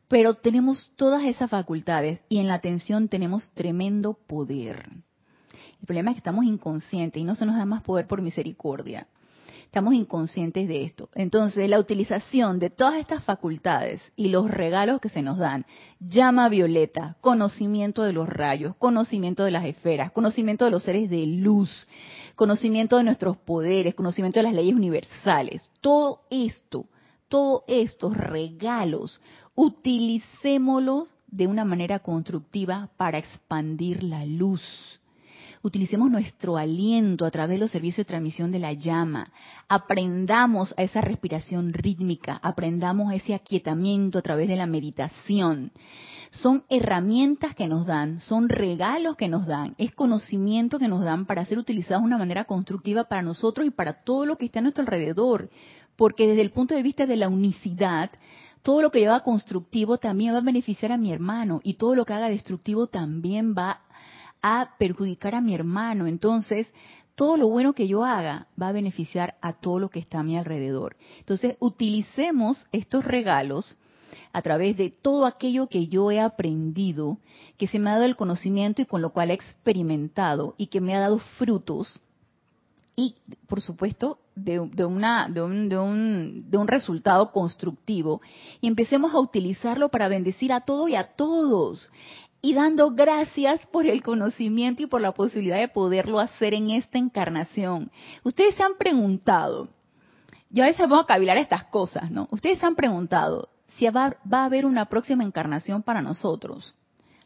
pero 0.07 0.35
tenemos 0.35 0.91
todas 0.95 1.23
esas 1.23 1.49
facultades 1.49 2.21
y 2.29 2.39
en 2.39 2.47
la 2.47 2.55
atención 2.55 3.07
tenemos 3.07 3.51
tremendo 3.53 4.13
poder. 4.13 4.89
El 5.79 5.87
problema 5.87 6.11
es 6.11 6.15
que 6.15 6.19
estamos 6.19 6.45
inconscientes 6.45 7.21
y 7.21 7.25
no 7.25 7.35
se 7.35 7.45
nos 7.45 7.55
da 7.55 7.65
más 7.65 7.81
poder 7.81 8.07
por 8.07 8.21
misericordia. 8.21 9.07
Estamos 9.65 9.93
inconscientes 9.93 10.67
de 10.67 10.83
esto. 10.83 11.09
Entonces, 11.15 11.69
la 11.69 11.79
utilización 11.79 12.59
de 12.59 12.69
todas 12.69 12.95
estas 12.95 13.23
facultades 13.23 14.01
y 14.17 14.27
los 14.27 14.51
regalos 14.51 14.99
que 14.99 15.07
se 15.07 15.21
nos 15.21 15.37
dan, 15.37 15.65
llama 16.01 16.49
violeta, 16.49 17.15
conocimiento 17.21 18.03
de 18.03 18.11
los 18.11 18.27
rayos, 18.27 18.75
conocimiento 18.75 19.45
de 19.45 19.51
las 19.51 19.63
esferas, 19.63 20.11
conocimiento 20.11 20.65
de 20.65 20.71
los 20.71 20.83
seres 20.83 21.09
de 21.09 21.25
luz, 21.25 21.87
conocimiento 22.35 22.97
de 22.97 23.05
nuestros 23.05 23.37
poderes, 23.37 23.95
conocimiento 23.95 24.39
de 24.39 24.43
las 24.43 24.53
leyes 24.53 24.75
universales, 24.75 25.71
todo 25.79 26.23
esto, 26.29 26.87
todos 27.31 27.63
estos 27.67 28.15
regalos, 28.15 29.19
utilicémoslos 29.55 31.07
de 31.27 31.47
una 31.47 31.65
manera 31.65 31.99
constructiva 31.99 32.89
para 32.97 33.17
expandir 33.17 34.03
la 34.03 34.25
luz 34.25 34.61
utilicemos 35.63 36.09
nuestro 36.09 36.57
aliento 36.57 37.25
a 37.25 37.31
través 37.31 37.51
de 37.51 37.59
los 37.59 37.71
servicios 37.71 38.05
de 38.05 38.09
transmisión 38.09 38.51
de 38.51 38.59
la 38.59 38.73
llama, 38.73 39.31
aprendamos 39.67 40.73
a 40.77 40.83
esa 40.83 41.01
respiración 41.01 41.73
rítmica, 41.73 42.39
aprendamos 42.41 43.11
a 43.11 43.15
ese 43.15 43.33
aquietamiento 43.33 44.19
a 44.19 44.21
través 44.21 44.47
de 44.47 44.55
la 44.55 44.65
meditación. 44.65 45.71
Son 46.31 46.63
herramientas 46.69 47.53
que 47.55 47.67
nos 47.67 47.85
dan, 47.85 48.21
son 48.21 48.47
regalos 48.47 49.17
que 49.17 49.27
nos 49.27 49.45
dan, 49.45 49.75
es 49.77 49.93
conocimiento 49.93 50.79
que 50.79 50.87
nos 50.87 51.03
dan 51.03 51.25
para 51.25 51.45
ser 51.45 51.59
utilizados 51.59 52.03
de 52.03 52.07
una 52.07 52.17
manera 52.17 52.45
constructiva 52.45 53.03
para 53.03 53.21
nosotros 53.21 53.67
y 53.67 53.69
para 53.69 54.01
todo 54.03 54.25
lo 54.25 54.37
que 54.37 54.45
está 54.45 54.59
a 54.59 54.61
nuestro 54.61 54.83
alrededor. 54.83 55.49
Porque 56.01 56.25
desde 56.25 56.41
el 56.41 56.49
punto 56.49 56.73
de 56.73 56.81
vista 56.81 57.05
de 57.05 57.15
la 57.15 57.29
unicidad, 57.29 58.09
todo 58.63 58.81
lo 58.81 58.89
que 58.89 59.03
yo 59.03 59.11
haga 59.11 59.23
constructivo 59.23 59.99
también 59.99 60.33
va 60.33 60.39
a 60.39 60.41
beneficiar 60.41 60.91
a 60.91 60.97
mi 60.97 61.13
hermano 61.13 61.61
y 61.63 61.75
todo 61.75 61.93
lo 61.93 62.05
que 62.05 62.13
haga 62.13 62.27
destructivo 62.27 62.87
también 62.87 63.53
va 63.55 63.81
a 64.41 64.71
perjudicar 64.79 65.35
a 65.35 65.41
mi 65.41 65.53
hermano. 65.53 66.07
Entonces, 66.07 66.73
todo 67.13 67.37
lo 67.37 67.49
bueno 67.49 67.73
que 67.73 67.87
yo 67.87 68.03
haga 68.03 68.47
va 68.59 68.69
a 68.69 68.71
beneficiar 68.71 69.35
a 69.43 69.53
todo 69.53 69.77
lo 69.77 69.89
que 69.89 69.99
está 69.99 70.21
a 70.21 70.23
mi 70.23 70.35
alrededor. 70.39 70.97
Entonces, 71.19 71.55
utilicemos 71.59 72.65
estos 72.71 73.05
regalos 73.05 73.77
a 74.33 74.41
través 74.41 74.77
de 74.77 74.89
todo 74.89 75.27
aquello 75.27 75.67
que 75.67 75.85
yo 75.85 76.09
he 76.09 76.19
aprendido, 76.19 77.19
que 77.59 77.67
se 77.67 77.77
me 77.77 77.91
ha 77.91 77.93
dado 77.93 78.05
el 78.05 78.15
conocimiento 78.15 78.81
y 78.81 78.87
con 78.87 79.03
lo 79.03 79.11
cual 79.11 79.29
he 79.29 79.35
experimentado 79.35 80.55
y 80.57 80.65
que 80.65 80.81
me 80.81 80.95
ha 80.95 80.99
dado 80.99 81.19
frutos 81.37 82.01
y, 82.95 83.15
por 83.47 83.61
supuesto, 83.61 84.19
de, 84.35 84.59
una, 84.59 85.27
de, 85.29 85.41
un, 85.41 85.69
de, 85.69 85.77
un, 85.77 86.49
de 86.49 86.57
un 86.57 86.67
resultado 86.67 87.31
constructivo 87.31 88.21
y 88.59 88.67
empecemos 88.67 89.13
a 89.13 89.19
utilizarlo 89.19 89.89
para 89.89 90.07
bendecir 90.07 90.51
a 90.53 90.61
todo 90.61 90.87
y 90.87 90.95
a 90.95 91.15
todos 91.15 91.89
y 92.41 92.53
dando 92.53 92.91
gracias 92.91 93.65
por 93.67 93.85
el 93.85 94.01
conocimiento 94.01 94.81
y 94.81 94.87
por 94.87 95.01
la 95.01 95.13
posibilidad 95.13 95.59
de 95.59 95.67
poderlo 95.67 96.19
hacer 96.19 96.53
en 96.53 96.71
esta 96.71 96.97
encarnación. 96.97 97.91
Ustedes 98.23 98.55
se 98.55 98.63
han 98.63 98.77
preguntado, 98.77 99.69
yo 100.49 100.63
a 100.63 100.67
veces 100.67 100.89
vamos 100.89 101.03
a 101.03 101.07
cavilar 101.07 101.37
estas 101.37 101.65
cosas, 101.65 102.09
¿no? 102.09 102.27
Ustedes 102.31 102.59
se 102.59 102.65
han 102.65 102.75
preguntado 102.75 103.49
si 103.77 103.87
va, 103.87 104.17
a 104.31 104.43
haber 104.43 104.65
una 104.65 104.85
próxima 104.85 105.23
encarnación 105.23 105.83
para 105.83 106.01
nosotros, 106.01 106.75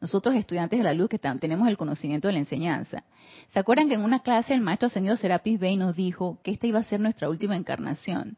nosotros 0.05 0.35
estudiantes 0.35 0.77
de 0.77 0.83
la 0.83 0.93
luz 0.93 1.09
que 1.09 1.17
tenemos 1.17 1.67
el 1.67 1.77
conocimiento 1.77 2.27
de 2.27 2.33
la 2.33 2.39
enseñanza. 2.39 3.03
¿Se 3.51 3.57
acuerdan 3.57 3.87
que 3.87 3.95
en 3.95 4.03
una 4.03 4.19
clase 4.19 4.53
el 4.53 4.61
maestro 4.61 4.85
ascendido 4.85 5.17
Serapis 5.17 5.59
Bey 5.59 5.77
nos 5.77 5.95
dijo 5.95 6.37
que 6.43 6.51
esta 6.51 6.67
iba 6.67 6.77
a 6.77 6.83
ser 6.83 6.99
nuestra 6.99 7.27
última 7.27 7.55
encarnación? 7.55 8.37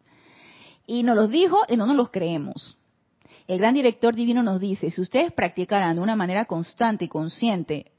Y 0.86 1.04
nos 1.04 1.18
lo 1.18 1.28
dijo 1.28 1.58
y 1.68 1.76
no 1.76 1.86
nos 1.86 1.98
lo 1.98 2.10
creemos. 2.10 2.78
El 3.50 3.58
gran 3.58 3.74
director 3.74 4.16
divino 4.16 4.44
nos 4.44 4.62
dice, 4.62 4.92
si 4.92 5.02
ustedes 5.02 5.34
practicaran 5.34 5.98
de 5.98 6.02
una 6.02 6.16
manera 6.16 6.46
constante 6.46 7.04
y 7.04 7.10
consciente, 7.10 7.92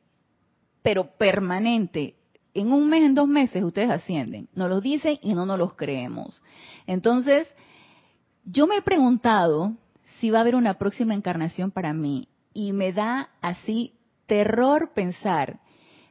pero 0.83 1.11
permanente, 1.19 2.15
en 2.55 2.73
un 2.73 2.89
mes, 2.89 3.03
en 3.03 3.15
dos 3.15 3.29
meses, 3.29 3.63
ustedes 3.63 3.91
ascienden. 3.91 4.49
Nos 4.55 4.71
lo 4.71 4.81
dicen 4.81 5.19
y 5.21 5.35
no 5.35 5.45
nos 5.45 5.59
los 5.59 5.75
creemos. 5.75 6.41
Entonces, 6.87 7.47
yo 8.47 8.67
me 8.67 8.77
he 8.77 8.83
preguntado 8.83 9.75
si 10.21 10.31
va 10.31 10.39
a 10.39 10.41
haber 10.41 10.55
una 10.55 10.79
próxima 10.79 11.13
encarnación 11.13 11.71
para 11.71 11.93
mí 11.93 12.29
y 12.59 12.73
me 12.73 12.93
da 12.93 13.29
así 13.41 13.93
terror 14.27 14.91
pensar 14.93 15.61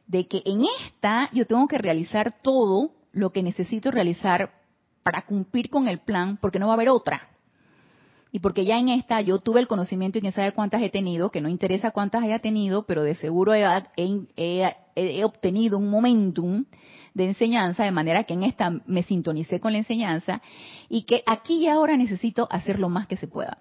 de 0.06 0.26
que 0.26 0.40
en 0.46 0.62
esta 0.80 1.28
yo 1.34 1.46
tengo 1.46 1.68
que 1.68 1.76
realizar 1.76 2.40
todo 2.40 2.92
lo 3.12 3.32
que 3.32 3.42
necesito 3.42 3.90
realizar 3.90 4.54
para 5.02 5.26
cumplir 5.26 5.68
con 5.68 5.88
el 5.88 5.98
plan 5.98 6.38
porque 6.40 6.58
no 6.58 6.68
va 6.68 6.72
a 6.72 6.76
haber 6.76 6.88
otra 6.88 7.28
y 8.32 8.38
porque 8.38 8.64
ya 8.64 8.78
en 8.78 8.88
esta 8.88 9.20
yo 9.20 9.40
tuve 9.40 9.60
el 9.60 9.68
conocimiento 9.68 10.16
y 10.16 10.20
quién 10.22 10.32
sabe 10.32 10.52
cuántas 10.52 10.80
he 10.80 10.88
tenido, 10.88 11.30
que 11.30 11.42
no 11.42 11.50
interesa 11.50 11.90
cuántas 11.90 12.22
haya 12.22 12.38
tenido, 12.38 12.84
pero 12.84 13.02
de 13.02 13.14
seguro 13.14 13.52
he, 13.52 13.66
he, 14.36 15.24
obtenido 15.24 15.76
un 15.76 15.90
momentum 15.90 16.64
de 17.12 17.26
enseñanza, 17.26 17.84
de 17.84 17.90
manera 17.90 18.24
que 18.24 18.32
en 18.32 18.44
esta 18.44 18.70
me 18.86 19.02
sintonicé 19.02 19.60
con 19.60 19.72
la 19.72 19.78
enseñanza 19.78 20.40
y 20.88 21.02
que 21.02 21.22
aquí 21.26 21.64
y 21.64 21.68
ahora 21.68 21.94
necesito 21.98 22.48
hacer 22.50 22.78
lo 22.78 22.88
más 22.88 23.06
que 23.06 23.18
se 23.18 23.28
pueda. 23.28 23.58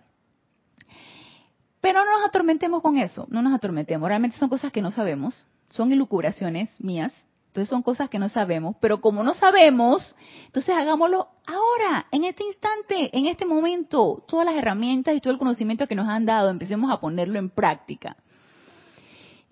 Pero 1.81 2.03
no 2.03 2.19
nos 2.19 2.27
atormentemos 2.27 2.81
con 2.81 2.97
eso, 2.97 3.27
no 3.29 3.41
nos 3.41 3.53
atormentemos, 3.53 4.07
realmente 4.07 4.37
son 4.37 4.49
cosas 4.49 4.71
que 4.71 4.81
no 4.81 4.91
sabemos, 4.91 5.45
son 5.69 5.91
ilucuraciones 5.91 6.69
mías, 6.79 7.13
entonces 7.57 7.69
son 7.69 7.81
cosas 7.81 8.09
que 8.09 8.19
no 8.19 8.29
sabemos, 8.29 8.75
pero 8.79 9.01
como 9.01 9.23
no 9.23 9.33
sabemos, 9.33 10.15
entonces 10.45 10.75
hagámoslo 10.75 11.27
ahora, 11.47 12.05
en 12.11 12.23
este 12.23 12.43
instante, 12.43 13.09
en 13.17 13.25
este 13.25 13.47
momento. 13.47 14.23
Todas 14.27 14.45
las 14.45 14.55
herramientas 14.55 15.15
y 15.15 15.21
todo 15.21 15.33
el 15.33 15.39
conocimiento 15.39 15.87
que 15.87 15.95
nos 15.95 16.07
han 16.07 16.27
dado, 16.27 16.51
empecemos 16.51 16.91
a 16.91 16.99
ponerlo 16.99 17.39
en 17.39 17.49
práctica. 17.49 18.15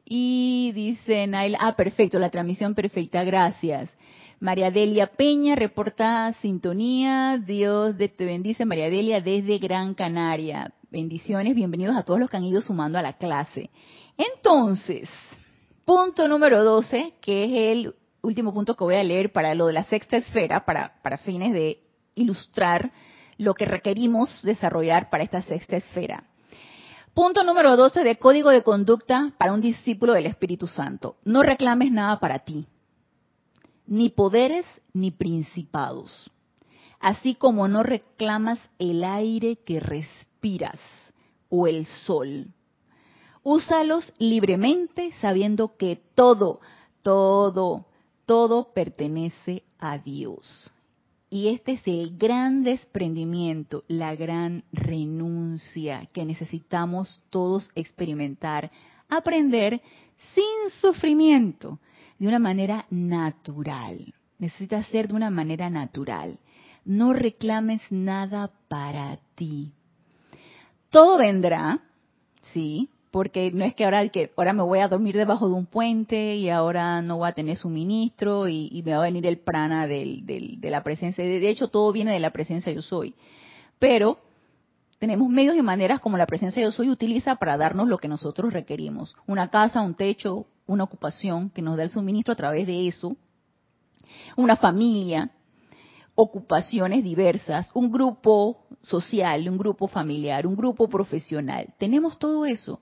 Y 0.05 0.71
dice 0.75 1.25
Nail, 1.25 1.57
ah, 1.59 1.75
perfecto, 1.75 2.19
la 2.19 2.29
transmisión 2.29 2.75
perfecta, 2.75 3.23
gracias. 3.23 3.89
María 4.39 4.69
Delia 4.69 5.07
Peña 5.07 5.55
reporta 5.55 6.31
sintonía, 6.41 7.39
Dios 7.43 7.95
te 7.97 8.25
bendice, 8.25 8.65
María 8.65 8.89
Delia 8.91 9.19
desde 9.19 9.57
Gran 9.57 9.95
Canaria. 9.95 10.71
Bendiciones, 10.91 11.55
bienvenidos 11.55 11.95
a 11.95 12.03
todos 12.03 12.19
los 12.19 12.29
que 12.29 12.37
han 12.37 12.43
ido 12.43 12.61
sumando 12.61 12.97
a 12.97 13.01
la 13.01 13.13
clase. 13.13 13.69
Entonces, 14.17 15.09
Punto 15.85 16.27
número 16.27 16.63
12, 16.63 17.13
que 17.21 17.43
es 17.43 17.77
el 17.77 17.95
último 18.23 18.51
punto 18.51 18.75
que 18.75 18.83
voy 18.83 18.95
a 18.95 19.03
leer 19.03 19.31
para 19.31 19.53
lo 19.53 19.67
de 19.67 19.73
la 19.73 19.83
sexta 19.83 20.17
esfera, 20.17 20.65
para, 20.65 21.17
fines 21.19 21.53
de 21.53 21.79
ilustrar 22.15 22.91
lo 23.37 23.53
que 23.53 23.65
requerimos 23.65 24.41
desarrollar 24.41 25.11
para 25.11 25.23
esta 25.23 25.43
sexta 25.43 25.77
esfera. 25.77 26.23
Punto 27.13 27.43
número 27.43 27.77
12 27.77 28.03
de 28.03 28.17
código 28.17 28.49
de 28.49 28.63
conducta 28.63 29.31
para 29.37 29.53
un 29.53 29.61
discípulo 29.61 30.13
del 30.13 30.25
Espíritu 30.25 30.65
Santo. 30.65 31.17
No 31.23 31.43
reclames 31.43 31.91
nada 31.91 32.19
para 32.19 32.39
ti, 32.39 32.65
ni 33.85 34.09
poderes 34.09 34.65
ni 34.91 35.11
principados, 35.11 36.31
así 36.99 37.35
como 37.35 37.67
no 37.67 37.83
reclamas 37.83 38.57
el 38.79 39.03
aire 39.03 39.57
que 39.57 39.79
respiras 39.79 40.34
o 41.49 41.67
el 41.67 41.85
sol 41.85 42.53
Úsalos 43.47 44.11
libremente 44.17 45.11
sabiendo 45.21 45.77
que 45.77 46.01
todo, 46.15 46.61
todo, 47.03 47.85
todo 48.25 48.73
pertenece 48.73 49.61
a 49.77 49.99
Dios. 49.99 50.71
Y 51.29 51.49
este 51.49 51.73
es 51.73 51.81
el 51.85 52.17
gran 52.17 52.63
desprendimiento, 52.63 53.83
la 53.87 54.15
gran 54.15 54.63
renuncia 54.71 56.07
que 56.11 56.25
necesitamos 56.25 57.21
todos 57.29 57.69
experimentar, 57.75 58.71
aprender 59.09 59.79
sin 60.33 60.71
sufrimiento, 60.81 61.79
de 62.17 62.27
una 62.27 62.39
manera 62.39 62.87
natural. 62.89 64.11
Necesita 64.39 64.81
ser 64.85 65.07
de 65.07 65.13
una 65.13 65.29
manera 65.29 65.69
natural. 65.69 66.39
No 66.83 67.13
reclames 67.13 67.83
nada 67.91 68.51
para 68.69 69.19
ti. 69.35 69.71
Todo 70.95 71.17
vendrá, 71.17 71.81
sí, 72.53 72.87
porque 73.11 73.51
no 73.51 73.65
es 73.65 73.75
que 73.75 73.83
ahora 73.83 74.07
que 74.07 74.31
ahora 74.37 74.53
me 74.53 74.63
voy 74.63 74.79
a 74.79 74.87
dormir 74.87 75.17
debajo 75.17 75.49
de 75.49 75.53
un 75.53 75.65
puente 75.65 76.37
y 76.37 76.49
ahora 76.49 77.01
no 77.01 77.17
voy 77.17 77.27
a 77.27 77.33
tener 77.33 77.57
suministro 77.57 78.47
y, 78.47 78.81
me 78.85 78.93
va 78.93 78.99
a 78.99 79.01
venir 79.01 79.25
el 79.25 79.39
prana 79.39 79.87
del, 79.87 80.25
de 80.25 80.69
la 80.69 80.83
presencia. 80.83 81.21
De 81.21 81.49
hecho, 81.49 81.67
todo 81.67 81.91
viene 81.91 82.13
de 82.13 82.21
la 82.21 82.29
presencia 82.29 82.71
yo 82.71 82.81
soy. 82.81 83.13
Pero 83.77 84.19
tenemos 84.97 85.27
medios 85.27 85.57
y 85.57 85.61
maneras 85.61 85.99
como 85.99 86.17
la 86.17 86.27
presencia 86.27 86.63
yo 86.63 86.71
soy 86.71 86.89
utiliza 86.89 87.35
para 87.35 87.57
darnos 87.57 87.89
lo 87.89 87.97
que 87.97 88.07
nosotros 88.07 88.53
requerimos. 88.53 89.17
Una 89.27 89.49
casa, 89.49 89.81
un 89.81 89.95
techo, 89.95 90.45
una 90.65 90.85
ocupación 90.85 91.49
que 91.49 91.61
nos 91.61 91.75
da 91.75 91.83
el 91.83 91.89
suministro 91.89 92.31
a 92.31 92.37
través 92.37 92.67
de 92.67 92.87
eso. 92.87 93.17
Una 94.37 94.55
familia, 94.55 95.29
ocupaciones 96.15 97.03
diversas, 97.03 97.69
un 97.73 97.91
grupo 97.91 98.64
social, 98.85 99.47
un 99.49 99.57
grupo 99.57 99.87
familiar, 99.87 100.47
un 100.47 100.55
grupo 100.55 100.87
profesional. 100.87 101.73
Tenemos 101.77 102.17
todo 102.19 102.45
eso. 102.45 102.81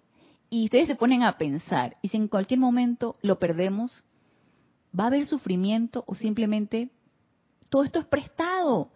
Y 0.50 0.66
ustedes 0.66 0.88
se 0.88 0.96
ponen 0.96 1.24
a 1.24 1.38
pensar, 1.38 1.98
y 2.04 2.10
si 2.10 2.18
en 2.18 2.28
cualquier 2.28 2.60
momento 2.60 3.16
lo 3.24 3.40
perdemos, 3.40 4.04
¿va 4.98 5.06
a 5.06 5.08
haber 5.08 5.26
sufrimiento 5.26 6.04
o 6.06 6.14
simplemente 6.14 6.92
todo 7.70 7.84
esto 7.84 8.00
es 8.00 8.06
prestado? 8.06 8.92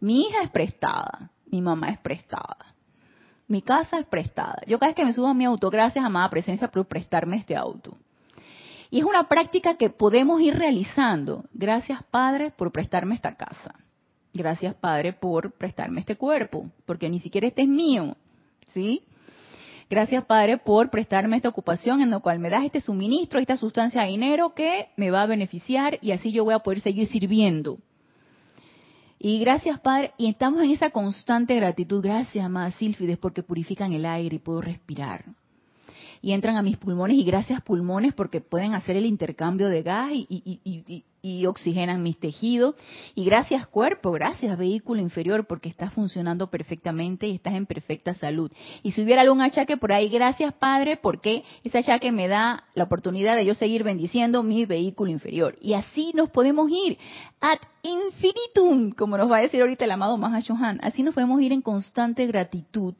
Mi 0.00 0.22
hija 0.22 0.42
es 0.42 0.50
prestada, 0.50 1.30
mi 1.46 1.60
mamá 1.60 1.90
es 1.90 1.98
prestada, 1.98 2.74
mi 3.48 3.60
casa 3.60 3.98
es 3.98 4.06
prestada. 4.06 4.62
Yo 4.66 4.78
cada 4.78 4.90
vez 4.90 4.96
que 4.96 5.04
me 5.04 5.12
subo 5.12 5.26
a 5.26 5.34
mi 5.34 5.44
auto, 5.44 5.68
gracias 5.68 6.02
amada 6.02 6.30
presencia 6.30 6.68
por 6.68 6.86
prestarme 6.86 7.36
este 7.36 7.54
auto. 7.54 7.98
Y 8.90 9.00
es 9.00 9.04
una 9.04 9.28
práctica 9.28 9.76
que 9.76 9.90
podemos 9.90 10.40
ir 10.40 10.54
realizando. 10.54 11.44
Gracias 11.52 12.02
Padre 12.04 12.50
por 12.50 12.72
prestarme 12.72 13.14
esta 13.14 13.36
casa. 13.36 13.74
Gracias 14.34 14.74
Padre 14.74 15.12
por 15.12 15.52
prestarme 15.52 16.00
este 16.00 16.16
cuerpo, 16.16 16.68
porque 16.84 17.08
ni 17.08 17.20
siquiera 17.20 17.46
este 17.46 17.62
es 17.62 17.68
mío. 17.68 18.16
¿Sí? 18.74 19.02
Gracias, 19.88 20.24
Padre, 20.24 20.58
por 20.58 20.90
prestarme 20.90 21.36
esta 21.36 21.50
ocupación 21.50 22.00
en 22.00 22.10
la 22.10 22.18
cual 22.18 22.40
me 22.40 22.50
das 22.50 22.64
este 22.64 22.80
suministro, 22.80 23.38
esta 23.38 23.56
sustancia 23.56 24.02
de 24.02 24.08
dinero 24.08 24.54
que 24.54 24.88
me 24.96 25.10
va 25.10 25.22
a 25.22 25.26
beneficiar 25.26 25.98
y 26.00 26.10
así 26.10 26.32
yo 26.32 26.44
voy 26.44 26.54
a 26.54 26.60
poder 26.60 26.80
seguir 26.80 27.06
sirviendo. 27.06 27.78
Y 29.20 29.38
gracias, 29.38 29.78
Padre, 29.78 30.12
y 30.18 30.26
estamos 30.28 30.62
en 30.62 30.72
esa 30.72 30.90
constante 30.90 31.54
gratitud. 31.54 32.02
Gracias, 32.02 32.44
amada 32.44 32.72
Sílfides, 32.72 33.18
porque 33.18 33.42
purifican 33.42 33.92
el 33.92 34.04
aire 34.04 34.36
y 34.36 34.40
puedo 34.40 34.60
respirar 34.60 35.24
y 36.24 36.32
entran 36.32 36.56
a 36.56 36.62
mis 36.62 36.78
pulmones 36.78 37.18
y 37.18 37.22
gracias 37.22 37.60
pulmones 37.60 38.14
porque 38.14 38.40
pueden 38.40 38.72
hacer 38.72 38.96
el 38.96 39.04
intercambio 39.04 39.68
de 39.68 39.82
gas 39.82 40.10
y, 40.14 41.04
oxigenan 41.46 42.02
mis 42.02 42.18
tejidos 42.18 42.74
y 43.14 43.24
gracias 43.24 43.66
cuerpo, 43.66 44.12
gracias 44.12 44.56
vehículo 44.56 45.02
inferior 45.02 45.46
porque 45.46 45.68
estás 45.68 45.92
funcionando 45.92 46.50
perfectamente 46.50 47.26
y 47.26 47.34
estás 47.34 47.54
en 47.54 47.66
perfecta 47.66 48.14
salud. 48.14 48.50
Y 48.82 48.92
si 48.92 49.02
hubiera 49.02 49.20
algún 49.20 49.42
achaque 49.42 49.76
por 49.76 49.92
ahí, 49.92 50.08
gracias 50.08 50.54
Padre 50.54 50.96
porque 50.96 51.44
ese 51.62 51.78
achaque 51.78 52.10
me 52.10 52.28
da 52.28 52.64
la 52.74 52.84
oportunidad 52.84 53.36
de 53.36 53.44
yo 53.44 53.54
seguir 53.54 53.84
bendiciendo 53.84 54.42
mi 54.42 54.64
vehículo 54.64 55.10
inferior. 55.10 55.58
Y 55.60 55.74
así 55.74 56.12
nos 56.14 56.30
podemos 56.30 56.70
ir 56.70 56.96
ad 57.40 57.58
infinitum, 57.82 58.92
como 58.92 59.18
nos 59.18 59.30
va 59.30 59.38
a 59.38 59.42
decir 59.42 59.60
ahorita 59.60 59.84
el 59.84 59.90
amado 59.90 60.16
Mahashohan. 60.16 60.78
Así 60.82 61.02
nos 61.02 61.14
podemos 61.14 61.40
ir 61.42 61.52
en 61.52 61.60
constante 61.60 62.26
gratitud 62.26 62.94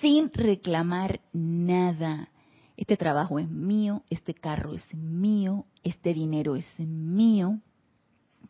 sin 0.00 0.32
reclamar 0.32 1.20
nada. 1.32 2.28
Este 2.76 2.96
trabajo 2.96 3.38
es 3.38 3.48
mío, 3.48 4.02
este 4.10 4.34
carro 4.34 4.72
es 4.74 4.94
mío, 4.94 5.66
este 5.82 6.14
dinero 6.14 6.56
es 6.56 6.66
mío. 6.78 7.58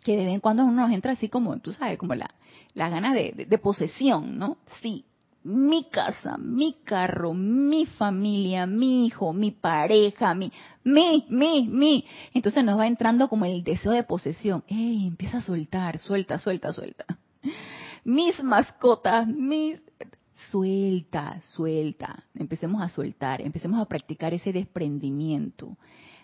Que 0.05 0.17
de 0.17 0.25
vez 0.25 0.35
en 0.35 0.41
cuando 0.41 0.65
uno 0.65 0.83
nos 0.83 0.93
entra 0.93 1.13
así 1.13 1.29
como, 1.29 1.59
tú 1.59 1.73
sabes, 1.73 1.99
como 1.99 2.15
la, 2.15 2.35
la 2.75 2.89
gana 2.89 3.13
de, 3.13 3.47
de 3.49 3.59
posesión, 3.59 4.39
¿no? 4.39 4.59
Sí, 4.81 5.05
mi 5.43 5.85
casa, 5.89 6.37
mi 6.37 6.77
carro, 6.85 7.33
mi 7.33 7.87
familia, 7.87 8.67
mi 8.67 9.07
hijo, 9.07 9.33
mi 9.33 9.51
pareja, 9.51 10.35
mi, 10.35 10.53
mi, 10.85 11.27
mi, 11.31 11.67
mi. 11.69 12.05
Entonces 12.35 12.65
nos 12.65 12.79
va 12.79 12.87
entrando 12.87 13.29
como 13.29 13.47
el 13.47 13.65
deseo 13.65 13.93
de 13.93 14.03
posesión. 14.03 14.63
¡Ey! 14.69 15.07
Empieza 15.07 15.39
a 15.39 15.43
soltar, 15.43 15.99
suelta, 15.99 16.39
suelta, 16.39 16.73
suelta. 16.73 17.05
Mis 18.05 18.43
mascotas, 18.43 19.27
mis 19.27 19.81
suelta, 20.51 21.41
suelta, 21.55 22.25
empecemos 22.35 22.83
a 22.83 22.89
soltar, 22.89 23.41
empecemos 23.41 23.81
a 23.81 23.87
practicar 23.87 24.35
ese 24.35 24.53
desprendimiento. 24.53 25.77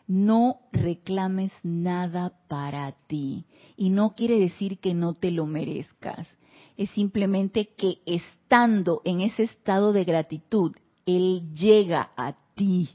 No 0.06 0.60
reclames 0.72 1.52
nada 1.62 2.32
para 2.48 2.92
ti 3.06 3.44
y 3.76 3.90
no 3.90 4.14
quiere 4.14 4.38
decir 4.38 4.78
que 4.78 4.94
no 4.94 5.14
te 5.14 5.30
lo 5.30 5.46
merezcas. 5.46 6.28
Es 6.76 6.90
simplemente 6.90 7.74
que 7.76 7.98
estando 8.06 9.02
en 9.04 9.20
ese 9.20 9.44
estado 9.44 9.92
de 9.92 10.04
gratitud, 10.04 10.76
Él 11.06 11.52
llega 11.54 12.10
a 12.16 12.36
ti 12.54 12.90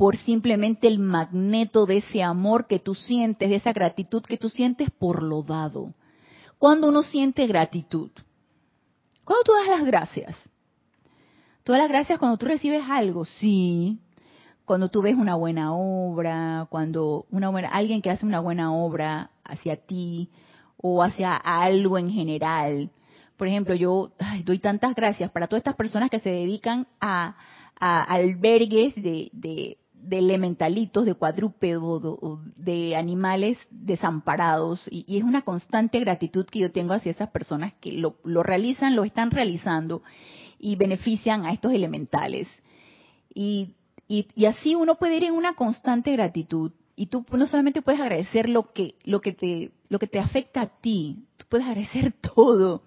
por 0.00 0.16
simplemente 0.16 0.88
el 0.88 0.98
magneto 0.98 1.84
de 1.84 1.98
ese 1.98 2.22
amor 2.22 2.66
que 2.66 2.78
tú 2.78 2.94
sientes, 2.94 3.50
de 3.50 3.56
esa 3.56 3.74
gratitud 3.74 4.22
que 4.22 4.38
tú 4.38 4.48
sientes 4.48 4.90
por 4.90 5.22
lo 5.22 5.42
dado. 5.42 5.92
Cuando 6.58 6.88
uno 6.88 7.02
siente 7.02 7.46
gratitud, 7.46 8.10
cuando 9.30 9.44
tú 9.44 9.52
las 9.70 9.86
gracias? 9.86 10.34
¿Tú 11.62 11.70
das 11.70 11.82
las 11.82 11.88
gracias 11.88 12.18
cuando 12.18 12.36
tú 12.36 12.46
recibes 12.46 12.82
algo? 12.88 13.24
Sí. 13.24 14.00
Cuando 14.64 14.88
tú 14.88 15.02
ves 15.02 15.14
una 15.14 15.36
buena 15.36 15.72
obra, 15.72 16.66
cuando 16.68 17.26
una 17.30 17.48
buena, 17.48 17.68
alguien 17.68 18.02
que 18.02 18.10
hace 18.10 18.26
una 18.26 18.40
buena 18.40 18.74
obra 18.74 19.30
hacia 19.44 19.76
ti 19.76 20.30
o 20.76 21.00
hacia 21.00 21.36
algo 21.36 21.96
en 21.96 22.10
general. 22.10 22.90
Por 23.36 23.46
ejemplo, 23.46 23.76
yo 23.76 24.10
doy 24.44 24.58
tantas 24.58 24.96
gracias 24.96 25.30
para 25.30 25.46
todas 25.46 25.60
estas 25.60 25.76
personas 25.76 26.10
que 26.10 26.18
se 26.18 26.30
dedican 26.30 26.88
a, 27.00 27.36
albergues 27.78 28.96
de 28.96 29.78
elementalitos, 30.10 31.04
de 31.04 31.14
cuadrúpedos, 31.14 32.40
de 32.56 32.96
animales 32.96 33.58
desamparados. 33.70 34.86
Y, 34.90 35.16
es 35.16 35.24
una 35.24 35.42
constante 35.42 36.00
gratitud 36.00 36.46
que 36.46 36.60
yo 36.60 36.72
tengo 36.72 36.94
hacia 36.94 37.12
esas 37.12 37.30
personas 37.30 37.72
que 37.80 37.92
lo, 37.92 38.16
realizan, 38.42 38.96
lo 38.96 39.04
están 39.04 39.30
realizando 39.30 40.02
y 40.58 40.76
benefician 40.76 41.44
a 41.44 41.52
estos 41.52 41.72
elementales. 41.72 42.48
Y, 43.34 43.74
y, 44.08 44.44
así 44.46 44.74
uno 44.74 44.96
puede 44.96 45.16
ir 45.16 45.24
en 45.24 45.34
una 45.34 45.54
constante 45.54 46.12
gratitud. 46.12 46.72
Y 46.96 47.06
tú 47.06 47.24
no 47.32 47.46
solamente 47.46 47.82
puedes 47.82 48.00
agradecer 48.00 48.48
lo 48.48 48.72
que, 48.72 48.96
lo 49.04 49.20
que, 49.20 49.32
te, 49.32 49.72
lo 49.88 49.98
que 49.98 50.06
te 50.06 50.18
afecta 50.18 50.60
a 50.60 50.66
ti, 50.66 51.24
tú 51.36 51.46
puedes 51.48 51.66
agradecer 51.66 52.12
todo. 52.34 52.82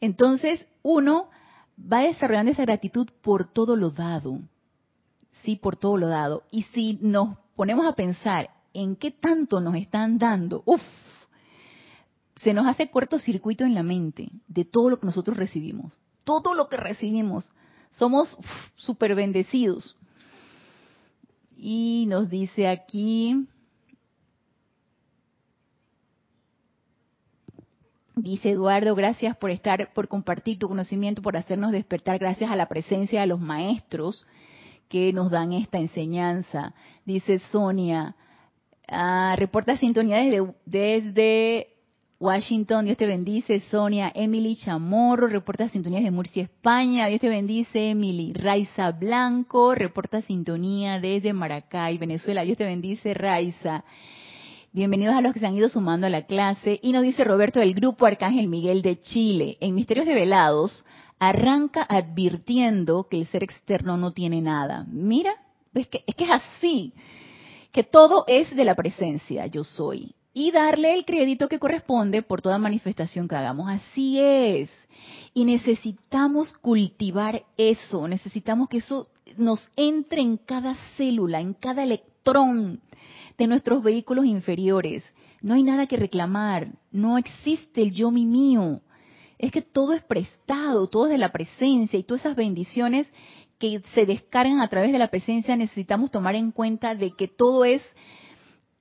Entonces 0.00 0.66
uno 0.82 1.30
va 1.80 2.00
desarrollando 2.00 2.52
esa 2.52 2.62
gratitud 2.62 3.08
por 3.22 3.50
todo 3.50 3.76
lo 3.76 3.90
dado 3.90 4.40
sí 5.42 5.56
por 5.56 5.76
todo 5.76 5.96
lo 5.96 6.08
dado. 6.08 6.44
Y 6.50 6.62
si 6.64 6.98
nos 7.00 7.38
ponemos 7.56 7.86
a 7.86 7.94
pensar 7.94 8.50
en 8.72 8.96
qué 8.96 9.10
tanto 9.10 9.60
nos 9.60 9.74
están 9.76 10.18
dando, 10.18 10.62
uff, 10.66 10.82
se 12.36 12.52
nos 12.52 12.66
hace 12.66 12.90
cortocircuito 12.90 13.64
en 13.64 13.74
la 13.74 13.82
mente 13.82 14.30
de 14.48 14.64
todo 14.64 14.90
lo 14.90 14.98
que 14.98 15.06
nosotros 15.06 15.36
recibimos. 15.36 15.92
Todo 16.24 16.54
lo 16.54 16.68
que 16.68 16.76
recibimos. 16.76 17.48
Somos 17.92 18.36
súper 18.76 19.14
bendecidos. 19.14 19.96
Y 21.56 22.06
nos 22.08 22.30
dice 22.30 22.68
aquí, 22.68 23.46
Dice 28.14 28.50
Eduardo, 28.50 28.94
gracias 28.94 29.36
por 29.38 29.50
estar, 29.50 29.92
por 29.94 30.06
compartir 30.06 30.58
tu 30.58 30.68
conocimiento, 30.68 31.22
por 31.22 31.36
hacernos 31.36 31.72
despertar, 31.72 32.18
gracias 32.18 32.50
a 32.50 32.56
la 32.56 32.68
presencia 32.68 33.22
de 33.22 33.26
los 33.26 33.40
maestros 33.40 34.26
que 34.92 35.10
nos 35.14 35.30
dan 35.30 35.54
esta 35.54 35.78
enseñanza. 35.78 36.74
Dice 37.06 37.38
Sonia, 37.50 38.14
ah, 38.86 39.34
reporta 39.38 39.78
sintonía 39.78 40.18
desde, 40.18 40.54
desde, 40.66 41.68
Washington, 42.20 42.84
Dios 42.84 42.98
te 42.98 43.06
bendice, 43.06 43.60
Sonia, 43.70 44.12
Emily 44.14 44.54
Chamorro, 44.54 45.28
reporta 45.28 45.70
sintonía 45.70 46.00
desde 46.00 46.12
Murcia, 46.12 46.42
España, 46.42 47.06
Dios 47.06 47.20
te 47.20 47.28
bendice, 47.28 47.90
Emily, 47.90 48.34
Raiza 48.34 48.92
Blanco, 48.92 49.74
reporta 49.74 50.20
sintonía 50.20 51.00
desde 51.00 51.32
Maracay, 51.32 51.96
Venezuela, 51.96 52.42
Dios 52.42 52.58
te 52.58 52.64
bendice, 52.64 53.14
Raiza. 53.14 53.84
Bienvenidos 54.72 55.16
a 55.16 55.22
los 55.22 55.32
que 55.32 55.40
se 55.40 55.46
han 55.46 55.56
ido 55.56 55.68
sumando 55.68 56.06
a 56.06 56.10
la 56.10 56.26
clase. 56.26 56.78
Y 56.82 56.92
nos 56.92 57.02
dice 57.02 57.24
Roberto 57.24 57.60
del 57.60 57.74
Grupo 57.74 58.06
Arcángel 58.06 58.46
Miguel 58.46 58.82
de 58.82 59.00
Chile. 59.00 59.56
En 59.60 59.74
Misterios 59.74 60.06
de 60.06 60.14
Velados 60.14 60.84
arranca 61.22 61.86
advirtiendo 61.88 63.06
que 63.08 63.20
el 63.20 63.28
ser 63.28 63.44
externo 63.44 63.96
no 63.96 64.10
tiene 64.10 64.42
nada. 64.42 64.84
Mira, 64.88 65.32
es 65.72 65.86
que, 65.86 66.02
es 66.04 66.16
que 66.16 66.24
es 66.24 66.30
así, 66.30 66.92
que 67.70 67.84
todo 67.84 68.24
es 68.26 68.52
de 68.56 68.64
la 68.64 68.74
presencia, 68.74 69.46
yo 69.46 69.62
soy. 69.62 70.16
Y 70.34 70.50
darle 70.50 70.94
el 70.94 71.04
crédito 71.04 71.46
que 71.46 71.60
corresponde 71.60 72.22
por 72.22 72.42
toda 72.42 72.58
manifestación 72.58 73.28
que 73.28 73.36
hagamos. 73.36 73.70
Así 73.70 74.18
es. 74.18 74.68
Y 75.32 75.44
necesitamos 75.44 76.52
cultivar 76.54 77.44
eso, 77.56 78.08
necesitamos 78.08 78.68
que 78.68 78.78
eso 78.78 79.06
nos 79.36 79.70
entre 79.76 80.22
en 80.22 80.38
cada 80.38 80.74
célula, 80.96 81.40
en 81.40 81.54
cada 81.54 81.84
electrón 81.84 82.80
de 83.38 83.46
nuestros 83.46 83.80
vehículos 83.84 84.24
inferiores. 84.24 85.04
No 85.40 85.54
hay 85.54 85.62
nada 85.62 85.86
que 85.86 85.96
reclamar, 85.96 86.72
no 86.90 87.16
existe 87.16 87.80
el 87.80 87.92
yo 87.92 88.10
mi 88.10 88.26
mío 88.26 88.80
Es 89.42 89.52
que 89.52 89.60
todo 89.60 89.92
es 89.92 90.02
prestado, 90.04 90.86
todo 90.86 91.06
es 91.06 91.10
de 91.10 91.18
la 91.18 91.32
presencia 91.32 91.98
y 91.98 92.04
todas 92.04 92.22
esas 92.22 92.36
bendiciones 92.36 93.12
que 93.58 93.82
se 93.92 94.06
descargan 94.06 94.60
a 94.60 94.68
través 94.68 94.92
de 94.92 94.98
la 94.98 95.08
presencia 95.08 95.56
necesitamos 95.56 96.10
tomar 96.10 96.36
en 96.36 96.52
cuenta 96.52 96.94
de 96.94 97.10
que 97.10 97.28
todo 97.28 97.64
es 97.64 97.82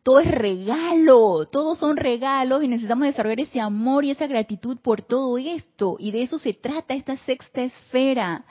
todo 0.03 0.19
es 0.19 0.29
regalo, 0.29 1.45
todos 1.51 1.77
son 1.77 1.97
regalos 1.97 2.63
y 2.63 2.67
necesitamos 2.67 3.05
desarrollar 3.05 3.39
ese 3.39 3.59
amor 3.59 4.05
y 4.05 4.11
esa 4.11 4.27
gratitud 4.27 4.77
por 4.79 5.01
todo 5.01 5.37
esto. 5.37 5.95
Y 5.99 6.11
de 6.11 6.23
eso 6.23 6.39
se 6.39 6.53
trata 6.53 6.93
esta 6.93 7.17
sexta 7.17 7.61
esfera, 7.61 8.45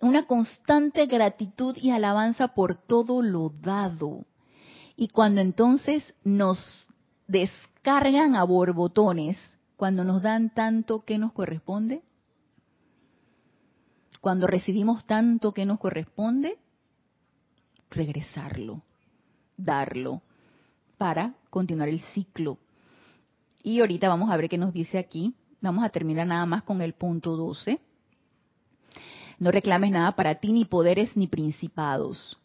una 0.00 0.26
constante 0.26 1.06
gratitud 1.06 1.76
y 1.76 1.90
alabanza 1.90 2.48
por 2.48 2.74
todo 2.74 3.22
lo 3.22 3.50
dado. 3.50 4.24
Y 4.96 5.08
cuando 5.08 5.40
entonces 5.40 6.14
nos 6.24 6.88
descargan 7.26 8.34
a 8.34 8.44
borbotones, 8.44 9.38
cuando 9.80 10.04
nos 10.04 10.20
dan 10.20 10.50
tanto 10.50 11.06
que 11.06 11.16
nos 11.16 11.32
corresponde, 11.32 12.02
cuando 14.20 14.46
recibimos 14.46 15.06
tanto 15.06 15.52
que 15.52 15.64
nos 15.64 15.78
corresponde, 15.78 16.58
regresarlo, 17.88 18.82
darlo 19.56 20.20
para 20.98 21.32
continuar 21.48 21.88
el 21.88 22.02
ciclo. 22.12 22.58
Y 23.62 23.80
ahorita 23.80 24.10
vamos 24.10 24.30
a 24.30 24.36
ver 24.36 24.50
qué 24.50 24.58
nos 24.58 24.74
dice 24.74 24.98
aquí. 24.98 25.34
Vamos 25.62 25.82
a 25.82 25.88
terminar 25.88 26.26
nada 26.26 26.44
más 26.44 26.62
con 26.62 26.82
el 26.82 26.92
punto 26.92 27.34
12. 27.38 27.80
No 29.38 29.50
reclames 29.50 29.92
nada 29.92 30.14
para 30.14 30.34
ti, 30.34 30.52
ni 30.52 30.66
poderes 30.66 31.16
ni 31.16 31.26
principados. 31.26 32.36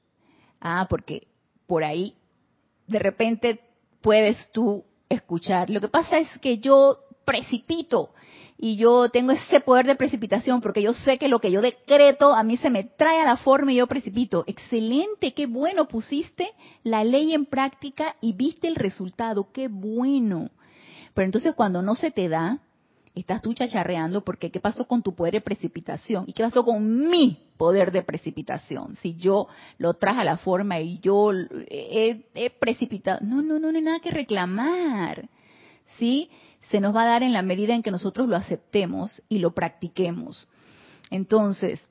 Ah, 0.61 0.87
porque 0.89 1.27
por 1.67 1.83
ahí 1.83 2.15
de 2.87 2.99
repente 2.99 3.59
puedes 3.99 4.49
tú 4.53 4.85
escuchar. 5.09 5.69
Lo 5.69 5.81
que 5.81 5.89
pasa 5.89 6.17
es 6.17 6.29
que 6.39 6.59
yo 6.59 7.04
precipito 7.25 8.11
y 8.57 8.77
yo 8.77 9.09
tengo 9.09 9.31
ese 9.31 9.59
poder 9.59 9.85
de 9.85 9.95
precipitación 9.95 10.61
porque 10.61 10.81
yo 10.81 10.93
sé 10.93 11.17
que 11.17 11.27
lo 11.27 11.39
que 11.39 11.51
yo 11.51 11.61
decreto 11.61 12.33
a 12.33 12.43
mí 12.43 12.55
se 12.57 12.69
me 12.69 12.83
trae 12.83 13.19
a 13.19 13.25
la 13.25 13.37
forma 13.37 13.73
y 13.73 13.75
yo 13.75 13.87
precipito. 13.87 14.45
Excelente, 14.47 15.33
qué 15.33 15.45
bueno, 15.45 15.87
pusiste 15.87 16.51
la 16.83 17.03
ley 17.03 17.33
en 17.33 17.45
práctica 17.45 18.15
y 18.21 18.33
viste 18.33 18.67
el 18.67 18.75
resultado, 18.75 19.49
qué 19.51 19.67
bueno. 19.67 20.49
Pero 21.13 21.25
entonces 21.25 21.53
cuando 21.53 21.81
no 21.81 21.95
se 21.95 22.11
te 22.11 22.29
da, 22.29 22.59
estás 23.13 23.41
tú 23.41 23.53
chacharreando 23.53 24.23
porque 24.23 24.51
¿qué 24.51 24.61
pasó 24.61 24.87
con 24.87 25.01
tu 25.01 25.13
poder 25.13 25.33
de 25.33 25.41
precipitación? 25.41 26.23
¿Y 26.27 26.33
qué 26.33 26.43
pasó 26.43 26.63
con 26.63 27.09
mi 27.09 27.37
poder 27.57 27.91
de 27.91 28.03
precipitación? 28.03 28.95
Si 29.01 29.15
yo 29.17 29.47
lo 29.79 29.95
traje 29.95 30.21
a 30.21 30.25
la 30.25 30.37
forma 30.37 30.79
y 30.79 30.99
yo 30.99 31.31
he, 31.69 32.25
he 32.33 32.49
precipitado, 32.51 33.19
no, 33.21 33.41
no, 33.41 33.59
no, 33.59 33.69
no 33.71 33.77
hay 33.77 33.83
nada 33.83 33.99
que 33.99 34.11
reclamar. 34.11 35.27
¿Sí? 35.97 36.29
Se 36.69 36.79
nos 36.79 36.95
va 36.95 37.03
a 37.03 37.07
dar 37.07 37.23
en 37.23 37.33
la 37.33 37.41
medida 37.41 37.75
en 37.75 37.83
que 37.83 37.91
nosotros 37.91 38.27
lo 38.27 38.35
aceptemos 38.35 39.21
y 39.29 39.39
lo 39.39 39.51
practiquemos. 39.51 40.47
Entonces, 41.09 41.81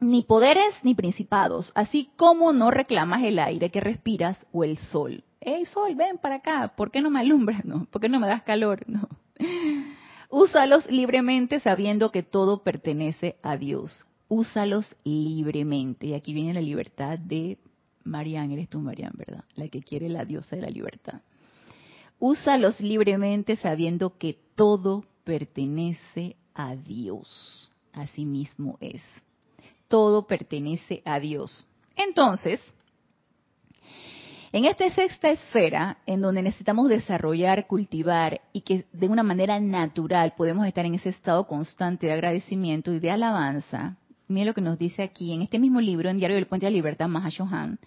ni 0.00 0.22
poderes 0.22 0.74
ni 0.82 0.94
principados, 0.94 1.72
así 1.74 2.10
como 2.16 2.52
no 2.52 2.70
reclamas 2.70 3.22
el 3.22 3.38
aire 3.38 3.70
que 3.70 3.80
respiras 3.80 4.36
o 4.52 4.64
el 4.64 4.78
sol. 4.78 5.24
¡Ey, 5.40 5.64
sol, 5.66 5.94
ven 5.94 6.18
para 6.18 6.36
acá! 6.36 6.72
¿Por 6.76 6.90
qué 6.90 7.00
no 7.00 7.10
me 7.10 7.20
alumbras? 7.20 7.64
No, 7.64 7.86
¿por 7.86 8.00
qué 8.00 8.08
no 8.08 8.20
me 8.20 8.28
das 8.28 8.42
calor? 8.42 8.84
No. 8.88 9.08
Úsalos 10.28 10.90
libremente 10.90 11.60
sabiendo 11.60 12.10
que 12.10 12.22
todo 12.22 12.62
pertenece 12.62 13.36
a 13.42 13.58
Dios. 13.58 14.06
Úsalos 14.28 14.96
libremente. 15.04 16.06
Y 16.06 16.14
aquí 16.14 16.32
viene 16.32 16.54
la 16.54 16.62
libertad 16.62 17.18
de 17.18 17.58
Marian, 18.04 18.50
eres 18.50 18.68
tú 18.70 18.80
Marian, 18.80 19.12
¿verdad? 19.14 19.44
La 19.56 19.68
que 19.68 19.82
quiere 19.82 20.08
la 20.08 20.24
diosa 20.24 20.56
de 20.56 20.62
la 20.62 20.70
libertad. 20.70 21.20
Úsalos 22.24 22.78
libremente 22.78 23.56
sabiendo 23.56 24.16
que 24.16 24.38
todo 24.54 25.04
pertenece 25.24 26.36
a 26.54 26.76
Dios. 26.76 27.68
Así 27.92 28.24
mismo 28.24 28.78
es. 28.80 29.02
Todo 29.88 30.24
pertenece 30.28 31.02
a 31.04 31.18
Dios. 31.18 31.66
Entonces, 31.96 32.60
en 34.52 34.66
esta 34.66 34.88
sexta 34.90 35.32
esfera, 35.32 35.98
en 36.06 36.20
donde 36.20 36.42
necesitamos 36.42 36.88
desarrollar, 36.88 37.66
cultivar 37.66 38.40
y 38.52 38.60
que 38.60 38.86
de 38.92 39.08
una 39.08 39.24
manera 39.24 39.58
natural 39.58 40.34
podemos 40.36 40.64
estar 40.68 40.86
en 40.86 40.94
ese 40.94 41.08
estado 41.08 41.48
constante 41.48 42.06
de 42.06 42.12
agradecimiento 42.12 42.92
y 42.92 43.00
de 43.00 43.10
alabanza, 43.10 43.96
miren 44.28 44.46
lo 44.46 44.54
que 44.54 44.60
nos 44.60 44.78
dice 44.78 45.02
aquí 45.02 45.32
en 45.32 45.42
este 45.42 45.58
mismo 45.58 45.80
libro, 45.80 46.08
en 46.08 46.18
Diario 46.18 46.36
del 46.36 46.46
Puente 46.46 46.66
de 46.66 46.70
la 46.70 46.76
Libertad, 46.76 47.08
Mahashohan, 47.08 47.80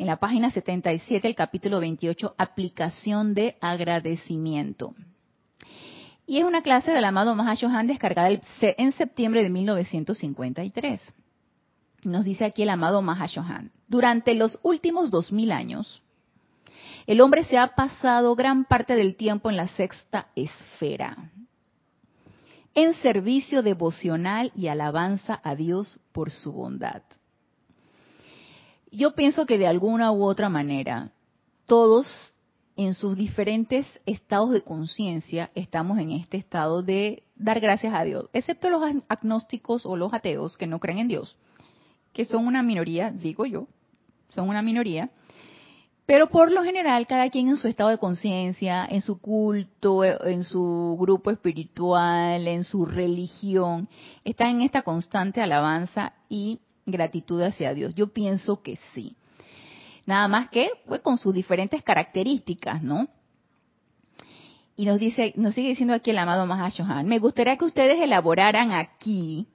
en 0.00 0.06
la 0.06 0.16
página 0.16 0.50
77, 0.50 1.28
el 1.28 1.34
capítulo 1.34 1.78
28, 1.78 2.34
aplicación 2.38 3.34
de 3.34 3.58
agradecimiento. 3.60 4.94
Y 6.26 6.38
es 6.38 6.44
una 6.44 6.62
clase 6.62 6.90
del 6.90 7.04
amado 7.04 7.34
Mahashohan 7.34 7.86
descargada 7.86 8.30
en 8.30 8.92
septiembre 8.92 9.42
de 9.42 9.50
1953. 9.50 11.02
Nos 12.04 12.24
dice 12.24 12.46
aquí 12.46 12.62
el 12.62 12.70
amado 12.70 13.02
Mahashohan, 13.02 13.72
durante 13.88 14.32
los 14.32 14.58
últimos 14.62 15.10
dos 15.10 15.32
mil 15.32 15.52
años, 15.52 16.02
el 17.06 17.20
hombre 17.20 17.44
se 17.44 17.58
ha 17.58 17.74
pasado 17.74 18.34
gran 18.34 18.64
parte 18.64 18.94
del 18.94 19.16
tiempo 19.16 19.50
en 19.50 19.58
la 19.58 19.68
sexta 19.68 20.28
esfera, 20.34 21.30
en 22.74 22.94
servicio 22.94 23.62
devocional 23.62 24.50
y 24.56 24.68
alabanza 24.68 25.42
a 25.44 25.54
Dios 25.54 26.00
por 26.12 26.30
su 26.30 26.52
bondad 26.52 27.02
yo 28.90 29.14
pienso 29.14 29.46
que 29.46 29.58
de 29.58 29.66
alguna 29.66 30.12
u 30.12 30.24
otra 30.24 30.48
manera, 30.48 31.12
todos 31.66 32.06
en 32.76 32.94
sus 32.94 33.16
diferentes 33.16 33.86
estados 34.06 34.50
de 34.50 34.62
conciencia 34.62 35.50
estamos 35.54 35.98
en 35.98 36.12
este 36.12 36.36
estado 36.36 36.82
de 36.82 37.24
dar 37.36 37.60
gracias 37.60 37.94
a 37.94 38.04
Dios, 38.04 38.26
excepto 38.32 38.70
los 38.70 38.82
agnósticos 39.08 39.84
o 39.84 39.96
los 39.96 40.12
ateos 40.14 40.56
que 40.56 40.66
no 40.66 40.78
creen 40.80 40.98
en 40.98 41.08
Dios, 41.08 41.36
que 42.12 42.24
son 42.24 42.46
una 42.46 42.62
minoría, 42.62 43.10
digo 43.10 43.44
yo, 43.46 43.66
son 44.30 44.48
una 44.48 44.62
minoría, 44.62 45.10
pero 46.06 46.28
por 46.28 46.50
lo 46.50 46.64
general 46.64 47.06
cada 47.06 47.28
quien 47.30 47.48
en 47.48 47.56
su 47.56 47.68
estado 47.68 47.90
de 47.90 47.98
conciencia, 47.98 48.84
en 48.84 49.00
su 49.00 49.20
culto, 49.20 50.02
en 50.02 50.42
su 50.42 50.96
grupo 50.98 51.30
espiritual, 51.30 52.48
en 52.48 52.64
su 52.64 52.84
religión, 52.84 53.88
está 54.24 54.50
en 54.50 54.62
esta 54.62 54.82
constante 54.82 55.40
alabanza 55.40 56.14
y 56.28 56.60
gratitud 56.86 57.42
hacia 57.42 57.74
Dios? 57.74 57.94
Yo 57.94 58.12
pienso 58.12 58.62
que 58.62 58.78
sí. 58.94 59.16
Nada 60.06 60.28
más 60.28 60.48
que 60.50 60.70
pues, 60.86 61.00
con 61.02 61.18
sus 61.18 61.34
diferentes 61.34 61.82
características, 61.82 62.82
¿no? 62.82 63.08
Y 64.76 64.86
nos 64.86 64.98
dice, 64.98 65.34
nos 65.36 65.54
sigue 65.54 65.68
diciendo 65.68 65.94
aquí 65.94 66.10
el 66.10 66.18
amado 66.18 66.46
Mahashohan, 66.46 67.06
me 67.06 67.18
gustaría 67.18 67.56
que 67.56 67.66
ustedes 67.66 68.00
elaboraran 68.00 68.72
aquí 68.72 69.46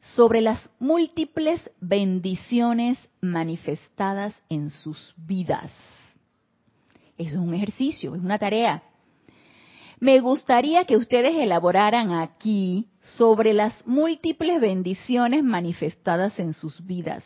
sobre 0.00 0.40
las 0.40 0.70
múltiples 0.78 1.70
bendiciones 1.80 2.98
manifestadas 3.20 4.34
en 4.48 4.70
sus 4.70 5.14
vidas. 5.16 5.72
Eso 7.16 7.36
es 7.36 7.42
un 7.42 7.54
ejercicio, 7.54 8.14
es 8.14 8.22
una 8.22 8.38
tarea. 8.38 8.82
Me 10.00 10.20
gustaría 10.20 10.84
que 10.84 10.96
ustedes 10.96 11.34
elaboraran 11.36 12.12
aquí 12.12 12.88
sobre 13.00 13.52
las 13.52 13.86
múltiples 13.86 14.60
bendiciones 14.60 15.42
manifestadas 15.42 16.38
en 16.38 16.52
sus 16.52 16.84
vidas, 16.84 17.24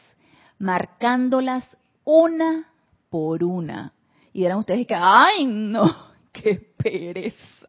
marcándolas 0.58 1.64
una 2.04 2.68
por 3.10 3.44
una. 3.44 3.92
Y 4.32 4.42
dirán 4.42 4.58
ustedes 4.58 4.86
que, 4.86 4.94
ay, 4.94 5.46
no, 5.46 5.84
qué 6.32 6.60
pereza. 6.76 7.66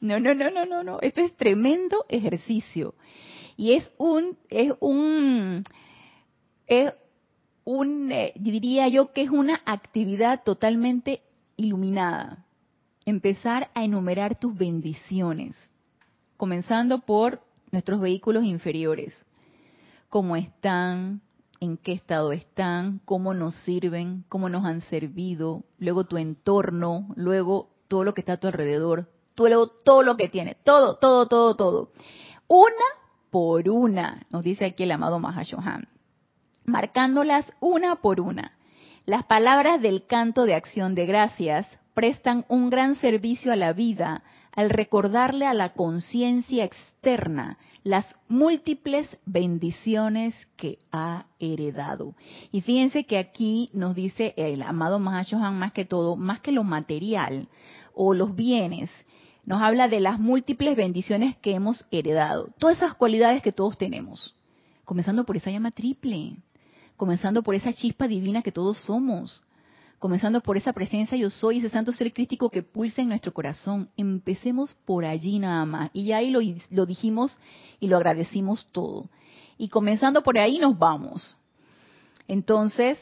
No, 0.00 0.18
no, 0.18 0.34
no, 0.34 0.50
no, 0.50 0.66
no, 0.66 0.82
no. 0.82 0.98
Esto 1.00 1.20
es 1.20 1.36
tremendo 1.36 2.04
ejercicio. 2.08 2.94
Y 3.56 3.74
es 3.74 3.90
un, 3.98 4.36
es 4.48 4.72
un, 4.80 5.64
es 6.66 6.92
un, 7.64 8.10
eh, 8.10 8.32
diría 8.36 8.88
yo 8.88 9.12
que 9.12 9.22
es 9.22 9.30
una 9.30 9.60
actividad 9.64 10.42
totalmente 10.42 11.22
iluminada. 11.56 12.44
Empezar 13.04 13.70
a 13.74 13.84
enumerar 13.84 14.38
tus 14.38 14.56
bendiciones 14.56 15.56
comenzando 16.36 17.00
por 17.00 17.40
nuestros 17.70 18.00
vehículos 18.00 18.44
inferiores. 18.44 19.14
¿Cómo 20.08 20.36
están? 20.36 21.20
¿En 21.60 21.76
qué 21.76 21.92
estado 21.92 22.32
están? 22.32 23.00
¿Cómo 23.04 23.34
nos 23.34 23.54
sirven? 23.64 24.24
¿Cómo 24.28 24.48
nos 24.48 24.64
han 24.64 24.82
servido? 24.82 25.64
Luego 25.78 26.04
tu 26.04 26.16
entorno, 26.16 27.08
luego 27.16 27.70
todo 27.88 28.04
lo 28.04 28.14
que 28.14 28.20
está 28.20 28.34
a 28.34 28.36
tu 28.36 28.46
alrededor, 28.46 29.08
luego 29.36 29.68
todo 29.68 30.02
lo 30.02 30.16
que 30.16 30.28
tiene, 30.28 30.56
todo, 30.64 30.96
todo, 30.96 31.26
todo, 31.26 31.56
todo. 31.56 31.92
Una 32.46 32.86
por 33.30 33.68
una, 33.68 34.26
nos 34.30 34.42
dice 34.42 34.64
aquí 34.66 34.82
el 34.82 34.92
amado 34.92 35.18
Mahashohan, 35.18 35.88
marcándolas 36.64 37.52
una 37.60 37.96
por 37.96 38.20
una. 38.20 38.58
Las 39.06 39.24
palabras 39.24 39.80
del 39.80 40.06
canto 40.06 40.44
de 40.44 40.54
acción 40.54 40.94
de 40.94 41.06
gracias 41.06 41.66
prestan 41.94 42.44
un 42.48 42.70
gran 42.70 42.96
servicio 42.96 43.52
a 43.52 43.56
la 43.56 43.72
vida 43.72 44.22
al 44.52 44.70
recordarle 44.70 45.46
a 45.46 45.54
la 45.54 45.70
conciencia 45.70 46.64
externa 46.64 47.58
las 47.84 48.06
múltiples 48.28 49.08
bendiciones 49.26 50.34
que 50.56 50.78
ha 50.92 51.26
heredado. 51.40 52.14
Y 52.52 52.60
fíjense 52.60 53.04
que 53.04 53.18
aquí 53.18 53.70
nos 53.72 53.94
dice 53.94 54.34
el 54.36 54.62
amado 54.62 54.98
Mahashohan 54.98 55.58
más 55.58 55.72
que 55.72 55.84
todo, 55.84 56.16
más 56.16 56.40
que 56.40 56.52
lo 56.52 56.64
material 56.64 57.48
o 57.94 58.14
los 58.14 58.34
bienes, 58.36 58.90
nos 59.44 59.60
habla 59.60 59.88
de 59.88 60.00
las 60.00 60.20
múltiples 60.20 60.76
bendiciones 60.76 61.36
que 61.36 61.54
hemos 61.54 61.84
heredado, 61.90 62.50
todas 62.58 62.76
esas 62.76 62.94
cualidades 62.94 63.42
que 63.42 63.52
todos 63.52 63.76
tenemos, 63.76 64.36
comenzando 64.84 65.24
por 65.24 65.36
esa 65.36 65.50
llama 65.50 65.72
triple, 65.72 66.36
comenzando 66.96 67.42
por 67.42 67.56
esa 67.56 67.72
chispa 67.72 68.06
divina 68.06 68.42
que 68.42 68.52
todos 68.52 68.78
somos, 68.78 69.42
comenzando 70.02 70.40
por 70.40 70.56
esa 70.56 70.72
presencia 70.72 71.16
yo 71.16 71.30
soy, 71.30 71.58
ese 71.58 71.70
santo 71.70 71.92
ser 71.92 72.12
crístico 72.12 72.50
que 72.50 72.64
pulsa 72.64 73.02
en 73.02 73.08
nuestro 73.08 73.32
corazón. 73.32 73.88
Empecemos 73.96 74.74
por 74.84 75.04
allí 75.04 75.38
nada 75.38 75.64
más. 75.64 75.90
Y 75.92 76.06
ya 76.06 76.16
ahí 76.16 76.28
lo, 76.28 76.40
lo 76.70 76.86
dijimos 76.86 77.38
y 77.78 77.86
lo 77.86 77.98
agradecimos 77.98 78.66
todo. 78.72 79.08
Y 79.58 79.68
comenzando 79.68 80.24
por 80.24 80.38
ahí 80.38 80.58
nos 80.58 80.76
vamos. 80.76 81.36
Entonces, 82.26 82.98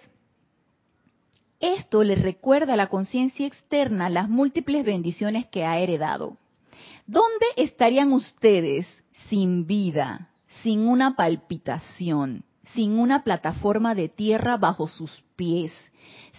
esto 1.58 2.04
le 2.04 2.16
recuerda 2.16 2.74
a 2.74 2.76
la 2.76 2.88
conciencia 2.88 3.46
externa 3.46 4.10
las 4.10 4.28
múltiples 4.28 4.84
bendiciones 4.84 5.46
que 5.46 5.64
ha 5.64 5.78
heredado. 5.78 6.36
¿Dónde 7.06 7.46
estarían 7.56 8.12
ustedes 8.12 8.86
sin 9.30 9.66
vida, 9.66 10.28
sin 10.62 10.80
una 10.80 11.16
palpitación, 11.16 12.44
sin 12.74 12.98
una 12.98 13.24
plataforma 13.24 13.94
de 13.94 14.10
tierra 14.10 14.58
bajo 14.58 14.86
sus 14.86 15.24
pies, 15.34 15.72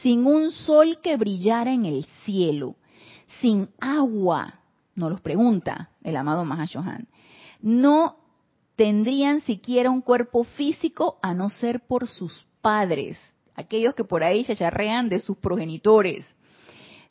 sin 0.02 0.26
un 0.26 0.52
sol 0.52 0.99
que 1.02 1.18
brillara 1.18 1.74
en 1.74 1.86
el 1.86 2.06
cielo, 2.26 2.76
sin 3.39 3.70
agua? 3.80 4.60
Nos 4.95 5.10
los 5.12 5.22
pregunta 5.22 5.89
el 6.04 6.16
amado 6.16 6.45
Mahashohan. 6.45 7.08
No 7.62 8.18
tendrían 8.76 9.41
siquiera 9.41 9.89
un 9.89 10.02
cuerpo 10.02 10.43
físico 10.43 11.20
a 11.22 11.34
no 11.34 11.49
ser 11.49 11.82
por 11.82 12.08
sus 12.08 12.45
padres 12.62 13.18
aquellos 13.56 13.95
que 13.95 14.04
por 14.04 14.24
ahí 14.24 14.43
chacharrean 14.43 15.10
de 15.10 15.20
sus 15.20 15.38
progenitores. 15.38 16.26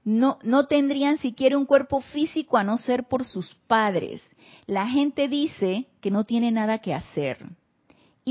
No, 0.04 0.38
no 0.42 0.66
tendrían 0.66 1.18
siquiera 1.18 1.58
un 1.58 1.66
cuerpo 1.66 2.00
físico 2.00 2.56
a 2.56 2.64
no 2.64 2.78
ser 2.78 3.04
por 3.04 3.24
sus 3.24 3.54
padres. 3.66 4.22
La 4.66 4.86
gente 4.86 5.28
dice 5.28 5.86
que 6.00 6.10
no 6.10 6.24
tiene 6.24 6.50
nada 6.50 6.78
que 6.78 6.94
hacer. 6.94 7.46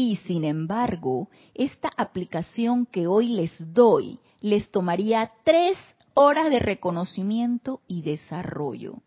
Y 0.02 0.16
sin 0.28 0.46
embargo, 0.46 1.28
esta 1.54 1.90
aplicación 1.98 2.86
que 2.86 3.06
hoy 3.06 3.34
les 3.34 3.74
doy 3.74 4.18
les 4.40 4.72
tomaría 4.72 5.30
tres 5.44 5.78
horas 6.14 6.50
de 6.50 6.60
reconocimiento 6.60 7.82
y 7.86 8.02
desarrollo. 8.02 9.02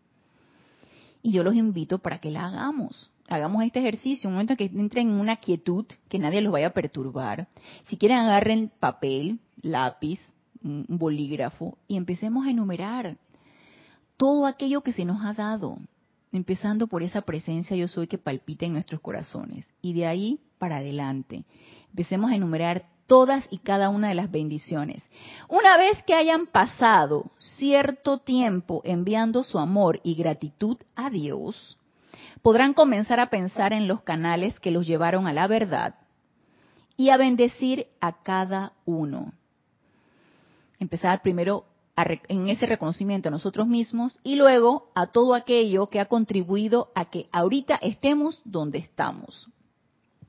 Y 1.23 1.31
yo 1.31 1.43
los 1.43 1.55
invito 1.55 1.97
para 1.97 2.19
que 2.19 2.29
la 2.29 2.45
hagamos 2.45 3.09
hagamos 3.27 3.63
este 3.63 3.79
ejercicio, 3.79 4.27
un 4.27 4.35
momento 4.35 4.55
que 4.55 4.65
entren 4.65 5.09
en 5.09 5.15
una 5.15 5.37
quietud, 5.37 5.85
que 6.09 6.19
nadie 6.19 6.41
los 6.41 6.53
vaya 6.53 6.67
a 6.67 6.73
perturbar. 6.73 7.47
Si 7.87 7.97
quieren, 7.97 8.17
agarren 8.17 8.71
papel, 8.79 9.39
lápiz, 9.63 10.19
un 10.63 10.85
bolígrafo 10.87 11.75
y 11.87 11.97
empecemos 11.97 12.45
a 12.45 12.51
enumerar 12.51 13.17
todo 14.15 14.45
aquello 14.45 14.81
que 14.81 14.93
se 14.93 15.05
nos 15.05 15.25
ha 15.25 15.33
dado, 15.33 15.79
empezando 16.31 16.85
por 16.85 17.01
esa 17.01 17.21
presencia 17.21 17.75
yo 17.75 17.87
soy 17.87 18.05
que 18.05 18.19
palpita 18.19 18.67
en 18.67 18.73
nuestros 18.73 19.01
corazones. 19.01 19.65
Y 19.81 19.93
de 19.93 20.05
ahí 20.05 20.39
para 20.63 20.77
adelante, 20.77 21.43
empecemos 21.89 22.31
a 22.31 22.35
enumerar 22.35 22.85
todas 23.05 23.43
y 23.49 23.57
cada 23.57 23.89
una 23.89 24.07
de 24.07 24.15
las 24.15 24.31
bendiciones. 24.31 25.03
Una 25.49 25.75
vez 25.75 26.01
que 26.03 26.13
hayan 26.13 26.47
pasado 26.47 27.31
cierto 27.37 28.19
tiempo 28.19 28.79
enviando 28.85 29.43
su 29.43 29.59
amor 29.59 29.99
y 30.05 30.15
gratitud 30.15 30.77
a 30.95 31.09
Dios, 31.09 31.77
podrán 32.41 32.73
comenzar 32.73 33.19
a 33.19 33.29
pensar 33.29 33.73
en 33.73 33.89
los 33.89 34.03
canales 34.03 34.57
que 34.61 34.71
los 34.71 34.87
llevaron 34.87 35.27
a 35.27 35.33
la 35.33 35.47
verdad 35.47 35.95
y 36.95 37.09
a 37.09 37.17
bendecir 37.17 37.87
a 37.99 38.23
cada 38.23 38.71
uno. 38.85 39.33
Empezar 40.79 41.23
primero 41.23 41.65
en 42.29 42.47
ese 42.47 42.67
reconocimiento 42.67 43.27
a 43.27 43.31
nosotros 43.31 43.67
mismos 43.67 44.17
y 44.23 44.35
luego 44.35 44.93
a 44.95 45.07
todo 45.07 45.35
aquello 45.35 45.87
que 45.87 45.99
ha 45.99 46.05
contribuido 46.05 46.89
a 46.95 47.03
que 47.09 47.27
ahorita 47.33 47.75
estemos 47.81 48.41
donde 48.45 48.77
estamos. 48.77 49.49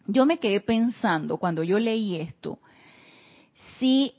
Yo 0.07 0.27
me 0.27 0.39
quedé 0.39 0.61
pensando 0.61 1.39
cuando 1.39 1.63
yo 1.63 1.79
leí 1.79 2.17
esto, 2.17 2.59
si 3.79 4.15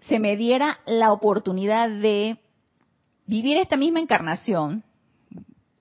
se 0.00 0.18
me 0.18 0.36
diera 0.36 0.78
la 0.86 1.12
oportunidad 1.12 1.88
de 1.88 2.38
vivir 3.26 3.56
esta 3.56 3.76
misma 3.76 4.00
encarnación, 4.00 4.84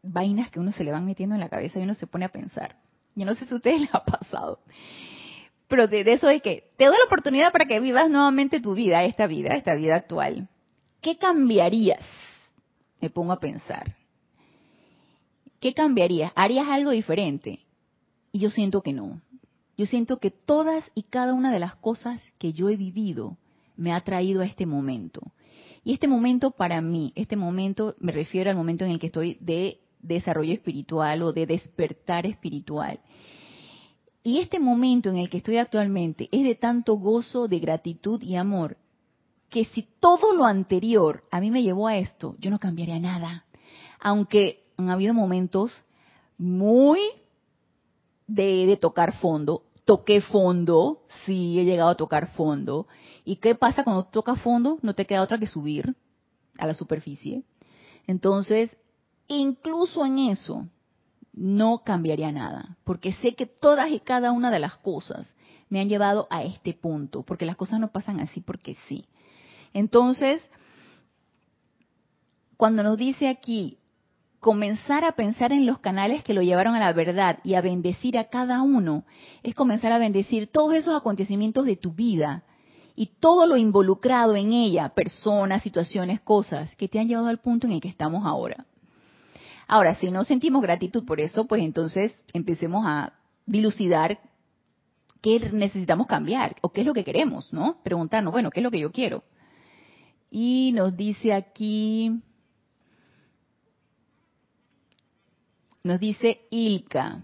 vainas 0.02 0.50
que 0.50 0.60
uno 0.60 0.72
se 0.72 0.84
le 0.84 0.92
van 0.92 1.06
metiendo 1.06 1.36
en 1.36 1.42
la 1.42 1.50
cabeza 1.50 1.80
y 1.80 1.84
uno 1.84 1.94
se 1.94 2.08
pone 2.08 2.26
a 2.26 2.30
pensar. 2.30 2.78
Yo 3.16 3.26
no 3.26 3.34
sé 3.34 3.46
si 3.46 3.54
a 3.54 3.58
ustedes 3.58 3.82
les 3.82 3.94
ha 3.94 4.04
pasado. 4.04 4.60
Pero 5.68 5.88
de, 5.88 6.02
eso 6.12 6.28
de 6.28 6.42
que 6.42 6.72
te 6.78 6.86
doy 6.86 6.96
la 6.98 7.06
oportunidad 7.06 7.52
para 7.52 7.66
que 7.66 7.80
vivas 7.80 8.10
nuevamente 8.10 8.60
tu 8.60 8.76
vida, 8.76 9.04
esta 9.04 9.28
vida, 9.28 9.56
esta 9.56 9.74
vida 9.76 9.96
actual. 9.96 10.48
¿Qué 11.02 11.18
cambiarías? 11.18 12.06
Me 13.02 13.10
pongo 13.10 13.34
a 13.34 13.40
pensar. 13.40 13.96
¿Qué 15.60 15.74
cambiarías? 15.74 16.32
¿Harías 16.36 16.68
algo 16.68 16.92
diferente? 16.92 17.60
Y 18.36 18.40
yo 18.40 18.50
siento 18.50 18.82
que 18.82 18.92
no. 18.92 19.22
Yo 19.78 19.86
siento 19.86 20.18
que 20.18 20.30
todas 20.30 20.84
y 20.94 21.04
cada 21.04 21.34
una 21.34 21.54
de 21.54 21.60
las 21.62 21.76
cosas 21.76 22.22
que 22.38 22.52
yo 22.52 22.68
he 22.68 22.76
vivido 22.76 23.38
me 23.78 23.94
ha 23.94 24.02
traído 24.02 24.42
a 24.42 24.46
este 24.46 24.66
momento. 24.66 25.22
Y 25.86 25.94
este 25.94 26.10
momento 26.10 26.52
para 26.52 26.82
mí, 26.82 27.14
este 27.16 27.38
momento 27.38 27.96
me 27.98 28.12
refiero 28.12 28.50
al 28.50 28.58
momento 28.58 28.84
en 28.84 28.92
el 28.92 29.00
que 29.00 29.08
estoy 29.08 29.38
de 29.40 29.80
desarrollo 30.02 30.52
espiritual 30.52 31.22
o 31.22 31.32
de 31.32 31.46
despertar 31.46 32.26
espiritual. 32.26 33.00
Y 34.22 34.40
este 34.40 34.60
momento 34.60 35.10
en 35.10 35.16
el 35.16 35.30
que 35.30 35.38
estoy 35.38 35.56
actualmente 35.56 36.28
es 36.34 36.44
de 36.44 36.56
tanto 36.56 36.96
gozo, 36.96 37.48
de 37.48 37.60
gratitud 37.60 38.22
y 38.22 38.36
amor, 38.36 38.76
que 39.48 39.64
si 39.64 39.88
todo 40.02 40.36
lo 40.36 40.44
anterior 40.44 41.24
a 41.32 41.40
mí 41.40 41.52
me 41.52 41.64
llevó 41.64 41.88
a 41.88 41.96
esto, 41.96 42.36
yo 42.40 42.52
no 42.52 42.60
cambiaría 42.60 43.00
nada. 43.00 43.46
Aunque 44.02 44.66
han 44.76 44.90
habido 44.90 45.14
momentos 45.14 45.72
muy 46.38 47.00
de, 48.28 48.66
de 48.66 48.78
tocar 48.78 49.14
fondo. 49.18 49.64
Toqué 49.86 50.22
fondo, 50.22 51.04
sí, 51.26 51.60
he 51.60 51.66
llegado 51.66 51.90
a 51.90 51.96
tocar 51.96 52.34
fondo. 52.34 52.88
¿Y 53.24 53.38
qué 53.38 53.56
pasa 53.56 53.84
cuando 53.84 54.06
tocas 54.06 54.42
fondo? 54.42 54.80
No 54.82 54.96
te 54.96 55.06
queda 55.06 55.22
otra 55.22 55.38
que 55.38 55.48
subir 55.48 55.96
a 56.58 56.66
la 56.66 56.74
superficie. 56.74 57.44
Entonces, 58.08 58.76
incluso 59.28 60.06
en 60.06 60.20
eso 60.20 60.68
no 61.34 61.84
cambiaría 61.84 62.32
nada, 62.32 62.78
porque 62.84 63.14
sé 63.14 63.36
que 63.36 63.46
todas 63.46 63.92
y 63.92 64.00
cada 64.00 64.32
una 64.32 64.52
de 64.52 64.60
las 64.60 64.78
cosas 64.78 65.36
me 65.70 65.82
han 65.82 65.90
llevado 65.90 66.28
a 66.30 66.44
este 66.44 66.74
punto, 66.74 67.24
porque 67.24 67.46
las 67.46 67.58
cosas 67.58 67.80
no 67.80 67.92
pasan 67.92 68.20
así 68.20 68.40
porque 68.40 68.78
sí. 68.88 69.06
Entonces, 69.74 70.42
cuando 72.56 72.84
nos 72.84 72.98
dice 72.98 73.28
aquí, 73.28 73.78
comenzar 74.46 75.04
a 75.06 75.14
pensar 75.14 75.52
en 75.52 75.66
los 75.66 75.80
canales 75.80 76.24
que 76.24 76.36
lo 76.36 76.44
llevaron 76.44 76.76
a 76.76 76.80
la 76.80 76.94
verdad 76.94 77.40
y 77.44 77.56
a 77.56 77.62
bendecir 77.62 78.16
a 78.16 78.26
cada 78.26 78.62
uno, 78.62 79.04
es 79.42 79.56
comenzar 79.56 79.92
a 79.92 79.98
bendecir 79.98 80.52
todos 80.52 80.76
esos 80.76 80.96
acontecimientos 80.96 81.66
de 81.66 81.78
tu 81.78 81.94
vida 81.94 82.44
y 82.96 83.08
todo 83.20 83.48
lo 83.48 83.58
involucrado 83.58 84.36
en 84.36 84.54
ella, 84.54 84.90
personas, 84.90 85.64
situaciones, 85.64 86.22
cosas, 86.22 86.76
que 86.76 86.88
te 86.88 87.00
han 87.00 87.08
llevado 87.08 87.30
al 87.30 87.40
punto 87.40 87.66
en 87.66 87.74
el 87.74 87.82
que 87.82 87.88
estamos 87.88 88.24
ahora. 88.24 88.68
Ahora, 89.68 89.96
si 89.96 90.12
no 90.12 90.24
sentimos 90.24 90.62
gratitud 90.62 91.04
por 91.06 91.20
eso, 91.20 91.48
pues 91.48 91.64
entonces 91.64 92.14
empecemos 92.32 92.84
a 92.86 93.14
dilucidar 93.48 94.20
qué 95.22 95.40
necesitamos 95.54 96.06
cambiar 96.06 96.56
o 96.62 96.70
qué 96.70 96.82
es 96.82 96.86
lo 96.86 96.94
que 96.94 97.04
queremos, 97.04 97.52
¿no? 97.52 97.80
Preguntarnos, 97.82 98.32
bueno, 98.32 98.52
¿qué 98.52 98.60
es 98.60 98.64
lo 98.64 98.70
que 98.70 98.80
yo 98.80 98.92
quiero? 98.92 99.24
Y 100.30 100.72
nos 100.76 100.96
dice 100.96 101.34
aquí, 101.34 102.22
nos 105.86 106.00
dice 106.00 106.42
Ilka, 106.50 107.22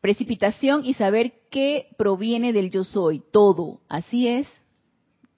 precipitación 0.00 0.84
y 0.84 0.94
saber 0.94 1.32
qué 1.50 1.88
proviene 1.98 2.52
del 2.52 2.70
yo 2.70 2.84
soy, 2.84 3.20
todo, 3.32 3.80
así 3.88 4.28
es. 4.28 4.46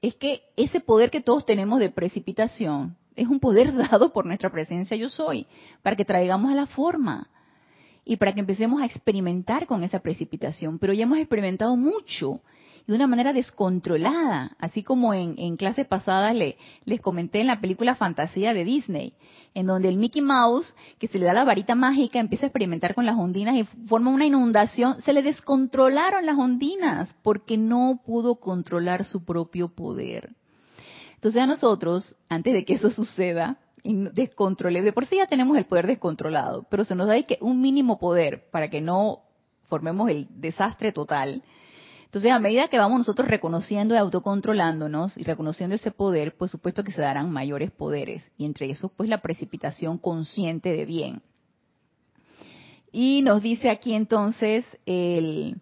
Es 0.03 0.15
que 0.17 0.43
ese 0.57 0.81
poder 0.81 1.11
que 1.11 1.23
todos 1.23 1.47
tenemos 1.47 1.81
de 1.81 1.89
precipitación 1.89 2.97
es 3.17 3.27
un 3.27 3.41
poder 3.41 3.75
dado 3.91 4.13
por 4.13 4.27
nuestra 4.27 4.53
presencia 4.53 4.99
yo 4.99 5.09
soy, 5.09 5.47
para 5.83 5.97
que 5.97 6.05
traigamos 6.05 6.53
a 6.53 6.55
la 6.55 6.67
forma 6.67 7.31
y 8.05 8.17
para 8.17 8.35
que 8.35 8.41
empecemos 8.41 8.83
a 8.83 8.87
experimentar 8.87 9.67
con 9.67 9.83
esa 9.83 10.01
precipitación. 10.01 10.79
Pero 10.79 10.93
ya 10.93 11.05
hemos 11.05 11.19
experimentado 11.19 11.75
mucho 11.75 12.43
de 12.91 12.97
una 12.97 13.07
manera 13.07 13.33
descontrolada, 13.33 14.57
así 14.59 14.83
como 14.83 15.15
en, 15.15 15.37
en 15.39 15.57
clases 15.57 15.87
pasadas 15.87 16.35
le, 16.35 16.57
les 16.85 17.01
comenté 17.01 17.41
en 17.41 17.47
la 17.47 17.61
película 17.61 17.95
Fantasía 17.95 18.53
de 18.53 18.65
Disney, 18.65 19.15
en 19.55 19.67
donde 19.67 19.89
el 19.89 19.97
Mickey 19.97 20.23
Mouse, 20.23 20.75
que 20.99 21.07
se 21.07 21.19
le 21.19 21.27
da 21.27 21.33
la 21.33 21.45
varita 21.45 21.77
mágica, 21.77 22.19
empieza 22.19 22.47
a 22.47 22.49
experimentar 22.49 22.97
con 22.97 23.07
las 23.07 23.17
ondinas 23.17 23.55
y 23.55 23.65
forma 23.87 24.11
una 24.11 24.27
inundación, 24.27 25.01
se 25.03 25.13
le 25.13 25.23
descontrolaron 25.23 26.27
las 26.27 26.37
ondinas 26.37 27.15
porque 27.23 27.57
no 27.57 28.01
pudo 28.05 28.37
controlar 28.37 29.05
su 29.05 29.25
propio 29.25 29.69
poder. 29.69 30.31
Entonces 31.15 31.43
a 31.43 31.47
nosotros, 31.47 32.17
antes 32.29 32.53
de 32.53 32.65
que 32.65 32.75
eso 32.75 32.91
suceda, 32.91 33.59
descontrole, 33.85 34.83
de 34.83 34.93
por 34.93 35.07
sí 35.07 35.17
ya 35.17 35.27
tenemos 35.27 35.57
el 35.57 35.67
poder 35.67 35.87
descontrolado, 35.87 36.67
pero 36.69 36.85
se 36.85 36.97
nos 36.97 37.07
da 37.07 37.23
que 37.23 37.39
un 37.41 37.61
mínimo 37.61 38.01
poder 38.01 38.51
para 38.51 38.69
que 38.69 38.81
no 38.81 39.21
formemos 39.69 40.11
el 40.11 40.27
desastre 40.31 40.91
total. 40.91 41.45
Entonces, 42.11 42.33
a 42.33 42.41
medida 42.41 42.67
que 42.67 42.77
vamos 42.77 42.99
nosotros 42.99 43.29
reconociendo 43.29 43.95
y 43.95 43.99
autocontrolándonos 43.99 45.17
y 45.17 45.23
reconociendo 45.23 45.77
ese 45.77 45.93
poder, 45.93 46.35
pues 46.37 46.51
supuesto 46.51 46.83
que 46.83 46.91
se 46.91 47.01
darán 47.01 47.31
mayores 47.31 47.71
poderes. 47.71 48.29
Y 48.37 48.47
entre 48.47 48.69
esos, 48.69 48.91
pues 48.97 49.09
la 49.09 49.19
precipitación 49.19 49.97
consciente 49.97 50.73
de 50.73 50.87
bien. 50.87 51.23
Y 52.91 53.23
nos 53.23 53.43
dice 53.43 53.71
aquí 53.71 53.95
entonces 53.95 54.67
el, 54.87 55.61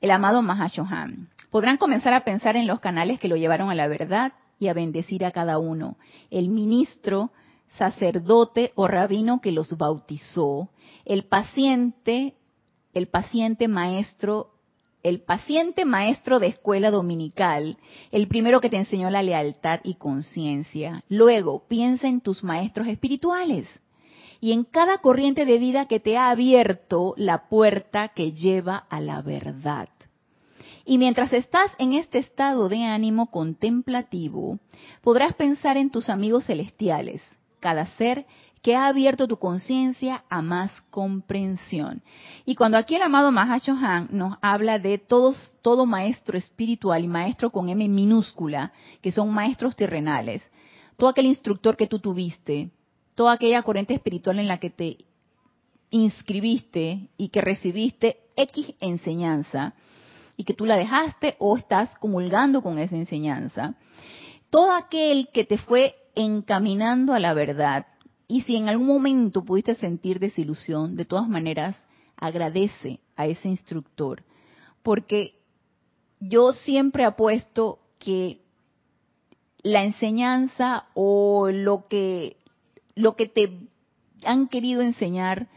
el 0.00 0.10
amado 0.12 0.40
Mahashohan. 0.40 1.30
Podrán 1.50 1.78
comenzar 1.78 2.12
a 2.12 2.22
pensar 2.22 2.54
en 2.54 2.68
los 2.68 2.78
canales 2.78 3.18
que 3.18 3.26
lo 3.26 3.34
llevaron 3.34 3.68
a 3.68 3.74
la 3.74 3.88
verdad 3.88 4.34
y 4.60 4.68
a 4.68 4.72
bendecir 4.72 5.24
a 5.24 5.32
cada 5.32 5.58
uno. 5.58 5.96
El 6.30 6.48
ministro, 6.48 7.32
sacerdote 7.70 8.70
o 8.76 8.86
rabino 8.86 9.40
que 9.40 9.50
los 9.50 9.76
bautizó, 9.76 10.70
el 11.04 11.24
paciente, 11.24 12.36
el 12.94 13.08
paciente 13.08 13.66
maestro, 13.66 14.52
el 15.08 15.20
paciente 15.20 15.84
maestro 15.84 16.40
de 16.40 16.48
escuela 16.48 16.90
dominical, 16.90 17.78
el 18.10 18.26
primero 18.26 18.60
que 18.60 18.68
te 18.68 18.76
enseñó 18.76 19.08
la 19.08 19.22
lealtad 19.22 19.78
y 19.84 19.94
conciencia. 19.94 21.04
Luego, 21.08 21.62
piensa 21.68 22.08
en 22.08 22.20
tus 22.20 22.42
maestros 22.42 22.88
espirituales 22.88 23.68
y 24.40 24.50
en 24.50 24.64
cada 24.64 24.98
corriente 24.98 25.44
de 25.44 25.58
vida 25.58 25.86
que 25.86 26.00
te 26.00 26.16
ha 26.16 26.30
abierto 26.30 27.14
la 27.16 27.48
puerta 27.48 28.08
que 28.08 28.32
lleva 28.32 28.78
a 28.90 29.00
la 29.00 29.22
verdad. 29.22 29.88
Y 30.84 30.98
mientras 30.98 31.32
estás 31.32 31.70
en 31.78 31.92
este 31.92 32.18
estado 32.18 32.68
de 32.68 32.82
ánimo 32.82 33.30
contemplativo, 33.30 34.58
podrás 35.02 35.34
pensar 35.34 35.76
en 35.76 35.90
tus 35.90 36.08
amigos 36.08 36.46
celestiales, 36.46 37.22
cada 37.60 37.86
ser 37.96 38.26
que 38.66 38.74
ha 38.74 38.88
abierto 38.88 39.28
tu 39.28 39.36
conciencia 39.36 40.24
a 40.28 40.42
más 40.42 40.72
comprensión. 40.90 42.02
Y 42.44 42.56
cuando 42.56 42.76
aquí 42.76 42.96
el 42.96 43.02
amado 43.02 43.30
Mahashohan 43.30 44.08
nos 44.10 44.38
habla 44.42 44.80
de 44.80 44.98
todos, 44.98 45.36
todo 45.62 45.86
maestro 45.86 46.36
espiritual 46.36 47.04
y 47.04 47.06
maestro 47.06 47.52
con 47.52 47.68
M 47.68 47.88
minúscula, 47.88 48.72
que 49.02 49.12
son 49.12 49.32
maestros 49.32 49.76
terrenales, 49.76 50.50
todo 50.96 51.10
aquel 51.10 51.26
instructor 51.26 51.76
que 51.76 51.86
tú 51.86 52.00
tuviste, 52.00 52.72
toda 53.14 53.34
aquella 53.34 53.62
corriente 53.62 53.94
espiritual 53.94 54.40
en 54.40 54.48
la 54.48 54.58
que 54.58 54.70
te 54.70 54.96
inscribiste 55.90 57.08
y 57.16 57.28
que 57.28 57.42
recibiste 57.42 58.16
X 58.34 58.74
enseñanza, 58.80 59.74
y 60.36 60.42
que 60.42 60.54
tú 60.54 60.66
la 60.66 60.76
dejaste 60.76 61.36
o 61.38 61.56
estás 61.56 61.96
comulgando 62.00 62.62
con 62.62 62.80
esa 62.80 62.96
enseñanza. 62.96 63.76
Todo 64.50 64.72
aquel 64.72 65.28
que 65.32 65.44
te 65.44 65.56
fue 65.56 65.94
encaminando 66.16 67.14
a 67.14 67.20
la 67.20 67.32
verdad, 67.32 67.86
y 68.28 68.42
si 68.42 68.56
en 68.56 68.68
algún 68.68 68.88
momento 68.88 69.44
pudiste 69.44 69.74
sentir 69.76 70.18
desilusión, 70.18 70.96
de 70.96 71.04
todas 71.04 71.28
maneras, 71.28 71.76
agradece 72.16 73.00
a 73.16 73.26
ese 73.26 73.48
instructor, 73.48 74.24
porque 74.82 75.34
yo 76.20 76.52
siempre 76.52 77.04
apuesto 77.04 77.78
que 77.98 78.40
la 79.62 79.84
enseñanza 79.84 80.86
o 80.94 81.50
lo 81.50 81.86
que 81.88 82.36
lo 82.94 83.14
que 83.16 83.26
te 83.26 83.68
han 84.24 84.48
querido 84.48 84.80
enseñar 84.80 85.48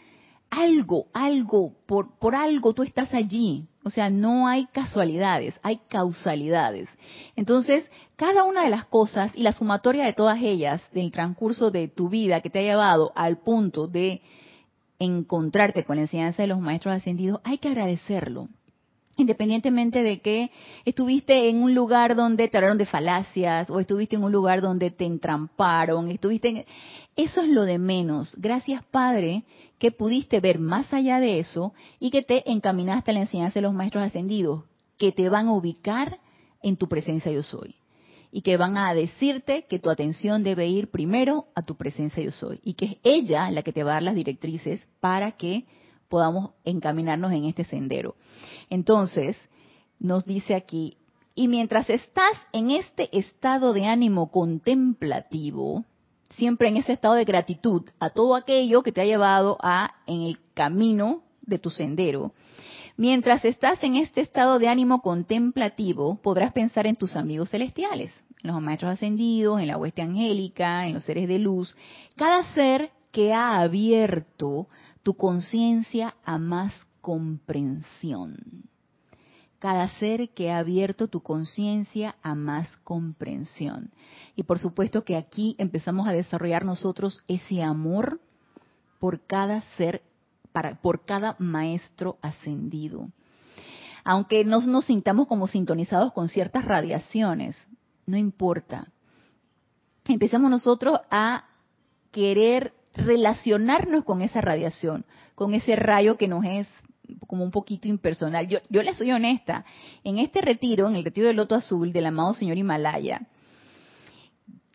algo, 0.50 1.08
algo, 1.14 1.74
por, 1.86 2.18
por 2.18 2.36
algo 2.36 2.74
tú 2.74 2.84
estás 2.84 3.14
allí. 3.14 3.68
O 3.84 3.90
sea, 3.90 4.10
no 4.10 4.48
hay 4.48 4.66
casualidades, 4.68 5.60
hay 5.64 5.80
causalidades. 5.88 6.90
Entonces, 7.36 7.90
cada 8.18 8.44
una 8.44 8.64
de 8.64 8.70
las 8.70 8.86
cosas 8.86 9.32
y 9.36 9.44
la 9.44 9.54
sumatoria 9.54 10.06
de 10.06 10.14
todas 10.14 10.42
ellas 10.42 10.82
del 10.92 11.12
transcurso 11.12 11.72
de 11.72 11.88
tu 11.88 12.10
vida 12.10 12.42
que 12.42 12.50
te 12.50 12.60
ha 12.60 12.64
llevado 12.64 13.14
al 13.16 13.38
punto 13.38 13.88
de 13.88 14.22
encontrarte 15.00 15.86
con 15.86 15.96
la 15.96 16.04
enseñanza 16.04 16.44
de 16.44 16.48
los 16.50 16.60
maestros 16.60 16.94
ascendidos, 16.94 17.40
hay 17.46 17.58
que 17.58 17.70
agradecerlo 17.70 18.50
independientemente 19.20 20.02
de 20.02 20.22
que 20.22 20.50
estuviste 20.86 21.50
en 21.50 21.62
un 21.62 21.76
lugar 21.76 22.16
donde 22.16 22.48
te 22.48 22.58
hablaron 22.58 22.78
de 22.78 22.86
falacias 22.86 23.70
o 23.70 23.80
estuviste 23.80 24.16
en 24.16 24.24
un 24.24 24.32
lugar 24.32 24.62
donde 24.62 24.92
te 24.92 25.06
entramparon, 25.06 26.10
estuviste 26.10 26.48
en... 26.48 26.66
Eso 27.16 27.42
es 27.42 27.50
lo 27.50 27.64
de 27.64 27.78
menos. 27.78 28.34
Gracias, 28.38 28.84
Padre, 28.86 29.44
que 29.78 29.92
pudiste 29.92 30.40
ver 30.40 30.58
más 30.58 30.94
allá 30.94 31.20
de 31.20 31.40
eso 31.40 31.74
y 32.00 32.12
que 32.12 32.22
te 32.22 32.50
encaminaste 32.50 33.12
a 33.12 33.14
la 33.14 33.22
enseñanza 33.22 33.56
de 33.56 33.64
los 33.64 33.74
maestros 33.74 34.06
ascendidos, 34.06 34.64
que 34.98 35.12
te 35.12 35.28
van 35.28 35.48
a 35.48 35.54
ubicar 35.54 36.20
en 36.62 36.78
tu 36.78 36.88
presencia 36.88 37.32
yo 37.32 37.44
soy 37.44 37.76
y 38.32 38.42
que 38.42 38.58
van 38.58 38.78
a 38.78 38.94
decirte 38.94 39.66
que 39.68 39.80
tu 39.80 39.90
atención 39.90 40.44
debe 40.44 40.68
ir 40.68 40.92
primero 40.92 41.48
a 41.56 41.62
tu 41.62 41.76
presencia 41.76 42.24
yo 42.24 42.32
soy 42.32 42.60
y 42.64 42.76
que 42.76 42.86
es 42.86 42.98
ella 43.04 43.52
la 43.52 43.64
que 43.64 43.74
te 43.74 43.84
va 43.84 43.92
a 43.92 43.94
dar 43.96 44.04
las 44.04 44.16
directrices 44.16 44.88
para 45.00 45.34
que 45.34 45.66
podamos 46.10 46.52
encaminarnos 46.64 47.32
en 47.32 47.46
este 47.46 47.64
sendero. 47.64 48.16
Entonces, 48.70 49.38
nos 50.00 50.26
dice 50.26 50.56
aquí, 50.56 50.98
y 51.36 51.48
mientras 51.48 51.90
estás 51.90 52.38
en 52.52 52.72
este 52.72 53.18
estado 53.18 53.74
de 53.74 53.86
ánimo 53.86 54.32
contemplativo, 54.32 55.86
siempre 56.32 56.68
en 56.68 56.78
ese 56.78 56.94
estado 56.94 57.14
de 57.14 57.26
gratitud 57.26 57.84
a 58.00 58.10
todo 58.10 58.36
aquello 58.36 58.84
que 58.84 58.92
te 58.92 59.02
ha 59.02 59.06
llevado 59.06 59.58
a 59.62 59.96
en 60.06 60.22
el 60.22 60.40
camino 60.54 61.24
de 61.42 61.60
tu 61.60 61.70
sendero, 61.70 62.34
mientras 62.98 63.46
estás 63.46 63.84
en 63.84 63.96
este 63.96 64.22
estado 64.22 64.60
de 64.60 64.68
ánimo 64.68 65.02
contemplativo, 65.02 66.20
podrás 66.22 66.52
pensar 66.52 66.88
en 66.88 66.96
tus 66.96 67.16
amigos 67.16 67.52
celestiales, 67.52 68.12
en 68.44 68.52
los 68.52 68.62
maestros 68.62 68.92
ascendidos, 68.92 69.62
en 69.62 69.68
la 69.68 69.78
hueste 69.78 70.02
angélica, 70.02 70.88
en 70.88 70.94
los 70.94 71.06
seres 71.06 71.28
de 71.28 71.40
luz, 71.40 71.76
cada 72.16 72.44
ser 72.54 72.92
que 73.12 73.34
ha 73.34 73.60
abierto 73.60 74.68
tu 75.04 75.14
conciencia 75.16 76.16
a 76.24 76.38
más 76.38 76.74
comprensión. 77.02 78.38
Cada 79.60 79.90
ser 80.00 80.30
que 80.30 80.52
ha 80.52 80.60
abierto 80.60 81.10
tu 81.10 81.22
conciencia 81.22 82.16
a 82.22 82.34
más 82.34 82.70
comprensión. 82.84 83.92
Y 84.36 84.44
por 84.44 84.58
supuesto 84.58 85.04
que 85.04 85.18
aquí 85.18 85.56
empezamos 85.58 86.08
a 86.08 86.14
desarrollar 86.14 86.64
nosotros 86.64 87.24
ese 87.28 87.62
amor 87.62 88.22
por 89.00 89.26
cada 89.26 89.62
ser, 89.76 90.02
para, 90.54 90.80
por 90.82 91.04
cada 91.04 91.36
maestro 91.40 92.18
ascendido. 92.22 93.10
Aunque 94.06 94.46
no 94.46 94.62
nos 94.62 94.86
sintamos 94.86 95.28
como 95.28 95.48
sintonizados 95.48 96.14
con 96.14 96.30
ciertas 96.30 96.64
radiaciones, 96.64 97.58
no 98.06 98.18
importa. 98.18 98.88
Empezamos 100.06 100.50
nosotros 100.50 101.00
a 101.12 101.46
querer 102.12 102.74
relacionarnos 102.94 104.04
con 104.04 104.22
esa 104.22 104.42
radiación, 104.42 105.06
con 105.36 105.54
ese 105.54 105.76
rayo 105.76 106.18
que 106.18 106.28
nos 106.28 106.44
es 106.46 106.68
como 107.28 107.44
un 107.44 107.52
poquito 107.52 107.88
impersonal. 107.88 108.48
Yo, 108.48 108.60
yo 108.70 108.84
le 108.84 108.94
soy 108.94 109.12
honesta, 109.12 109.66
en 110.04 110.20
este 110.20 110.42
retiro, 110.42 110.88
en 110.88 110.96
el 110.96 111.04
retiro 111.04 111.28
del 111.28 111.38
Loto 111.38 111.56
Azul 111.56 111.92
del 111.94 112.06
amado 112.06 112.34
señor 112.34 112.58
Himalaya, 112.58 113.28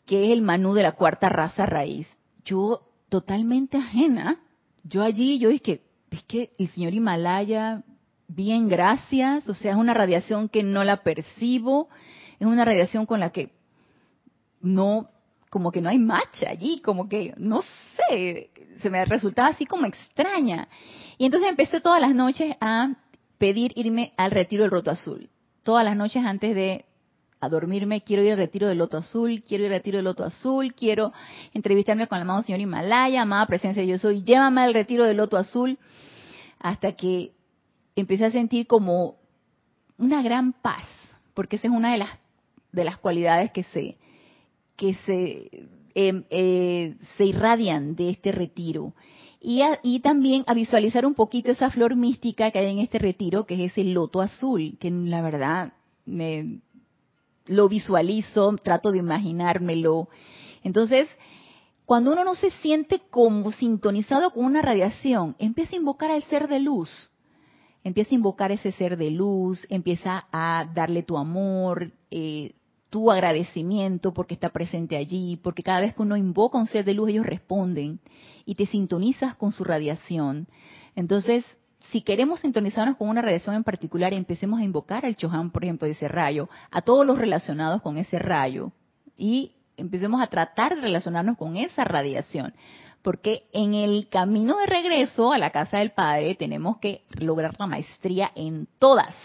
que 0.06 0.24
es 0.24 0.30
el 0.30 0.42
Manú 0.42 0.74
de 0.74 0.82
la 0.82 0.92
cuarta 0.92 1.28
raza 1.28 1.66
raíz, 1.66 2.06
yo 2.44 2.82
totalmente 3.08 3.78
ajena, 3.78 4.40
yo 4.82 5.02
allí, 5.02 5.38
yo 5.38 5.48
dije, 5.48 5.82
es 6.10 6.22
que 6.24 6.50
el 6.58 6.68
señor 6.68 6.94
Himalaya, 6.94 7.82
bien, 8.28 8.68
gracias, 8.68 9.48
o 9.48 9.54
sea, 9.54 9.72
es 9.72 9.76
una 9.76 9.94
radiación 9.94 10.48
que 10.48 10.62
no 10.62 10.84
la 10.84 11.02
percibo, 11.02 11.88
es 12.38 12.46
una 12.46 12.64
radiación 12.64 13.06
con 13.06 13.20
la 13.20 13.30
que 13.30 13.52
no 14.60 15.10
como 15.54 15.70
que 15.70 15.80
no 15.80 15.88
hay 15.88 15.98
match 15.98 16.42
allí, 16.48 16.80
como 16.80 17.08
que, 17.08 17.32
no 17.36 17.62
sé, 17.62 18.50
se 18.82 18.90
me 18.90 19.04
resultaba 19.04 19.50
así 19.50 19.66
como 19.66 19.86
extraña. 19.86 20.66
Y 21.16 21.26
entonces 21.26 21.48
empecé 21.48 21.80
todas 21.80 22.00
las 22.00 22.12
noches 22.12 22.56
a 22.60 22.96
pedir 23.38 23.70
irme 23.76 24.12
al 24.16 24.32
retiro 24.32 24.64
del 24.64 24.72
Roto 24.72 24.90
Azul. 24.90 25.30
Todas 25.62 25.84
las 25.84 25.96
noches 25.96 26.24
antes 26.24 26.56
de 26.56 26.86
a 27.40 27.48
dormirme, 27.48 28.00
quiero 28.00 28.24
ir 28.24 28.32
al 28.32 28.38
retiro 28.38 28.66
del 28.66 28.78
Loto 28.78 28.96
Azul, 28.96 29.44
quiero 29.46 29.62
ir 29.62 29.70
al 29.70 29.78
retiro 29.78 29.98
del 29.98 30.06
Loto 30.06 30.24
Azul, 30.24 30.74
quiero 30.74 31.12
entrevistarme 31.52 32.08
con 32.08 32.16
el 32.16 32.22
amado 32.22 32.42
señor 32.42 32.60
Himalaya, 32.60 33.22
amada 33.22 33.46
presencia 33.46 33.84
yo 33.84 33.96
soy, 33.96 34.24
llévame 34.24 34.62
al 34.62 34.74
retiro 34.74 35.04
del 35.04 35.18
Loto 35.18 35.36
Azul, 35.36 35.78
hasta 36.58 36.96
que 36.96 37.30
empecé 37.94 38.24
a 38.24 38.32
sentir 38.32 38.66
como 38.66 39.18
una 39.98 40.20
gran 40.20 40.52
paz, 40.52 40.84
porque 41.32 41.54
esa 41.54 41.68
es 41.68 41.72
una 41.72 41.92
de 41.92 41.98
las, 41.98 42.10
de 42.72 42.84
las 42.84 42.98
cualidades 42.98 43.52
que 43.52 43.62
se, 43.62 43.98
que 44.76 44.94
se, 45.06 45.68
em, 45.94 46.24
eh, 46.30 46.96
se 47.16 47.24
irradian 47.24 47.94
de 47.96 48.10
este 48.10 48.32
retiro. 48.32 48.94
Y, 49.40 49.60
y, 49.82 50.00
también 50.00 50.42
a 50.46 50.54
visualizar 50.54 51.04
un 51.04 51.14
poquito 51.14 51.50
esa 51.50 51.70
flor 51.70 51.96
mística 51.96 52.50
que 52.50 52.58
hay 52.58 52.72
en 52.72 52.78
este 52.78 52.98
retiro, 52.98 53.44
que 53.44 53.54
es 53.54 53.72
ese 53.72 53.84
loto 53.84 54.22
azul, 54.22 54.76
que 54.80 54.90
la 54.90 55.20
verdad 55.20 55.74
me 56.06 56.60
lo 57.46 57.68
visualizo, 57.68 58.56
trato 58.56 58.90
de 58.90 58.98
imaginármelo. 58.98 60.08
Entonces, 60.62 61.08
cuando 61.86 62.12
uno 62.12 62.24
no 62.24 62.34
se 62.34 62.50
siente 62.50 63.02
como 63.10 63.52
sintonizado 63.52 64.30
con 64.30 64.44
una 64.44 64.62
radiación, 64.62 65.36
empieza 65.38 65.74
a 65.74 65.78
invocar 65.78 66.10
al 66.10 66.22
ser 66.24 66.48
de 66.48 66.60
luz. 66.60 67.10
Empieza 67.82 68.12
a 68.12 68.14
invocar 68.14 68.50
ese 68.50 68.72
ser 68.72 68.96
de 68.96 69.10
luz, 69.10 69.66
empieza 69.68 70.26
a 70.32 70.66
darle 70.74 71.02
tu 71.02 71.18
amor, 71.18 71.92
eh, 72.10 72.54
tu 72.94 73.10
agradecimiento 73.10 74.14
porque 74.14 74.34
está 74.34 74.50
presente 74.50 74.96
allí, 74.96 75.36
porque 75.42 75.64
cada 75.64 75.80
vez 75.80 75.96
que 75.96 76.02
uno 76.02 76.16
invoca 76.16 76.58
un 76.58 76.68
ser 76.68 76.84
de 76.84 76.94
luz 76.94 77.08
ellos 77.08 77.26
responden 77.26 77.98
y 78.46 78.54
te 78.54 78.66
sintonizas 78.66 79.34
con 79.34 79.50
su 79.50 79.64
radiación. 79.64 80.46
Entonces, 80.94 81.44
si 81.90 82.02
queremos 82.02 82.38
sintonizarnos 82.38 82.96
con 82.96 83.08
una 83.08 83.20
radiación 83.20 83.56
en 83.56 83.64
particular, 83.64 84.14
empecemos 84.14 84.60
a 84.60 84.62
invocar 84.62 85.04
al 85.04 85.16
Chohan, 85.16 85.50
por 85.50 85.64
ejemplo, 85.64 85.86
de 85.86 85.94
ese 85.94 86.06
rayo, 86.06 86.48
a 86.70 86.82
todos 86.82 87.04
los 87.04 87.18
relacionados 87.18 87.82
con 87.82 87.96
ese 87.96 88.20
rayo, 88.20 88.70
y 89.16 89.50
empecemos 89.76 90.22
a 90.22 90.28
tratar 90.28 90.76
de 90.76 90.82
relacionarnos 90.82 91.36
con 91.36 91.56
esa 91.56 91.82
radiación. 91.82 92.54
Porque 93.02 93.48
en 93.52 93.74
el 93.74 94.08
camino 94.08 94.56
de 94.58 94.66
regreso 94.66 95.32
a 95.32 95.38
la 95.38 95.50
casa 95.50 95.78
del 95.78 95.90
Padre 95.90 96.36
tenemos 96.36 96.78
que 96.78 97.02
lograr 97.10 97.56
la 97.58 97.66
maestría 97.66 98.30
en 98.36 98.68
todas. 98.78 99.16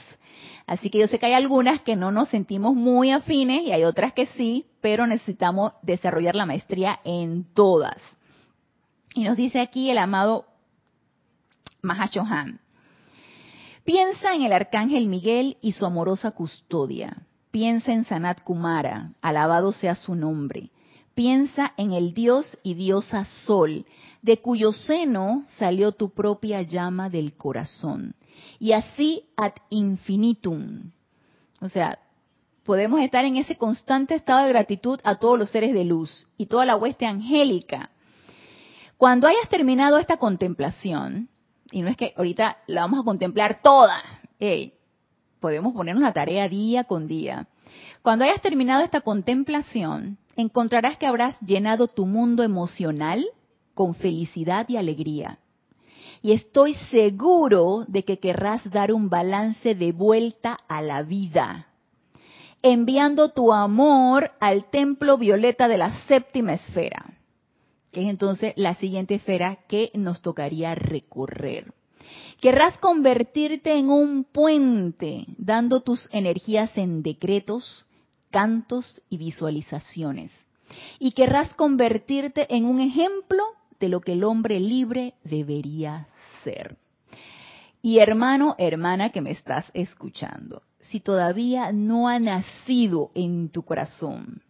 Así 0.70 0.92
que 0.92 1.00
yo 1.00 1.08
sé 1.08 1.18
que 1.18 1.26
hay 1.26 1.34
algunas 1.34 1.82
que 1.82 1.96
no 1.96 2.12
nos 2.12 2.30
sentimos 2.30 2.76
muy 2.76 3.10
afines 3.10 3.64
y 3.64 3.72
hay 3.72 3.86
otras 3.86 4.14
que 4.14 4.28
sí, 4.28 4.68
pero 4.82 5.08
necesitamos 5.08 5.74
desarrollar 5.82 6.36
la 6.36 6.46
maestría 6.46 7.00
en 7.04 7.44
todas. 7.56 8.20
Y 9.16 9.24
nos 9.24 9.36
dice 9.36 9.62
aquí 9.62 9.90
el 9.90 9.98
amado 9.98 10.46
Mahashohan. 11.82 12.60
Piensa 13.84 14.36
en 14.36 14.44
el 14.44 14.54
arcángel 14.54 15.08
Miguel 15.08 15.58
y 15.60 15.72
su 15.72 15.88
amorosa 15.88 16.34
custodia. 16.34 17.18
Piensa 17.50 17.92
en 17.92 18.04
Sanat 18.04 18.44
Kumara, 18.44 19.14
alabado 19.24 19.72
sea 19.72 19.96
su 19.96 20.14
nombre. 20.14 20.70
Piensa 21.16 21.74
en 21.78 21.94
el 21.94 22.14
Dios 22.14 22.60
y 22.62 22.76
diosa 22.76 23.26
Sol, 23.26 23.88
de 24.22 24.40
cuyo 24.42 24.72
seno 24.72 25.46
salió 25.58 25.92
tu 25.92 26.10
propia 26.10 26.62
llama 26.62 27.10
del 27.10 27.34
corazón. 27.34 28.16
Y 28.60 28.74
así 28.74 29.26
ad 29.38 29.54
infinitum. 29.70 30.92
O 31.62 31.70
sea, 31.70 32.00
podemos 32.64 33.02
estar 33.02 33.26
en 33.26 33.38
ese 33.38 33.58
constante 33.58 34.16
estado 34.16 34.44
de 34.44 34.50
gratitud 34.50 35.00
a 35.04 35.16
todos 35.16 35.40
los 35.40 35.50
seres 35.50 35.74
de 35.74 35.86
luz 35.86 36.28
y 36.38 36.48
toda 36.48 36.66
la 36.66 36.76
hueste 36.76 37.06
angélica. 37.06 37.90
Cuando 38.98 39.28
hayas 39.28 39.48
terminado 39.50 39.98
esta 39.98 40.18
contemplación, 40.18 41.30
y 41.72 41.82
no 41.82 41.90
es 41.90 41.98
que 41.98 42.14
ahorita 42.18 42.58
la 42.68 42.82
vamos 42.82 43.00
a 43.00 43.04
contemplar 43.04 43.62
toda, 43.62 44.04
podemos 45.40 45.74
ponernos 45.74 46.04
la 46.04 46.14
tarea 46.14 46.50
día 46.50 46.84
con 46.84 47.08
día. 47.08 47.48
Cuando 48.02 48.26
hayas 48.26 48.42
terminado 48.42 48.84
esta 48.84 49.02
contemplación, 49.02 50.18
encontrarás 50.36 50.98
que 50.98 51.06
habrás 51.06 51.40
llenado 51.42 51.88
tu 51.88 52.06
mundo 52.06 52.44
emocional 52.44 53.26
con 53.80 53.96
felicidad 53.96 54.68
y 54.68 54.76
alegría. 54.76 55.40
Y 56.22 56.34
estoy 56.34 56.74
seguro 56.92 57.86
de 57.88 58.04
que 58.04 58.20
querrás 58.20 58.70
dar 58.70 58.92
un 58.92 59.10
balance 59.10 59.74
de 59.74 59.94
vuelta 59.94 60.60
a 60.68 60.82
la 60.82 61.02
vida, 61.02 61.68
enviando 62.62 63.30
tu 63.30 63.54
amor 63.54 64.32
al 64.42 64.66
templo 64.70 65.18
violeta 65.18 65.70
de 65.70 65.78
la 65.78 65.96
séptima 66.08 66.56
esfera 66.56 67.06
que 67.94 68.02
es 68.02 68.10
entonces 68.10 68.54
la 68.58 68.76
siguiente 68.76 69.16
esfera 69.16 69.60
que 69.68 69.90
nos 69.94 70.22
tocaría 70.22 70.76
recorrer. 70.76 71.74
Querrás 72.40 72.78
convertirte 72.80 73.78
en 73.78 73.90
un 73.90 74.26
puente, 74.26 75.26
dando 75.38 75.82
tus 75.82 76.08
energías 76.12 76.78
en 76.78 77.02
decretos, 77.02 77.88
cantos 78.30 79.02
y 79.10 79.18
visualizaciones. 79.18 80.32
Y 81.00 81.14
querrás 81.14 81.52
convertirte 81.56 82.46
en 82.56 82.66
un 82.66 82.80
ejemplo 82.80 83.44
de 83.80 83.90
lo 83.90 84.02
que 84.02 84.14
el 84.14 84.24
hombre 84.24 84.60
libre 84.60 85.16
debería 85.24 86.08
ser. 86.44 86.78
Y 87.82 88.00
hermano, 88.00 88.56
hermana 88.58 89.12
que 89.12 89.22
me 89.22 89.32
estás 89.32 89.66
escuchando, 89.74 90.64
si 90.80 91.00
todavía 91.00 91.72
no 91.72 92.08
ha 92.08 92.20
nacido 92.20 93.12
en 93.16 93.50
tu 93.50 93.64
corazón 93.64 94.42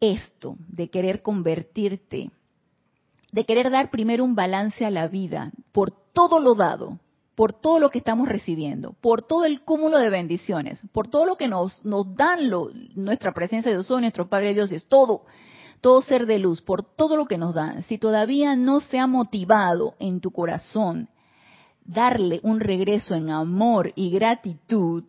esto 0.00 0.56
de 0.68 0.88
querer 0.88 1.22
convertirte, 1.22 2.30
de 3.32 3.44
querer 3.44 3.70
dar 3.70 3.90
primero 3.90 4.24
un 4.24 4.34
balance 4.34 4.84
a 4.84 4.90
la 4.90 5.08
vida 5.08 5.52
por 5.72 5.90
todo 5.90 6.40
lo 6.40 6.54
dado, 6.54 6.98
por 7.34 7.52
todo 7.52 7.80
lo 7.80 7.90
que 7.90 7.98
estamos 7.98 8.28
recibiendo, 8.28 8.94
por 9.00 9.22
todo 9.22 9.44
el 9.44 9.62
cúmulo 9.62 9.98
de 9.98 10.10
bendiciones, 10.10 10.80
por 10.92 11.08
todo 11.08 11.26
lo 11.26 11.36
que 11.36 11.48
nos, 11.48 11.84
nos 11.84 12.14
dan 12.14 12.48
lo, 12.48 12.70
nuestra 12.94 13.32
presencia 13.32 13.70
de 13.70 13.76
Dios, 13.76 13.90
nuestro 13.90 14.28
Padre 14.28 14.54
Dios, 14.54 14.70
es 14.72 14.86
todo, 14.86 15.24
todo 15.84 16.00
ser 16.00 16.24
de 16.24 16.38
luz, 16.38 16.62
por 16.62 16.82
todo 16.82 17.14
lo 17.14 17.26
que 17.26 17.36
nos 17.36 17.52
dan. 17.52 17.82
Si 17.82 17.98
todavía 17.98 18.56
no 18.56 18.80
se 18.80 18.98
ha 18.98 19.06
motivado 19.06 19.92
en 19.98 20.22
tu 20.22 20.30
corazón 20.30 21.10
darle 21.84 22.40
un 22.42 22.60
regreso 22.60 23.14
en 23.14 23.28
amor 23.28 23.92
y 23.94 24.08
gratitud, 24.08 25.04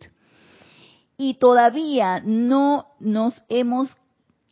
y 1.16 1.38
todavía 1.38 2.20
no 2.22 2.88
nos 3.00 3.42
hemos 3.48 3.88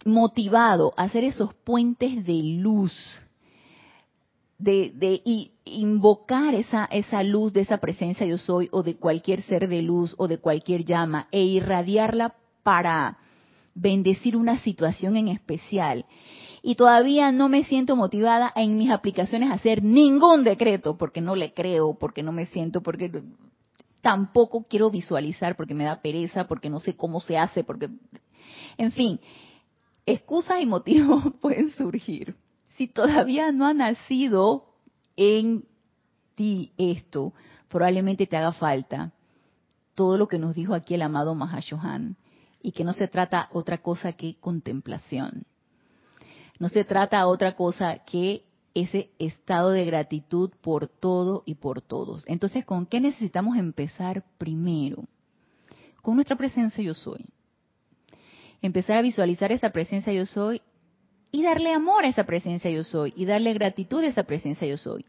motivado 0.06 0.94
a 0.96 1.02
hacer 1.02 1.24
esos 1.24 1.52
puentes 1.52 2.24
de 2.24 2.42
luz, 2.42 2.94
de, 4.56 4.92
de 4.94 5.50
invocar 5.66 6.54
esa, 6.54 6.86
esa 6.86 7.22
luz 7.22 7.52
de 7.52 7.60
esa 7.60 7.76
presencia 7.76 8.24
yo 8.24 8.38
soy 8.38 8.70
o 8.72 8.82
de 8.82 8.96
cualquier 8.96 9.42
ser 9.42 9.68
de 9.68 9.82
luz 9.82 10.14
o 10.16 10.26
de 10.26 10.38
cualquier 10.38 10.86
llama 10.86 11.28
e 11.32 11.42
irradiarla 11.42 12.34
para 12.62 13.18
bendecir 13.74 14.36
una 14.36 14.58
situación 14.60 15.16
en 15.16 15.28
especial. 15.28 16.06
Y 16.62 16.76
todavía 16.76 17.30
no 17.30 17.48
me 17.48 17.64
siento 17.64 17.96
motivada 17.96 18.52
en 18.56 18.78
mis 18.78 18.90
aplicaciones 18.90 19.50
a 19.50 19.54
hacer 19.54 19.82
ningún 19.82 20.44
decreto 20.44 20.96
porque 20.96 21.20
no 21.20 21.34
le 21.36 21.52
creo, 21.52 21.94
porque 21.98 22.22
no 22.22 22.32
me 22.32 22.46
siento, 22.46 22.82
porque 22.82 23.10
tampoco 24.00 24.66
quiero 24.68 24.90
visualizar 24.90 25.56
porque 25.56 25.74
me 25.74 25.84
da 25.84 26.00
pereza, 26.00 26.46
porque 26.46 26.70
no 26.70 26.80
sé 26.80 26.96
cómo 26.96 27.20
se 27.20 27.36
hace, 27.36 27.64
porque, 27.64 27.90
en 28.78 28.92
fin, 28.92 29.20
excusas 30.06 30.60
y 30.60 30.66
motivos 30.66 31.24
pueden 31.40 31.70
surgir. 31.70 32.36
Si 32.76 32.88
todavía 32.88 33.52
no 33.52 33.66
ha 33.66 33.74
nacido 33.74 34.64
en 35.16 35.64
ti 36.34 36.72
esto, 36.76 37.32
probablemente 37.68 38.26
te 38.26 38.36
haga 38.36 38.52
falta 38.52 39.12
todo 39.94 40.18
lo 40.18 40.28
que 40.28 40.38
nos 40.38 40.54
dijo 40.54 40.74
aquí 40.74 40.94
el 40.94 41.02
amado 41.02 41.34
Mahashohan 41.34 42.16
y 42.64 42.72
que 42.72 42.82
no 42.82 42.92
se 42.94 43.06
trata 43.06 43.48
otra 43.52 43.78
cosa 43.78 44.14
que 44.14 44.34
contemplación. 44.40 45.44
No 46.58 46.68
se 46.68 46.84
trata 46.84 47.26
otra 47.28 47.54
cosa 47.54 47.98
que 47.98 48.42
ese 48.74 49.10
estado 49.20 49.70
de 49.70 49.84
gratitud 49.84 50.50
por 50.60 50.88
todo 50.88 51.44
y 51.46 51.54
por 51.54 51.80
todos. 51.80 52.24
Entonces, 52.26 52.64
¿con 52.64 52.86
qué 52.86 53.00
necesitamos 53.00 53.56
empezar 53.56 54.24
primero? 54.38 55.04
Con 56.02 56.16
nuestra 56.16 56.36
presencia 56.36 56.82
yo 56.82 56.94
soy 56.94 57.24
empezar 58.66 58.96
a 58.96 59.02
visualizar 59.02 59.52
esa 59.52 59.70
presencia 59.70 60.10
yo 60.14 60.24
soy 60.24 60.62
y 61.30 61.42
darle 61.42 61.72
amor 61.74 62.04
a 62.04 62.08
esa 62.08 62.24
presencia 62.24 62.70
yo 62.70 62.82
soy 62.82 63.12
y 63.14 63.26
darle 63.26 63.52
gratitud 63.52 64.02
a 64.02 64.06
esa 64.06 64.22
presencia 64.22 64.66
yo 64.66 64.78
soy. 64.78 65.04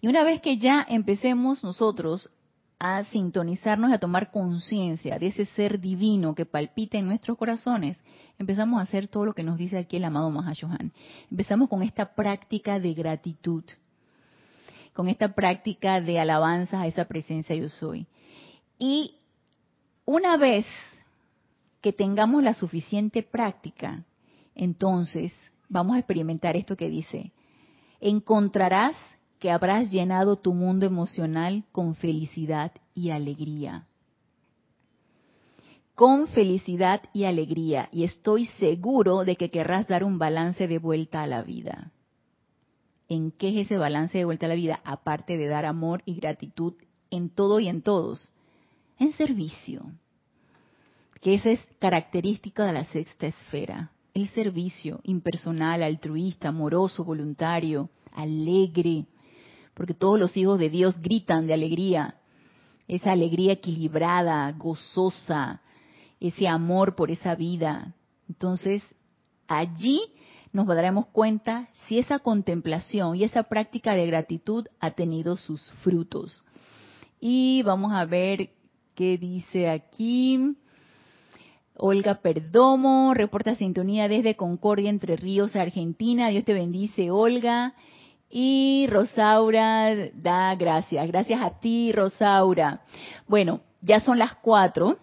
Y 0.00 0.08
una 0.08 0.24
vez 0.24 0.40
que 0.40 0.58
ya 0.58 0.84
empecemos 0.88 1.62
nosotros 1.62 2.30
a 2.78 3.04
sintonizarnos 3.04 3.92
a 3.92 3.98
tomar 3.98 4.30
conciencia 4.30 5.18
de 5.18 5.28
ese 5.28 5.46
ser 5.46 5.80
divino 5.80 6.34
que 6.34 6.44
palpita 6.44 6.98
en 6.98 7.06
nuestros 7.06 7.38
corazones, 7.38 7.98
empezamos 8.38 8.78
a 8.78 8.82
hacer 8.82 9.08
todo 9.08 9.24
lo 9.24 9.34
que 9.34 9.42
nos 9.42 9.56
dice 9.56 9.78
aquí 9.78 9.96
el 9.96 10.04
amado 10.04 10.30
Mahashohan. 10.30 10.92
Empezamos 11.30 11.68
con 11.68 11.82
esta 11.82 12.14
práctica 12.14 12.78
de 12.78 12.92
gratitud, 12.92 13.64
con 14.92 15.08
esta 15.08 15.34
práctica 15.34 16.00
de 16.00 16.20
alabanza 16.20 16.82
a 16.82 16.86
esa 16.86 17.06
presencia 17.06 17.56
yo 17.56 17.68
soy. 17.70 18.06
Y 18.78 19.14
una 20.04 20.36
vez 20.36 20.66
que 21.80 21.92
tengamos 21.92 22.42
la 22.42 22.52
suficiente 22.52 23.22
práctica, 23.22 24.04
entonces 24.54 25.32
vamos 25.68 25.96
a 25.96 25.98
experimentar 25.98 26.56
esto 26.56 26.76
que 26.76 26.90
dice, 26.90 27.32
encontrarás 28.00 28.96
que 29.46 29.52
habrás 29.52 29.92
llenado 29.92 30.34
tu 30.34 30.54
mundo 30.54 30.86
emocional 30.86 31.62
con 31.70 31.94
felicidad 31.94 32.72
y 32.94 33.10
alegría. 33.10 33.86
Con 35.94 36.26
felicidad 36.26 37.02
y 37.12 37.26
alegría, 37.26 37.88
y 37.92 38.02
estoy 38.02 38.46
seguro 38.58 39.24
de 39.24 39.36
que 39.36 39.52
querrás 39.52 39.86
dar 39.86 40.02
un 40.02 40.18
balance 40.18 40.66
de 40.66 40.78
vuelta 40.78 41.22
a 41.22 41.28
la 41.28 41.44
vida. 41.44 41.92
¿En 43.08 43.30
qué 43.30 43.50
es 43.50 43.66
ese 43.66 43.78
balance 43.78 44.18
de 44.18 44.24
vuelta 44.24 44.46
a 44.46 44.48
la 44.48 44.56
vida? 44.56 44.80
Aparte 44.82 45.36
de 45.36 45.46
dar 45.46 45.64
amor 45.64 46.02
y 46.06 46.16
gratitud 46.16 46.74
en 47.10 47.30
todo 47.30 47.60
y 47.60 47.68
en 47.68 47.82
todos. 47.82 48.32
En 48.98 49.12
servicio, 49.12 49.92
que 51.20 51.34
esa 51.34 51.50
es 51.50 51.60
característica 51.78 52.64
de 52.64 52.72
la 52.72 52.84
sexta 52.86 53.28
esfera. 53.28 53.92
El 54.12 54.28
servicio 54.30 54.98
impersonal, 55.04 55.84
altruista, 55.84 56.48
amoroso, 56.48 57.04
voluntario, 57.04 57.90
alegre, 58.12 59.06
porque 59.76 59.92
todos 59.92 60.18
los 60.18 60.34
hijos 60.38 60.58
de 60.58 60.70
Dios 60.70 60.98
gritan 61.02 61.46
de 61.46 61.52
alegría, 61.52 62.14
esa 62.88 63.12
alegría 63.12 63.52
equilibrada, 63.52 64.50
gozosa, 64.52 65.60
ese 66.18 66.48
amor 66.48 66.96
por 66.96 67.10
esa 67.10 67.34
vida. 67.34 67.94
Entonces, 68.26 68.82
allí 69.46 70.00
nos 70.50 70.66
daremos 70.66 71.08
cuenta 71.08 71.68
si 71.86 71.98
esa 71.98 72.20
contemplación 72.20 73.16
y 73.16 73.24
esa 73.24 73.42
práctica 73.42 73.94
de 73.94 74.06
gratitud 74.06 74.66
ha 74.80 74.92
tenido 74.92 75.36
sus 75.36 75.62
frutos. 75.82 76.42
Y 77.20 77.62
vamos 77.62 77.92
a 77.92 78.06
ver 78.06 78.48
qué 78.94 79.18
dice 79.18 79.68
aquí. 79.68 80.56
Olga 81.76 82.22
Perdomo, 82.22 83.12
reporta 83.12 83.56
sintonía 83.56 84.08
desde 84.08 84.36
Concordia, 84.36 84.88
Entre 84.88 85.16
Ríos, 85.16 85.54
Argentina. 85.54 86.28
Dios 86.28 86.46
te 86.46 86.54
bendice, 86.54 87.10
Olga. 87.10 87.74
Y 88.30 88.86
Rosaura 88.90 89.94
da 90.14 90.54
gracias. 90.54 91.06
Gracias 91.06 91.40
a 91.40 91.58
ti, 91.60 91.92
Rosaura. 91.92 92.80
Bueno, 93.28 93.60
ya 93.80 94.00
son 94.00 94.18
las 94.18 94.34
cuatro. 94.36 94.96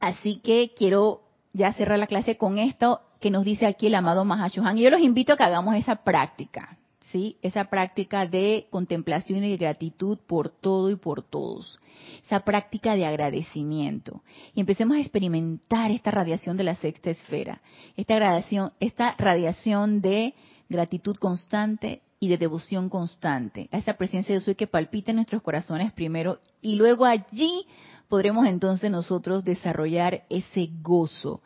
Así 0.00 0.36
que 0.36 0.72
quiero 0.76 1.22
ya 1.52 1.72
cerrar 1.72 1.98
la 1.98 2.06
clase 2.06 2.36
con 2.36 2.58
esto 2.58 3.00
que 3.20 3.30
nos 3.30 3.44
dice 3.44 3.66
aquí 3.66 3.86
el 3.86 3.94
amado 3.94 4.24
Mahashohan. 4.24 4.76
Y 4.76 4.82
yo 4.82 4.90
los 4.90 5.00
invito 5.00 5.32
a 5.32 5.36
que 5.36 5.44
hagamos 5.44 5.74
esa 5.76 5.96
práctica, 5.96 6.76
¿sí? 7.12 7.38
Esa 7.42 7.64
práctica 7.64 8.26
de 8.26 8.66
contemplación 8.70 9.42
y 9.42 9.50
de 9.50 9.56
gratitud 9.56 10.18
por 10.26 10.50
todo 10.50 10.90
y 10.90 10.96
por 10.96 11.22
todos. 11.22 11.78
Esa 12.24 12.40
práctica 12.40 12.94
de 12.94 13.06
agradecimiento. 13.06 14.22
Y 14.54 14.60
empecemos 14.60 14.96
a 14.96 15.00
experimentar 15.00 15.90
esta 15.90 16.10
radiación 16.10 16.56
de 16.56 16.64
la 16.64 16.74
sexta 16.74 17.10
esfera. 17.10 17.62
Esta 17.96 18.44
esta 18.80 19.14
radiación 19.16 20.02
de 20.02 20.34
gratitud 20.68 21.16
constante 21.16 22.02
y 22.26 22.28
de 22.28 22.38
devoción 22.38 22.88
constante. 22.88 23.68
A 23.72 23.78
esta 23.78 23.96
presencia 23.96 24.34
de 24.34 24.40
Dios 24.40 24.56
que 24.56 24.66
palpita 24.66 25.12
en 25.12 25.16
nuestros 25.16 25.42
corazones 25.42 25.92
primero 25.92 26.40
y 26.60 26.74
luego 26.74 27.04
allí 27.04 27.66
podremos 28.08 28.46
entonces 28.46 28.90
nosotros 28.90 29.44
desarrollar 29.44 30.24
ese 30.28 30.70
gozo. 30.82 31.40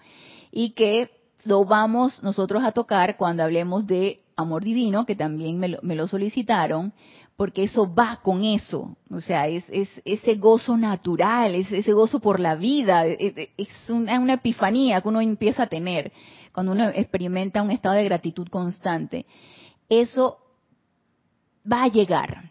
Y 0.50 0.70
que 0.70 1.10
lo 1.44 1.64
vamos 1.64 2.22
nosotros 2.22 2.62
a 2.64 2.72
tocar 2.72 3.16
cuando 3.16 3.42
hablemos 3.42 3.86
de 3.86 4.20
amor 4.36 4.64
divino, 4.64 5.04
que 5.04 5.16
también 5.16 5.58
me 5.58 5.94
lo, 5.94 6.06
solicitaron, 6.06 6.92
porque 7.36 7.64
eso 7.64 7.92
va 7.92 8.20
con 8.22 8.44
eso, 8.44 8.96
o 9.10 9.20
sea, 9.20 9.48
es, 9.48 9.64
ese 9.68 10.34
gozo 10.34 10.76
natural, 10.76 11.54
es 11.54 11.70
ese 11.72 11.92
gozo 11.92 12.20
por 12.20 12.40
la 12.40 12.54
vida, 12.54 13.06
es, 13.06 13.68
una, 13.88 14.18
una 14.18 14.34
epifanía 14.34 15.00
que 15.00 15.08
uno 15.08 15.20
empieza 15.20 15.64
a 15.64 15.68
tener 15.68 16.12
cuando 16.52 16.72
uno 16.72 16.88
experimenta 16.88 17.62
un 17.62 17.70
estado 17.70 17.94
de 17.94 18.04
gratitud 18.04 18.48
constante. 18.48 19.24
Eso 19.88 20.38
va 21.70 21.84
a 21.84 21.88
llegar, 21.88 22.50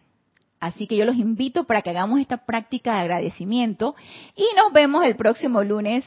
Así 0.60 0.88
que 0.88 0.97
yo 0.97 1.05
los 1.05 1.16
invito 1.16 1.64
para 1.64 1.82
que 1.82 1.89
hagamos 1.89 2.20
esta 2.20 2.45
práctica 2.45 2.95
de 2.95 2.99
agradecimiento 3.01 3.95
y 4.36 4.43
nos 4.57 4.74
vemos 4.74 5.05
el 5.05 5.16
próximo 5.16 5.64
lunes, 5.64 6.05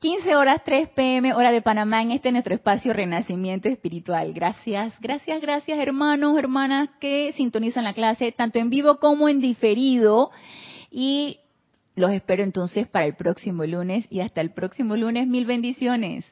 15 0.00 0.36
horas 0.36 0.60
3 0.64 0.90
pm, 0.90 1.32
hora 1.32 1.50
de 1.50 1.62
Panamá, 1.62 2.02
en 2.02 2.10
este 2.10 2.30
nuestro 2.30 2.54
espacio 2.54 2.92
Renacimiento 2.92 3.68
Espiritual. 3.68 4.34
Gracias, 4.34 4.92
gracias, 5.00 5.40
gracias 5.40 5.78
hermanos, 5.78 6.36
hermanas 6.36 6.90
que 7.00 7.32
sintonizan 7.32 7.84
la 7.84 7.94
clase, 7.94 8.30
tanto 8.32 8.58
en 8.58 8.68
vivo 8.68 8.98
como 8.98 9.28
en 9.30 9.40
diferido. 9.40 10.30
Y 10.90 11.38
los 11.96 12.10
espero 12.10 12.42
entonces 12.42 12.86
para 12.86 13.06
el 13.06 13.14
próximo 13.14 13.64
lunes 13.64 14.06
y 14.10 14.20
hasta 14.20 14.42
el 14.42 14.52
próximo 14.52 14.96
lunes, 14.96 15.26
mil 15.26 15.46
bendiciones. 15.46 16.26